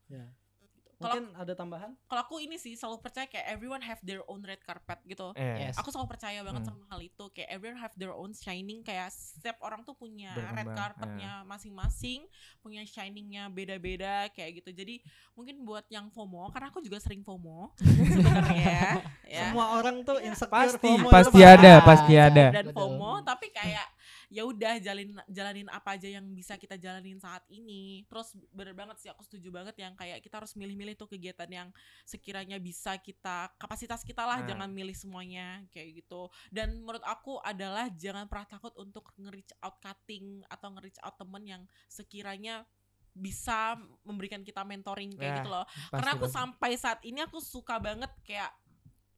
Ya. 1.00 1.02
Kalau- 1.02 1.16
mungkin 1.16 1.32
ada 1.34 1.52
tambahan 1.54 1.90
kalau 2.04 2.20
aku 2.20 2.36
ini 2.38 2.54
sih 2.54 2.76
selalu 2.76 3.00
percaya 3.00 3.24
kayak 3.24 3.48
everyone 3.48 3.80
have 3.80 3.96
their 4.00 4.20
own 4.26 4.40
red 4.40 4.60
carpet 4.60 5.00
gitu 5.02 5.32
Eh, 5.32 5.64
Yes. 5.64 5.74
aku 5.74 5.88
selalu 5.88 6.08
percaya 6.10 6.40
banget 6.40 6.60
Hmm. 6.60 6.76
sama 6.76 6.84
hal 6.86 7.00
itu 7.00 7.24
kayak 7.30 7.48
everyone 7.50 7.78
have 7.78 7.94
their 7.94 8.12
own 8.12 8.30
shining 8.30 8.80
kayak 8.80 9.08
setiap 9.08 9.56
orang 9.60 9.80
tuh 9.80 9.94
punya 9.94 10.28
red 10.36 10.60
Berkembang, 10.62 10.76
carpetnya 10.76 11.32
masing-masing 11.42 12.28
punya 12.58 12.84
shiningnya 12.84 13.48
beda-beda 13.48 14.28
kayak 14.30 14.60
gitu 14.60 14.76
jadi 14.76 15.00
mungkin 15.32 15.64
buat 15.64 15.88
yang 15.88 16.10
FOMO 16.10 16.50
karena 16.50 16.68
aku 16.68 16.80
juga 16.80 16.98
sering 16.98 17.22
FOMO 17.22 17.72
sebenarnya 18.12 19.00
ya 19.24 19.48
semua 19.48 19.66
orang 19.74 20.02
tuh 20.02 20.20
insecure 20.20 20.52
pasti 20.52 20.84
FOMO 20.84 21.08
pasti 21.08 21.40
ada, 21.40 21.72
Iya, 21.72 21.76
pasti 21.80 22.14
ada. 22.14 22.44
dan 22.52 22.64
Betul. 22.66 22.76
FOMO 22.76 23.12
tapi 23.22 23.48
kayak 23.48 23.88
ya 24.30 24.46
udah 24.46 24.78
jalin 24.78 25.10
jalanin 25.26 25.66
apa 25.68 25.98
aja 25.98 26.06
yang 26.06 26.22
bisa 26.30 26.54
kita 26.54 26.74
jalanin 26.74 27.18
saat 27.18 27.42
ini 27.48 28.06
terus 28.06 28.30
bener 28.48 28.72
banget 28.72 28.96
sih 28.96 29.10
aku 29.10 29.20
setuju 29.20 29.50
banget 29.50 29.74
yang 29.76 29.92
kayak 29.92 30.22
kita 30.22 30.38
harus 30.38 30.54
milih-milih 30.54 30.94
tuh 30.94 31.10
kegiatan 31.10 31.50
yang 31.50 31.68
sekiranya 32.04 32.56
bisa 32.56 32.94
kita 32.96 33.50
kapasitas 33.56 34.00
kita 34.00 34.22
lah 34.22 34.38
Nah. 34.38 34.46
jangan 34.46 34.70
milih 34.70 34.94
semuanya 34.94 35.66
kayak 35.68 35.98
gitu 35.98 36.30
dan 36.48 36.78
menurut 36.78 37.02
aku 37.02 37.42
adalah 37.42 37.90
jangan 37.90 38.24
pernah 38.24 38.46
takut 38.46 38.70
untuk 38.76 39.10
nge-reach 39.16 39.50
out 39.58 39.76
cutting 39.78 40.46
atau 40.46 40.70
nge-reach 40.70 41.02
out 41.02 41.18
temen 41.18 41.42
yang 41.42 41.62
sekiranya 41.86 42.62
bisa 43.10 43.74
memberikan 44.00 44.40
kita 44.40 44.62
mentoring 44.62 45.10
Ya, 45.12 45.18
kayak 45.18 45.32
gitu 45.42 45.50
loh 45.50 45.66
Pasti, 45.66 45.90
karena 45.92 46.10
aku 46.14 46.24
pasti. 46.24 46.36
sampai 46.38 46.70
saat 46.78 47.00
ini 47.02 47.18
aku 47.18 47.42
suka 47.42 47.76
banget 47.76 48.14
kayak 48.22 48.54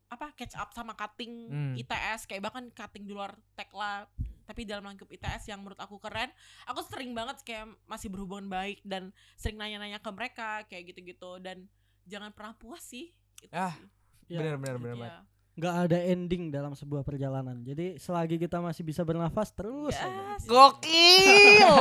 apa 0.09 0.33
catch 0.33 0.57
up 0.57 0.73
sama 0.73 0.93
cutting 0.93 1.33
Hmm. 1.47 1.75
ITS 1.75 2.25
kayak 2.25 2.41
bahkan 2.43 2.65
cutting 2.71 3.05
di 3.05 3.13
luar 3.13 3.37
tekla 3.53 4.09
tapi 4.43 4.63
dalam 4.63 4.85
lingkup 4.85 5.09
ITS 5.09 5.47
yang 5.47 5.59
menurut 5.59 5.77
aku 5.77 5.97
keren 5.97 6.31
aku 6.65 6.83
sering 6.85 7.11
banget 7.11 7.41
kayak 7.41 7.67
masih 7.85 8.09
berhubungan 8.09 8.47
baik 8.47 8.83
dan 8.83 9.09
sering 9.35 9.57
nanya-nanya 9.57 9.99
ke 9.99 10.11
mereka 10.11 10.63
kayak 10.67 10.89
gitu-gitu 10.89 11.39
dan 11.39 11.65
jangan 12.03 12.31
pernah 12.31 12.53
puas 12.53 12.81
sih 12.81 13.11
itu 13.39 13.51
Ah, 13.51 13.73
sih. 13.73 13.87
Ya, 14.29 14.39
benar 14.39 14.57
benar 14.57 14.77
benar 14.77 14.93
Iya. 14.93 15.03
banget. 15.03 15.23
nggak 15.53 15.75
ada 15.85 15.99
ending 16.09 16.49
dalam 16.49 16.73
sebuah 16.73 17.03
perjalanan. 17.03 17.61
Jadi 17.61 18.01
selagi 18.01 18.41
kita 18.41 18.57
masih 18.57 18.81
bisa 18.81 19.05
bernafas 19.05 19.53
terus 19.53 19.93
aja. 19.93 20.09
Yes. 20.09 20.49
Gokil. 20.49 21.75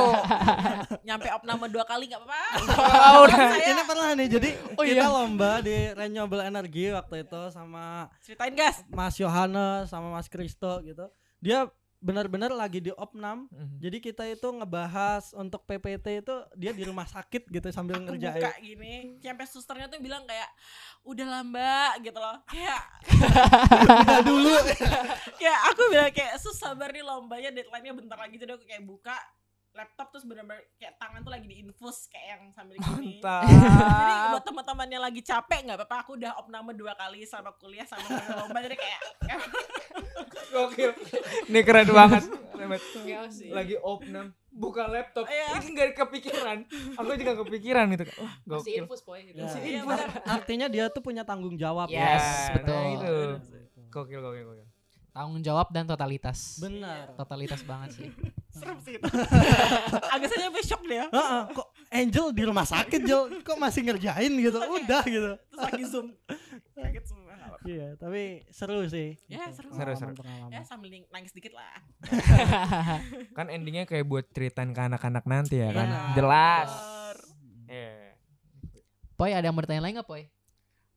Nyampe 1.08 1.32
opname 1.32 1.66
dua 1.68 1.80
kali 1.82 2.04
nggak 2.04 2.20
apa-apa. 2.20 2.42
Oh, 3.16 3.24
Ini 3.56 3.82
pernah 3.82 4.12
nih. 4.12 4.28
Jadi 4.28 4.50
Oh, 4.76 4.84
kita 4.84 5.00
iya. 5.00 5.08
lomba 5.08 5.60
di 5.60 5.72
Renewable 5.90 6.42
Energy 6.42 6.92
waktu 6.92 7.24
itu 7.24 7.40
sama 7.48 8.12
ceritain 8.20 8.52
gas. 8.52 8.84
Mas 8.88 9.16
Yohanes 9.16 9.88
sama 9.88 10.12
Mas 10.12 10.28
Kristo 10.28 10.80
gitu. 10.82 11.08
Dia 11.40 11.64
benar-benar 12.02 12.50
lagi 12.50 12.82
di 12.82 12.90
opnam. 12.92 13.46
Mhm. 13.48 13.78
Jadi 13.78 13.96
kita 14.02 14.26
itu 14.26 14.42
ngebahas 14.44 15.30
untuk 15.38 15.62
PPT 15.62 16.26
itu 16.26 16.34
dia 16.58 16.74
di 16.74 16.82
rumah 16.82 17.06
sakit 17.06 17.46
gitu 17.46 17.70
sambil 17.70 18.02
Aku 18.02 18.10
ngerjain. 18.10 18.42
buka 18.42 18.52
gini, 18.58 18.94
sampai 19.22 19.46
susternya 19.46 19.86
tuh 19.86 20.02
bilang 20.02 20.26
kayak 20.26 20.50
udah 21.06 21.26
lamba 21.30 21.94
gitu 22.02 22.18
loh. 22.18 22.42
Kayak 22.50 22.82
dulu. 24.26 24.54
kayak 25.40 25.60
aku 25.70 25.82
bilang 25.94 26.10
kayak 26.10 26.34
sus 26.42 26.58
sabar 26.58 26.90
nih 26.90 27.06
lombanya 27.06 27.54
deadline-nya 27.54 27.94
bentar 27.94 28.18
lagi 28.18 28.34
jadi 28.34 28.58
aku 28.58 28.66
kayak 28.66 28.82
buka 28.82 29.14
laptop 29.72 30.12
terus 30.12 30.24
bener-bener 30.24 30.60
kayak 30.76 30.94
tangan 30.96 31.20
tuh 31.20 31.32
lagi 31.32 31.46
diinfus 31.46 32.06
kayak 32.06 32.26
yang 32.30 32.42
sambil 32.52 32.76
gini. 32.76 33.18
Mantap. 33.18 33.42
Jadi 33.48 34.24
buat 34.30 34.44
teman-teman 34.44 34.88
yang 34.88 35.02
lagi 35.02 35.20
capek 35.20 35.60
nggak 35.64 35.78
apa-apa 35.80 35.96
aku 36.00 36.10
udah 36.14 36.32
opname 36.36 36.72
dua 36.72 36.92
kali 36.92 37.24
sama 37.24 37.50
kuliah 37.56 37.84
sama 37.84 38.04
lomba 38.36 38.60
jadi 38.60 38.76
kayak 38.76 39.00
Gokil. 40.52 40.90
Ini 41.48 41.60
keren 41.64 41.88
banget. 41.88 42.24
Keren 42.52 42.68
banget. 42.68 42.82
sih. 43.32 43.48
Lagi 43.48 43.80
opnam 43.80 44.36
buka 44.52 44.84
laptop. 44.84 45.24
Iya. 45.24 45.56
Ini 45.58 45.68
gak 45.72 45.90
kepikiran. 45.96 46.58
Aku 47.00 47.10
juga 47.16 47.32
kepikiran 47.40 47.86
itu. 47.88 48.04
Wah, 48.20 48.32
Masih 48.44 48.60
gokil. 48.60 48.82
infus 48.84 49.00
poy 49.00 49.24
gitu. 49.24 49.40
Iya, 49.40 49.80
bener. 49.82 50.08
Artinya 50.28 50.66
dia 50.68 50.84
tuh 50.92 51.00
punya 51.00 51.24
tanggung 51.24 51.56
jawab. 51.56 51.88
Yes, 51.88 52.20
Ya, 52.52 52.60
betul. 52.60 52.76
nah 52.76 52.84
itu. 52.92 53.14
Gokil, 53.88 54.20
gokil, 54.20 54.44
gokil. 54.46 54.66
Tanggung 55.12 55.44
jawab 55.44 55.68
dan 55.68 55.84
totalitas. 55.84 56.56
Benar. 56.56 57.12
Totalitas 57.20 57.60
banget 57.68 58.00
sih. 58.00 58.08
serem 58.56 58.80
sih 58.80 58.96
itu. 58.96 59.04
Agak 60.16 60.28
saja 60.32 60.48
sampai 60.48 60.64
shock 60.64 60.82
dia. 60.88 61.04
Heeh, 61.12 61.42
kok 61.52 61.68
Angel 61.92 62.26
di 62.32 62.42
rumah 62.48 62.64
sakit, 62.64 63.00
Jel? 63.04 63.44
Kok 63.44 63.60
masih 63.60 63.84
ngerjain 63.84 64.32
gitu? 64.32 64.56
Udah 64.56 65.04
gitu. 65.04 65.36
Terus 65.36 65.60
lagi 65.60 65.84
zoom. 65.84 66.16
Kaget 66.72 67.04
semua. 67.04 67.32
Iya, 67.62 67.94
tapi 67.94 68.42
seru 68.50 68.82
sih. 68.90 69.14
Ya, 69.30 69.46
Gitu, 69.46 69.62
seru. 69.62 69.68
Seru, 69.76 69.92
seru. 69.94 70.12
Ya 70.50 70.64
sambil 70.66 70.90
nangis 71.14 71.30
dikit 71.30 71.54
lah. 71.54 71.78
Kan 73.38 73.52
endingnya 73.52 73.86
kayak 73.86 74.08
buat 74.08 74.26
ceritain 74.34 74.72
ke 74.74 74.80
anak-anak 74.82 75.24
nanti 75.28 75.62
ya 75.62 75.70
kan. 75.70 75.86
Iya. 75.86 76.00
Jelas. 76.18 76.70
Iya. 77.70 77.94
Poy 79.14 79.30
ada 79.30 79.46
yang 79.46 79.54
bertanya 79.54 79.84
lain 79.84 79.94
nggak 80.00 80.08
Poy? 80.08 80.26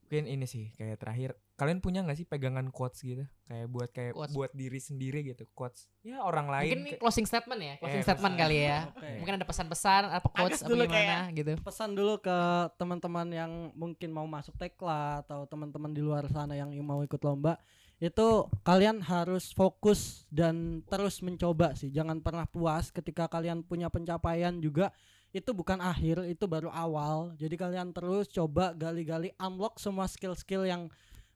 Mungkin 0.05 0.29
ini 0.29 0.45
sih 0.45 0.69
kayak 0.71 1.01
terakhir. 1.01 1.33
Kalian 1.55 1.79
punya 1.79 2.03
gak 2.03 2.13
sih 2.13 2.23
pegangan 2.23 2.69
quotes 2.69 3.01
gitu? 3.01 3.25
Kayak 3.43 3.67
buat 3.67 3.89
kayak 3.89 4.13
Quotes. 4.13 4.33
buat 4.33 4.51
diri 4.51 4.77
sendiri 4.77 5.25
gitu. 5.25 5.49
Quotes. 5.49 5.89
Ya 5.99 6.21
orang 6.21 6.45
lain. 6.45 6.67
Mungkin 6.67 6.79
ini 6.79 6.89
kayak- 6.91 7.01
closing 7.01 7.25
statement 7.25 7.57
ya, 7.59 7.73
closing 7.79 7.99
Eh, 7.99 8.05
statement 8.05 8.35
kali 8.35 8.57
ya. 8.61 8.79
Oke. 8.91 9.09
Mungkin 9.17 9.33
ada 9.33 9.45
pesan-pesan 9.45 10.01
apa 10.07 10.27
quotes 10.27 10.51
Agus 10.51 10.61
apa 10.61 10.69
dulu 10.69 10.83
gimana 10.85 11.17
gitu. 11.31 11.53
pesan 11.57 11.89
dulu 11.91 12.13
ke 12.19 12.37
teman-teman 12.75 13.27
yang 13.27 13.51
mungkin 13.73 14.09
mau 14.09 14.25
masuk 14.25 14.53
tekla 14.53 15.25
atau 15.25 15.43
teman-teman 15.45 15.89
di 15.89 15.99
luar 15.99 16.29
sana 16.29 16.53
yang 16.53 16.69
mau 16.79 17.01
ikut 17.01 17.19
lomba 17.19 17.57
itu 17.95 18.27
kalian 18.61 18.99
harus 18.99 19.49
fokus 19.49 20.27
dan 20.27 20.83
terus 20.85 21.23
mencoba 21.23 21.71
sih 21.73 21.87
jangan 21.87 22.19
pernah 22.19 22.43
puas 22.43 22.91
ketika 22.91 23.25
kalian 23.25 23.63
punya 23.63 23.87
pencapaian 23.87 24.59
juga 24.59 24.91
itu 25.35 25.51
bukan 25.51 25.83
akhir 25.83 26.23
itu 26.31 26.47
baru 26.47 26.71
awal. 26.71 27.35
Jadi 27.35 27.59
kalian 27.59 27.91
terus 27.91 28.31
coba 28.31 28.71
gali-gali 28.71 29.35
unlock 29.35 29.83
semua 29.83 30.07
skill-skill 30.07 30.63
yang 30.63 30.87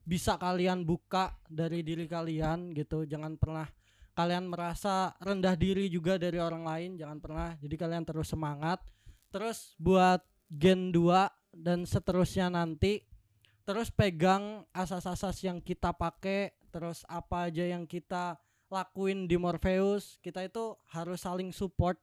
bisa 0.08 0.40
kalian 0.40 0.88
buka 0.88 1.36
dari 1.44 1.84
diri 1.84 2.08
kalian 2.08 2.72
gitu. 2.72 3.04
Jangan 3.04 3.36
pernah 3.36 3.68
kalian 4.16 4.48
merasa 4.48 5.12
rendah 5.20 5.52
diri 5.52 5.92
juga 5.92 6.16
dari 6.16 6.40
orang 6.40 6.64
lain 6.64 6.90
jangan 6.96 7.20
pernah. 7.20 7.52
Jadi 7.60 7.76
kalian 7.76 8.08
terus 8.08 8.32
semangat. 8.32 8.80
Terus 9.28 9.76
buat 9.76 10.24
gen 10.48 10.96
2 10.96 11.60
dan 11.60 11.84
seterusnya 11.84 12.48
nanti 12.48 13.04
terus 13.68 13.92
pegang 13.92 14.64
asas-asas 14.72 15.44
yang 15.44 15.60
kita 15.60 15.92
pakai 15.92 16.56
terus 16.72 17.04
apa 17.04 17.52
aja 17.52 17.68
yang 17.68 17.84
kita 17.84 18.40
lakuin 18.72 19.28
di 19.28 19.36
Morpheus. 19.36 20.16
Kita 20.24 20.40
itu 20.40 20.72
harus 20.88 21.20
saling 21.20 21.52
support 21.52 22.00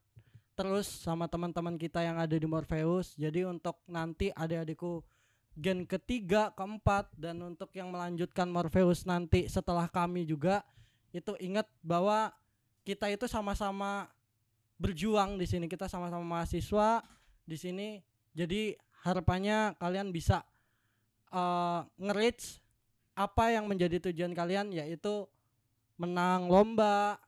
terus 0.58 0.90
sama 0.90 1.30
teman-teman 1.30 1.78
kita 1.78 2.02
yang 2.02 2.18
ada 2.18 2.34
di 2.34 2.50
Morpheus. 2.50 3.14
Jadi 3.14 3.46
untuk 3.46 3.78
nanti 3.86 4.34
adik-adikku 4.34 5.06
gen 5.54 5.86
ketiga 5.86 6.50
keempat 6.58 7.14
dan 7.14 7.38
untuk 7.46 7.70
yang 7.78 7.94
melanjutkan 7.94 8.50
Morpheus 8.50 9.06
nanti 9.06 9.46
setelah 9.46 9.86
kami 9.86 10.26
juga 10.26 10.66
itu 11.14 11.38
ingat 11.38 11.70
bahwa 11.86 12.34
kita 12.82 13.06
itu 13.14 13.30
sama-sama 13.30 14.10
berjuang 14.82 15.38
di 15.38 15.46
sini. 15.46 15.70
Kita 15.70 15.86
sama-sama 15.86 16.26
mahasiswa 16.26 17.06
di 17.46 17.54
sini. 17.54 18.02
Jadi 18.34 18.74
harapannya 19.06 19.78
kalian 19.78 20.10
bisa 20.10 20.42
uh, 21.30 21.86
nge-reach 22.02 22.58
apa 23.14 23.54
yang 23.54 23.70
menjadi 23.70 24.10
tujuan 24.10 24.34
kalian 24.34 24.74
yaitu 24.74 25.30
menang 26.02 26.50
lomba 26.50 27.22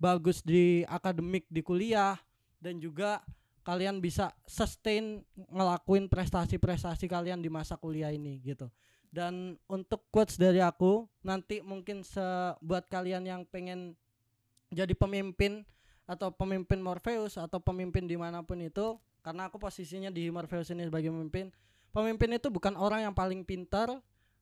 bagus 0.00 0.40
di 0.40 0.84
akademik 0.88 1.44
di 1.48 1.60
kuliah 1.60 2.16
dan 2.60 2.78
juga 2.78 3.24
kalian 3.64 4.00
bisa 4.00 4.32
sustain 4.48 5.24
ngelakuin 5.52 6.08
prestasi-prestasi 6.08 7.08
kalian 7.08 7.40
di 7.40 7.48
masa 7.52 7.76
kuliah 7.76 8.12
ini 8.12 8.40
gitu. 8.40 8.68
Dan 9.10 9.58
untuk 9.66 10.06
quotes 10.14 10.38
dari 10.38 10.62
aku 10.62 11.08
nanti 11.26 11.58
mungkin 11.60 12.06
buat 12.62 12.86
kalian 12.86 13.26
yang 13.26 13.42
pengen 13.42 13.98
jadi 14.70 14.94
pemimpin 14.94 15.66
atau 16.06 16.30
pemimpin 16.30 16.78
Morpheus 16.78 17.34
atau 17.38 17.58
pemimpin 17.58 18.06
di 18.06 18.14
mana 18.14 18.42
pun 18.42 18.58
itu 18.62 18.98
karena 19.22 19.50
aku 19.50 19.58
posisinya 19.58 20.10
di 20.10 20.30
Morpheus 20.30 20.70
ini 20.74 20.86
sebagai 20.86 21.10
pemimpin 21.10 21.50
pemimpin 21.94 22.38
itu 22.38 22.50
bukan 22.50 22.74
orang 22.78 23.06
yang 23.06 23.14
paling 23.14 23.42
pintar 23.46 23.90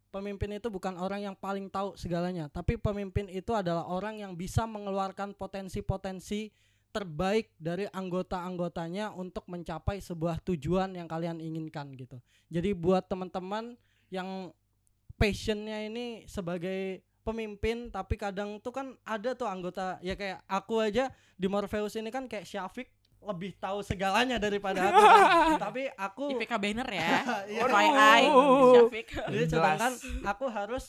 pemimpin 0.08 0.56
itu 0.56 0.72
bukan 0.72 0.96
orang 0.96 1.28
yang 1.28 1.36
paling 1.36 1.68
tahu 1.68 1.92
segalanya 2.00 2.48
tapi 2.48 2.80
pemimpin 2.80 3.28
itu 3.28 3.52
adalah 3.52 3.84
orang 3.84 4.20
yang 4.20 4.32
bisa 4.32 4.64
mengeluarkan 4.64 5.36
potensi-potensi 5.36 6.48
terbaik 6.88 7.52
dari 7.60 7.84
anggota-anggotanya 7.90 9.12
untuk 9.12 9.44
mencapai 9.46 10.00
sebuah 10.00 10.40
tujuan 10.42 10.96
yang 10.96 11.06
kalian 11.06 11.38
inginkan 11.38 11.92
gitu 11.94 12.18
jadi 12.48 12.72
buat 12.72 13.06
teman-teman 13.06 13.76
yang 14.08 14.50
passionnya 15.20 15.84
ini 15.84 16.24
sebagai 16.24 17.04
pemimpin 17.26 17.92
tapi 17.92 18.16
kadang 18.16 18.56
tuh 18.62 18.72
kan 18.72 18.96
ada 19.04 19.36
tuh 19.36 19.44
anggota 19.44 20.00
ya 20.00 20.16
kayak 20.16 20.40
aku 20.48 20.80
aja 20.80 21.12
di 21.36 21.44
Morpheus 21.44 21.98
ini 22.00 22.08
kan 22.08 22.24
kayak 22.24 22.48
Syafiq 22.48 22.88
lebih 23.18 23.52
tahu 23.58 23.82
segalanya 23.82 24.38
daripada 24.38 24.88
aku 24.88 25.02
kan. 25.02 25.58
tapi 25.68 25.90
aku 25.98 26.38
IPK 26.38 26.52
banner 26.56 26.88
ya. 26.88 27.02
Iya. 27.50 27.62
FYI, 27.66 28.22
Waduh. 28.30 28.72
Syafiq. 28.72 29.06
jadi 29.28 29.44
sedangkan 29.50 29.92
aku 30.24 30.44
harus 30.48 30.84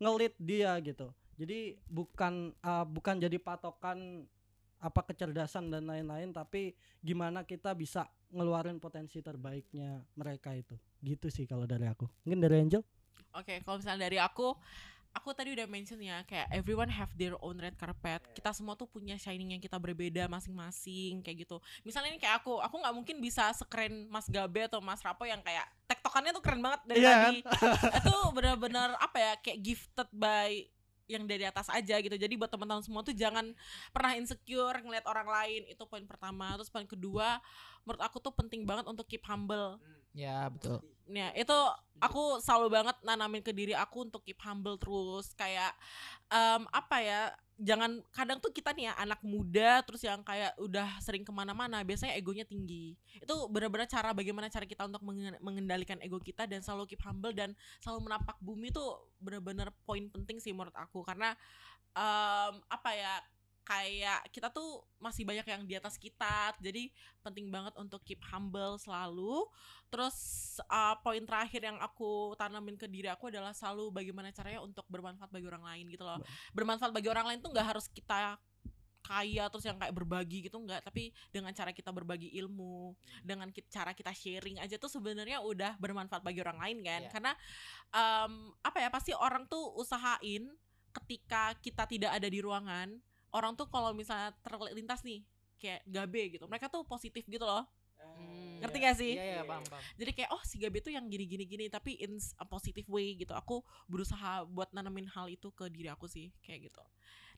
ngelit 0.00 0.34
dia 0.40 0.74
gitu 0.82 1.12
jadi 1.38 1.78
bukan 1.86 2.54
uh, 2.62 2.82
bukan 2.86 3.20
jadi 3.22 3.38
patokan 3.38 4.26
apa 4.84 5.00
kecerdasan 5.00 5.72
dan 5.72 5.88
lain-lain 5.88 6.28
tapi 6.28 6.76
gimana 7.00 7.40
kita 7.48 7.72
bisa 7.72 8.04
ngeluarin 8.28 8.76
potensi 8.76 9.24
terbaiknya 9.24 10.04
mereka 10.12 10.52
itu 10.52 10.76
gitu 11.00 11.32
sih 11.32 11.48
kalau 11.48 11.64
dari 11.64 11.88
aku 11.88 12.04
mungkin 12.28 12.44
dari 12.44 12.60
Angel 12.60 12.84
Oke, 13.34 13.58
kalau 13.66 13.82
misalnya 13.82 14.06
dari 14.06 14.18
aku, 14.22 14.54
aku 15.10 15.28
tadi 15.34 15.50
udah 15.54 15.66
mention 15.66 15.98
ya 15.98 16.22
kayak 16.22 16.50
everyone 16.54 16.86
have 16.86 17.10
their 17.18 17.34
own 17.42 17.58
red 17.58 17.74
carpet. 17.74 18.22
Kita 18.30 18.54
semua 18.54 18.78
tuh 18.78 18.86
punya 18.86 19.18
shining 19.18 19.58
yang 19.58 19.62
kita 19.62 19.74
berbeda 19.74 20.30
masing-masing 20.30 21.18
kayak 21.18 21.42
gitu. 21.42 21.58
Misalnya 21.82 22.14
ini 22.14 22.22
kayak 22.22 22.42
aku, 22.42 22.62
aku 22.62 22.78
nggak 22.78 22.94
mungkin 22.94 23.16
bisa 23.18 23.50
sekeren 23.50 24.06
Mas 24.06 24.30
Gabe 24.30 24.70
atau 24.70 24.78
Mas 24.78 25.02
Rapo 25.02 25.26
yang 25.26 25.42
kayak 25.42 25.66
tektokannya 25.90 26.30
tuh 26.30 26.42
keren 26.46 26.62
banget 26.62 26.80
dari 26.86 27.02
Iya 27.02 27.10
tadi. 27.10 27.36
Itu 27.98 28.14
benar-benar 28.30 28.94
apa 29.02 29.18
ya 29.18 29.32
kayak 29.42 29.58
gifted 29.62 30.08
by 30.14 30.62
yang 31.10 31.28
dari 31.28 31.44
atas 31.44 31.68
aja 31.68 32.00
gitu. 32.00 32.16
Jadi 32.16 32.34
buat 32.38 32.48
teman-teman 32.48 32.84
semua 32.84 33.04
tuh 33.04 33.12
jangan 33.12 33.52
pernah 33.92 34.12
insecure 34.16 34.80
ngeliat 34.80 35.04
orang 35.04 35.28
lain. 35.28 35.62
Itu 35.68 35.84
poin 35.84 36.04
pertama. 36.08 36.56
Terus 36.56 36.70
poin 36.72 36.88
kedua, 36.88 37.42
menurut 37.84 38.00
aku 38.00 38.20
tuh 38.22 38.32
penting 38.32 38.64
banget 38.64 38.88
untuk 38.88 39.04
keep 39.04 39.24
humble. 39.28 39.76
Ya, 40.14 40.46
betul. 40.48 40.80
Nah, 41.10 41.30
itu 41.36 41.56
aku 42.00 42.40
selalu 42.40 42.68
banget 42.72 42.96
nanamin 43.04 43.40
ke 43.44 43.52
diri 43.52 43.72
aku 43.76 44.08
untuk 44.08 44.24
keep 44.24 44.40
humble 44.44 44.76
terus 44.80 45.32
kayak 45.36 45.72
em, 46.32 46.62
apa 46.72 46.96
ya? 47.00 47.22
Jangan 47.54 48.02
kadang 48.10 48.42
tuh 48.42 48.50
kita 48.50 48.74
nih 48.74 48.90
ya 48.90 48.98
anak 48.98 49.22
muda 49.22 49.78
terus 49.86 50.02
yang 50.02 50.26
kayak 50.26 50.58
udah 50.58 50.90
sering 50.98 51.22
ke 51.22 51.30
mana-mana 51.30 51.86
biasanya 51.86 52.18
egonya 52.18 52.42
tinggi 52.42 52.98
itu 53.22 53.34
benar-benar 53.46 53.86
cara 53.86 54.10
bagaimana 54.10 54.50
cara 54.50 54.66
kita 54.66 54.82
untuk 54.90 55.06
mengen- 55.06 55.38
mengendalikan 55.38 56.02
ego 56.02 56.18
kita 56.18 56.50
dan 56.50 56.66
selalu 56.66 56.90
keep 56.90 56.98
humble 57.06 57.30
dan 57.30 57.54
selalu 57.78 58.10
menapak 58.10 58.34
bumi 58.42 58.74
tuh 58.74 59.06
benar-benar 59.22 59.70
poin 59.86 60.02
penting 60.10 60.42
sih 60.42 60.50
menurut 60.50 60.74
aku 60.74 61.06
karena 61.06 61.30
em, 61.94 62.54
apa 62.66 62.90
ya 62.94 63.14
kayak 63.64 64.28
kita 64.28 64.52
tuh 64.52 64.84
masih 65.00 65.24
banyak 65.24 65.44
yang 65.48 65.62
di 65.64 65.74
atas 65.74 65.96
kita 65.96 66.52
jadi 66.60 66.92
penting 67.24 67.48
banget 67.48 67.72
untuk 67.80 68.04
keep 68.04 68.20
humble 68.28 68.76
selalu. 68.76 69.48
Terus 69.88 70.16
uh, 70.68 71.00
poin 71.00 71.24
terakhir 71.24 71.64
yang 71.64 71.80
aku 71.80 72.36
tanamin 72.36 72.76
ke 72.76 72.84
diri 72.84 73.08
aku 73.08 73.32
adalah 73.32 73.56
selalu 73.56 73.88
bagaimana 73.88 74.28
caranya 74.36 74.60
untuk 74.60 74.84
bermanfaat 74.92 75.32
bagi 75.32 75.48
orang 75.48 75.64
lain 75.64 75.84
gitu 75.88 76.04
loh. 76.04 76.20
Bermanfaat 76.52 76.92
bagi 76.92 77.08
orang 77.08 77.26
lain 77.32 77.40
tuh 77.40 77.50
nggak 77.56 77.66
harus 77.74 77.88
kita 77.88 78.36
kaya 79.04 79.52
terus 79.52 79.68
yang 79.68 79.76
kayak 79.76 79.92
berbagi 79.96 80.44
gitu 80.44 80.60
nggak. 80.60 80.84
Tapi 80.84 81.12
dengan 81.32 81.52
cara 81.56 81.72
kita 81.72 81.88
berbagi 81.88 82.36
ilmu 82.40 82.92
dengan 83.24 83.48
ki- 83.48 83.68
cara 83.72 83.96
kita 83.96 84.12
sharing 84.12 84.60
aja 84.60 84.76
tuh 84.76 84.92
sebenarnya 84.92 85.40
udah 85.40 85.80
bermanfaat 85.80 86.20
bagi 86.20 86.44
orang 86.44 86.60
lain 86.60 86.78
kan. 86.84 87.00
Iya. 87.04 87.10
karena 87.12 87.32
em, 87.92 88.32
apa 88.60 88.78
ya 88.80 88.88
pasti 88.92 89.12
orang 89.16 89.48
tuh 89.48 89.72
usahain 89.76 90.52
ketika 90.94 91.56
kita 91.58 91.84
tidak 91.90 92.12
ada 92.16 92.28
di 92.30 92.38
ruangan 92.38 92.98
orang 93.34 93.58
tuh 93.58 93.66
kalau 93.66 93.90
misalnya 93.90 94.30
terlintas 94.46 95.02
nih 95.02 95.26
kayak 95.58 95.82
gabe 95.84 96.22
gitu 96.38 96.44
mereka 96.46 96.70
tuh 96.70 96.86
positif 96.86 97.26
gitu 97.26 97.42
loh 97.42 97.66
Hmm, 98.04 98.60
Ngerti 98.60 98.78
iya. 98.78 98.84
gak 98.84 98.96
sih? 99.00 99.12
Iya, 99.16 99.24
iya, 99.24 99.42
paham, 99.48 99.64
paham. 99.64 99.82
jadi 99.96 100.10
kayak 100.12 100.30
oh 100.36 100.42
si 100.44 100.60
gabe 100.60 100.78
tuh 100.84 100.92
yang 100.92 101.08
gini 101.08 101.24
gini 101.24 101.44
gini 101.48 101.64
tapi 101.72 101.96
in 101.96 102.20
a 102.36 102.44
positive 102.44 102.84
way 102.92 103.16
gitu 103.16 103.32
aku 103.32 103.64
berusaha 103.88 104.44
buat 104.44 104.68
nanemin 104.76 105.08
hal 105.08 105.30
itu 105.32 105.48
ke 105.56 105.72
diri 105.72 105.88
aku 105.88 106.04
sih 106.04 106.28
kayak 106.44 106.68
gitu 106.68 106.82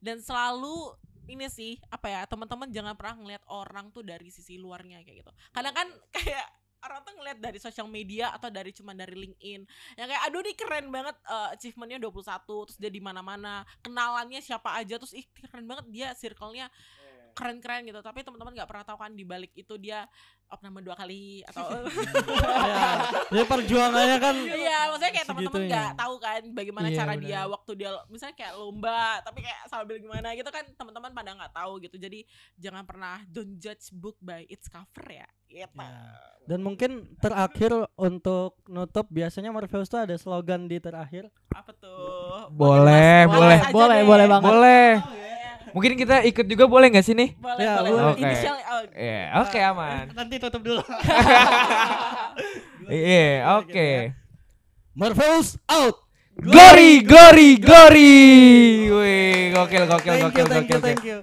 dan 0.03 0.19
selalu 0.19 0.93
ini 1.31 1.47
sih 1.47 1.79
apa 1.87 2.07
ya 2.11 2.21
teman-teman 2.27 2.67
jangan 2.71 2.95
pernah 2.99 3.15
ngeliat 3.15 3.45
orang 3.47 3.95
tuh 3.95 4.03
dari 4.03 4.29
sisi 4.29 4.59
luarnya 4.59 5.03
kayak 5.07 5.23
gitu 5.23 5.33
kadang 5.55 5.75
kan 5.75 5.89
kayak 6.15 6.47
orang 6.87 7.01
tuh 7.03 7.14
ngeliat 7.18 7.39
dari 7.43 7.59
sosial 7.59 7.91
media 7.91 8.30
atau 8.32 8.49
dari 8.49 8.70
cuma 8.70 8.95
dari 8.95 9.12
LinkedIn. 9.12 9.61
Yang 9.99 10.09
kayak 10.14 10.22
aduh 10.30 10.41
nih 10.43 10.57
keren 10.57 10.87
banget 10.89 11.16
eh, 11.26 11.55
achievementnya 11.59 11.99
21 11.99 12.66
terus 12.66 12.76
dia 12.78 12.91
di 12.91 13.03
mana-mana 13.03 13.66
kenalannya 13.82 14.41
siapa 14.41 14.78
aja 14.78 14.97
terus 14.97 15.12
ih 15.12 15.26
keren 15.34 15.66
banget 15.66 15.87
dia 15.91 16.09
circle-nya 16.14 16.70
keren-keren 17.37 17.84
gitu 17.84 18.01
tapi 18.01 18.24
teman-teman 18.24 18.57
nggak 18.57 18.64
pernah 18.64 18.84
tahu 18.89 18.97
kan 18.97 19.12
di 19.12 19.28
balik 19.28 19.53
itu 19.53 19.76
dia 19.76 20.09
up 20.49 20.57
nama 20.64 20.80
dua 20.80 20.97
kali 20.97 21.45
atau 21.45 21.68
ya, 23.37 23.45
perjuangannya 23.45 24.16
kan 24.16 24.37
Iya, 24.64 24.78
maksudnya 24.89 25.12
kayak 25.12 25.26
teman-teman 25.28 25.62
nggak 25.68 25.91
tahu 26.01 26.14
kan 26.16 26.43
bagaimana 26.55 26.89
Iya, 26.89 26.97
cara 26.97 27.12
benar. 27.14 27.24
dia 27.28 27.41
waktu 27.45 27.70
dia 27.76 27.91
misalnya 28.09 28.37
kayak 28.39 28.53
lomba, 28.57 29.20
tapi 29.20 29.39
kayak 29.45 29.61
sambil 29.68 29.97
gimana 30.01 30.32
gitu 30.32 30.49
kan 30.49 30.64
teman-teman 30.72 31.11
pada 31.12 31.30
nggak 31.37 31.53
tahu 31.53 31.72
gitu. 31.82 31.97
Jadi 31.99 32.24
jangan 32.57 32.82
pernah 32.89 33.20
don't 33.28 33.59
judge 33.59 33.91
book 33.93 34.16
by 34.22 34.47
its 34.49 34.70
cover 34.70 35.05
ya. 35.05 35.28
Gitu. 35.47 35.66
Ya. 35.76 35.91
Dan 36.47 36.62
mungkin 36.62 37.18
terakhir 37.18 37.70
untuk 37.99 38.59
nutup 38.66 39.07
biasanya 39.11 39.51
Morpheus 39.51 39.91
tuh 39.91 40.07
ada 40.07 40.14
slogan 40.14 40.70
di 40.70 40.78
terakhir. 40.78 41.26
Apa 41.51 41.74
tuh? 41.74 42.51
Boleh, 42.55 43.26
boleh. 43.26 43.59
aja 43.61 43.74
Boleh, 43.74 43.99
deh. 44.03 44.07
boleh 44.07 44.26
banget. 44.30 44.47
Boleh. 44.47 44.91
Oh, 45.03 45.14
iya. 45.14 45.26
Mungkin 45.77 45.93
kita 45.93 46.24
ikut 46.24 46.49
juga 46.49 46.64
boleh 46.64 46.89
nggak 46.89 47.05
sih 47.05 47.12
nih? 47.12 47.37
Boleh, 47.37 47.61
Ya, 47.61 47.72
boleh. 47.77 47.91
boleh. 47.93 48.05
Oke. 48.16 48.24
Inisial 48.24 48.57
oh, 48.57 48.81
Iya, 48.97 49.20
oke 49.45 49.59
aman. 49.61 50.05
Nanti 50.16 50.35
tutup 50.41 50.62
dulu. 50.64 50.81
Iya, 52.89 53.61
oke. 53.61 53.89
Morpheus 54.97 55.61
out. 55.68 56.01
Glory, 56.37 57.05
glory, 57.05 57.61
glory. 57.61 58.16
Wih, 58.89 59.53
gokil, 59.53 59.85
gokil, 59.85 60.12
Thank 60.16 60.24
gokil, 60.33 60.45
you, 60.45 60.49
thank 60.49 60.64
gokil. 60.64 60.77
you, 60.77 60.81
thank 60.81 61.05
you. 61.05 61.18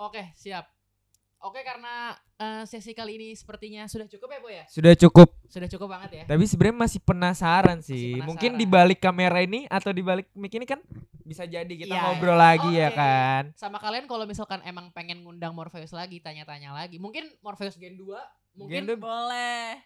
Oke, 0.00 0.22
siap. 0.40 0.64
Oke, 1.44 1.60
karena 1.60 2.16
eh, 2.42 2.62
sesi 2.66 2.90
kali 2.90 3.14
ini 3.14 3.28
sepertinya 3.32 3.86
sudah 3.86 4.10
cukup 4.10 4.28
ya, 4.28 4.38
Boy 4.42 4.54
ya? 4.58 4.64
Sudah 4.66 4.92
cukup. 4.98 5.28
Sudah 5.46 5.68
cukup 5.70 5.88
banget 5.88 6.10
ya. 6.12 6.24
Tapi 6.26 6.44
sebenarnya 6.44 6.78
masih 6.82 7.00
penasaran 7.00 7.78
sih. 7.80 8.18
Masih 8.18 8.26
Mungkin 8.26 8.50
di 8.58 8.66
penasaran. 8.66 8.76
balik 8.90 8.98
kamera 8.98 9.38
ini 9.40 9.60
atau 9.70 9.94
di 9.94 10.02
balik 10.02 10.26
mic 10.34 10.50
ini 10.50 10.66
kan 10.66 10.82
bisa 11.22 11.46
jadi 11.46 11.70
kita 11.70 11.94
Iya, 11.94 12.02
ngobrol 12.02 12.34
lagi 12.34 12.70
ya 12.74 12.90
Oke. 12.90 12.98
kan. 12.98 13.42
Sama 13.54 13.78
kalian 13.78 14.10
kalau 14.10 14.26
misalkan 14.26 14.58
emang 14.66 14.90
pengen 14.90 15.22
ngundang 15.22 15.54
Morpheus 15.54 15.94
lagi, 15.94 16.18
tanya-tanya 16.18 16.74
lagi. 16.74 16.98
Mungkin 16.98 17.30
Morpheus 17.40 17.78
Gen 17.78 17.94
2, 17.94 18.58
mungkin 18.58 18.82
Gen 18.84 18.90
2 18.90 18.98
boleh. 18.98 19.78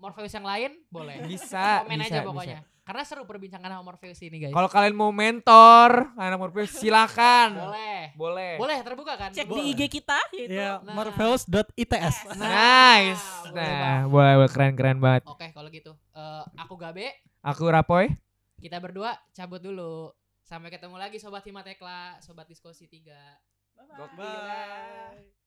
Morpheus 0.00 0.32
yang 0.32 0.42
lain 0.42 0.70
boleh. 0.88 1.20
Bisa, 1.22 1.84
Komen 1.84 2.00
bisa, 2.00 2.08
aja 2.08 2.18
bisa. 2.18 2.26
pokoknya. 2.26 2.60
Karena 2.80 3.02
seru 3.04 3.22
perbincangan 3.22 3.70
sama 3.70 3.84
Morpheus 3.84 4.18
ini, 4.18 4.36
guys. 4.40 4.50
Kalau 4.50 4.66
kalian 4.66 4.96
mau 4.96 5.12
mentor 5.12 6.10
anak 6.16 6.38
Morpheus 6.40 6.74
silakan. 6.74 7.54
boleh. 7.54 8.02
Boleh. 8.16 8.52
Boleh, 8.58 8.76
terbuka 8.82 9.14
kan? 9.14 9.30
Cek 9.30 9.46
Boleh. 9.46 9.62
di 9.62 9.78
IG 9.78 9.80
kita 9.92 10.18
yaitu 10.34 10.58
Ya, 10.58 10.80
Nah. 10.80 10.96
morpheus.its. 10.96 12.16
Nice. 12.34 13.24
boleh 13.46 13.54
Nah, 13.54 13.98
boleh, 14.08 14.32
boleh 14.36 14.50
keren 14.50 14.74
keren 14.74 14.98
banget. 14.98 15.22
Oke, 15.24 15.52
kalau 15.52 15.70
gitu. 15.70 15.94
Eh, 16.10 16.42
aku 16.56 16.74
Gabe, 16.74 17.14
Aku 17.42 17.68
Rapoy. 17.68 18.10
kita 18.58 18.76
berdua 18.76 19.14
cabut 19.30 19.60
dulu. 19.60 20.10
Sampai 20.42 20.68
ketemu 20.68 20.98
lagi 20.98 21.16
sobat 21.16 21.46
Himatekla, 21.46 22.18
sobat 22.18 22.44
diskusi 22.44 22.90
3. 22.90 23.38
Bye-bye. 23.78 24.18
Bye. 24.18 25.39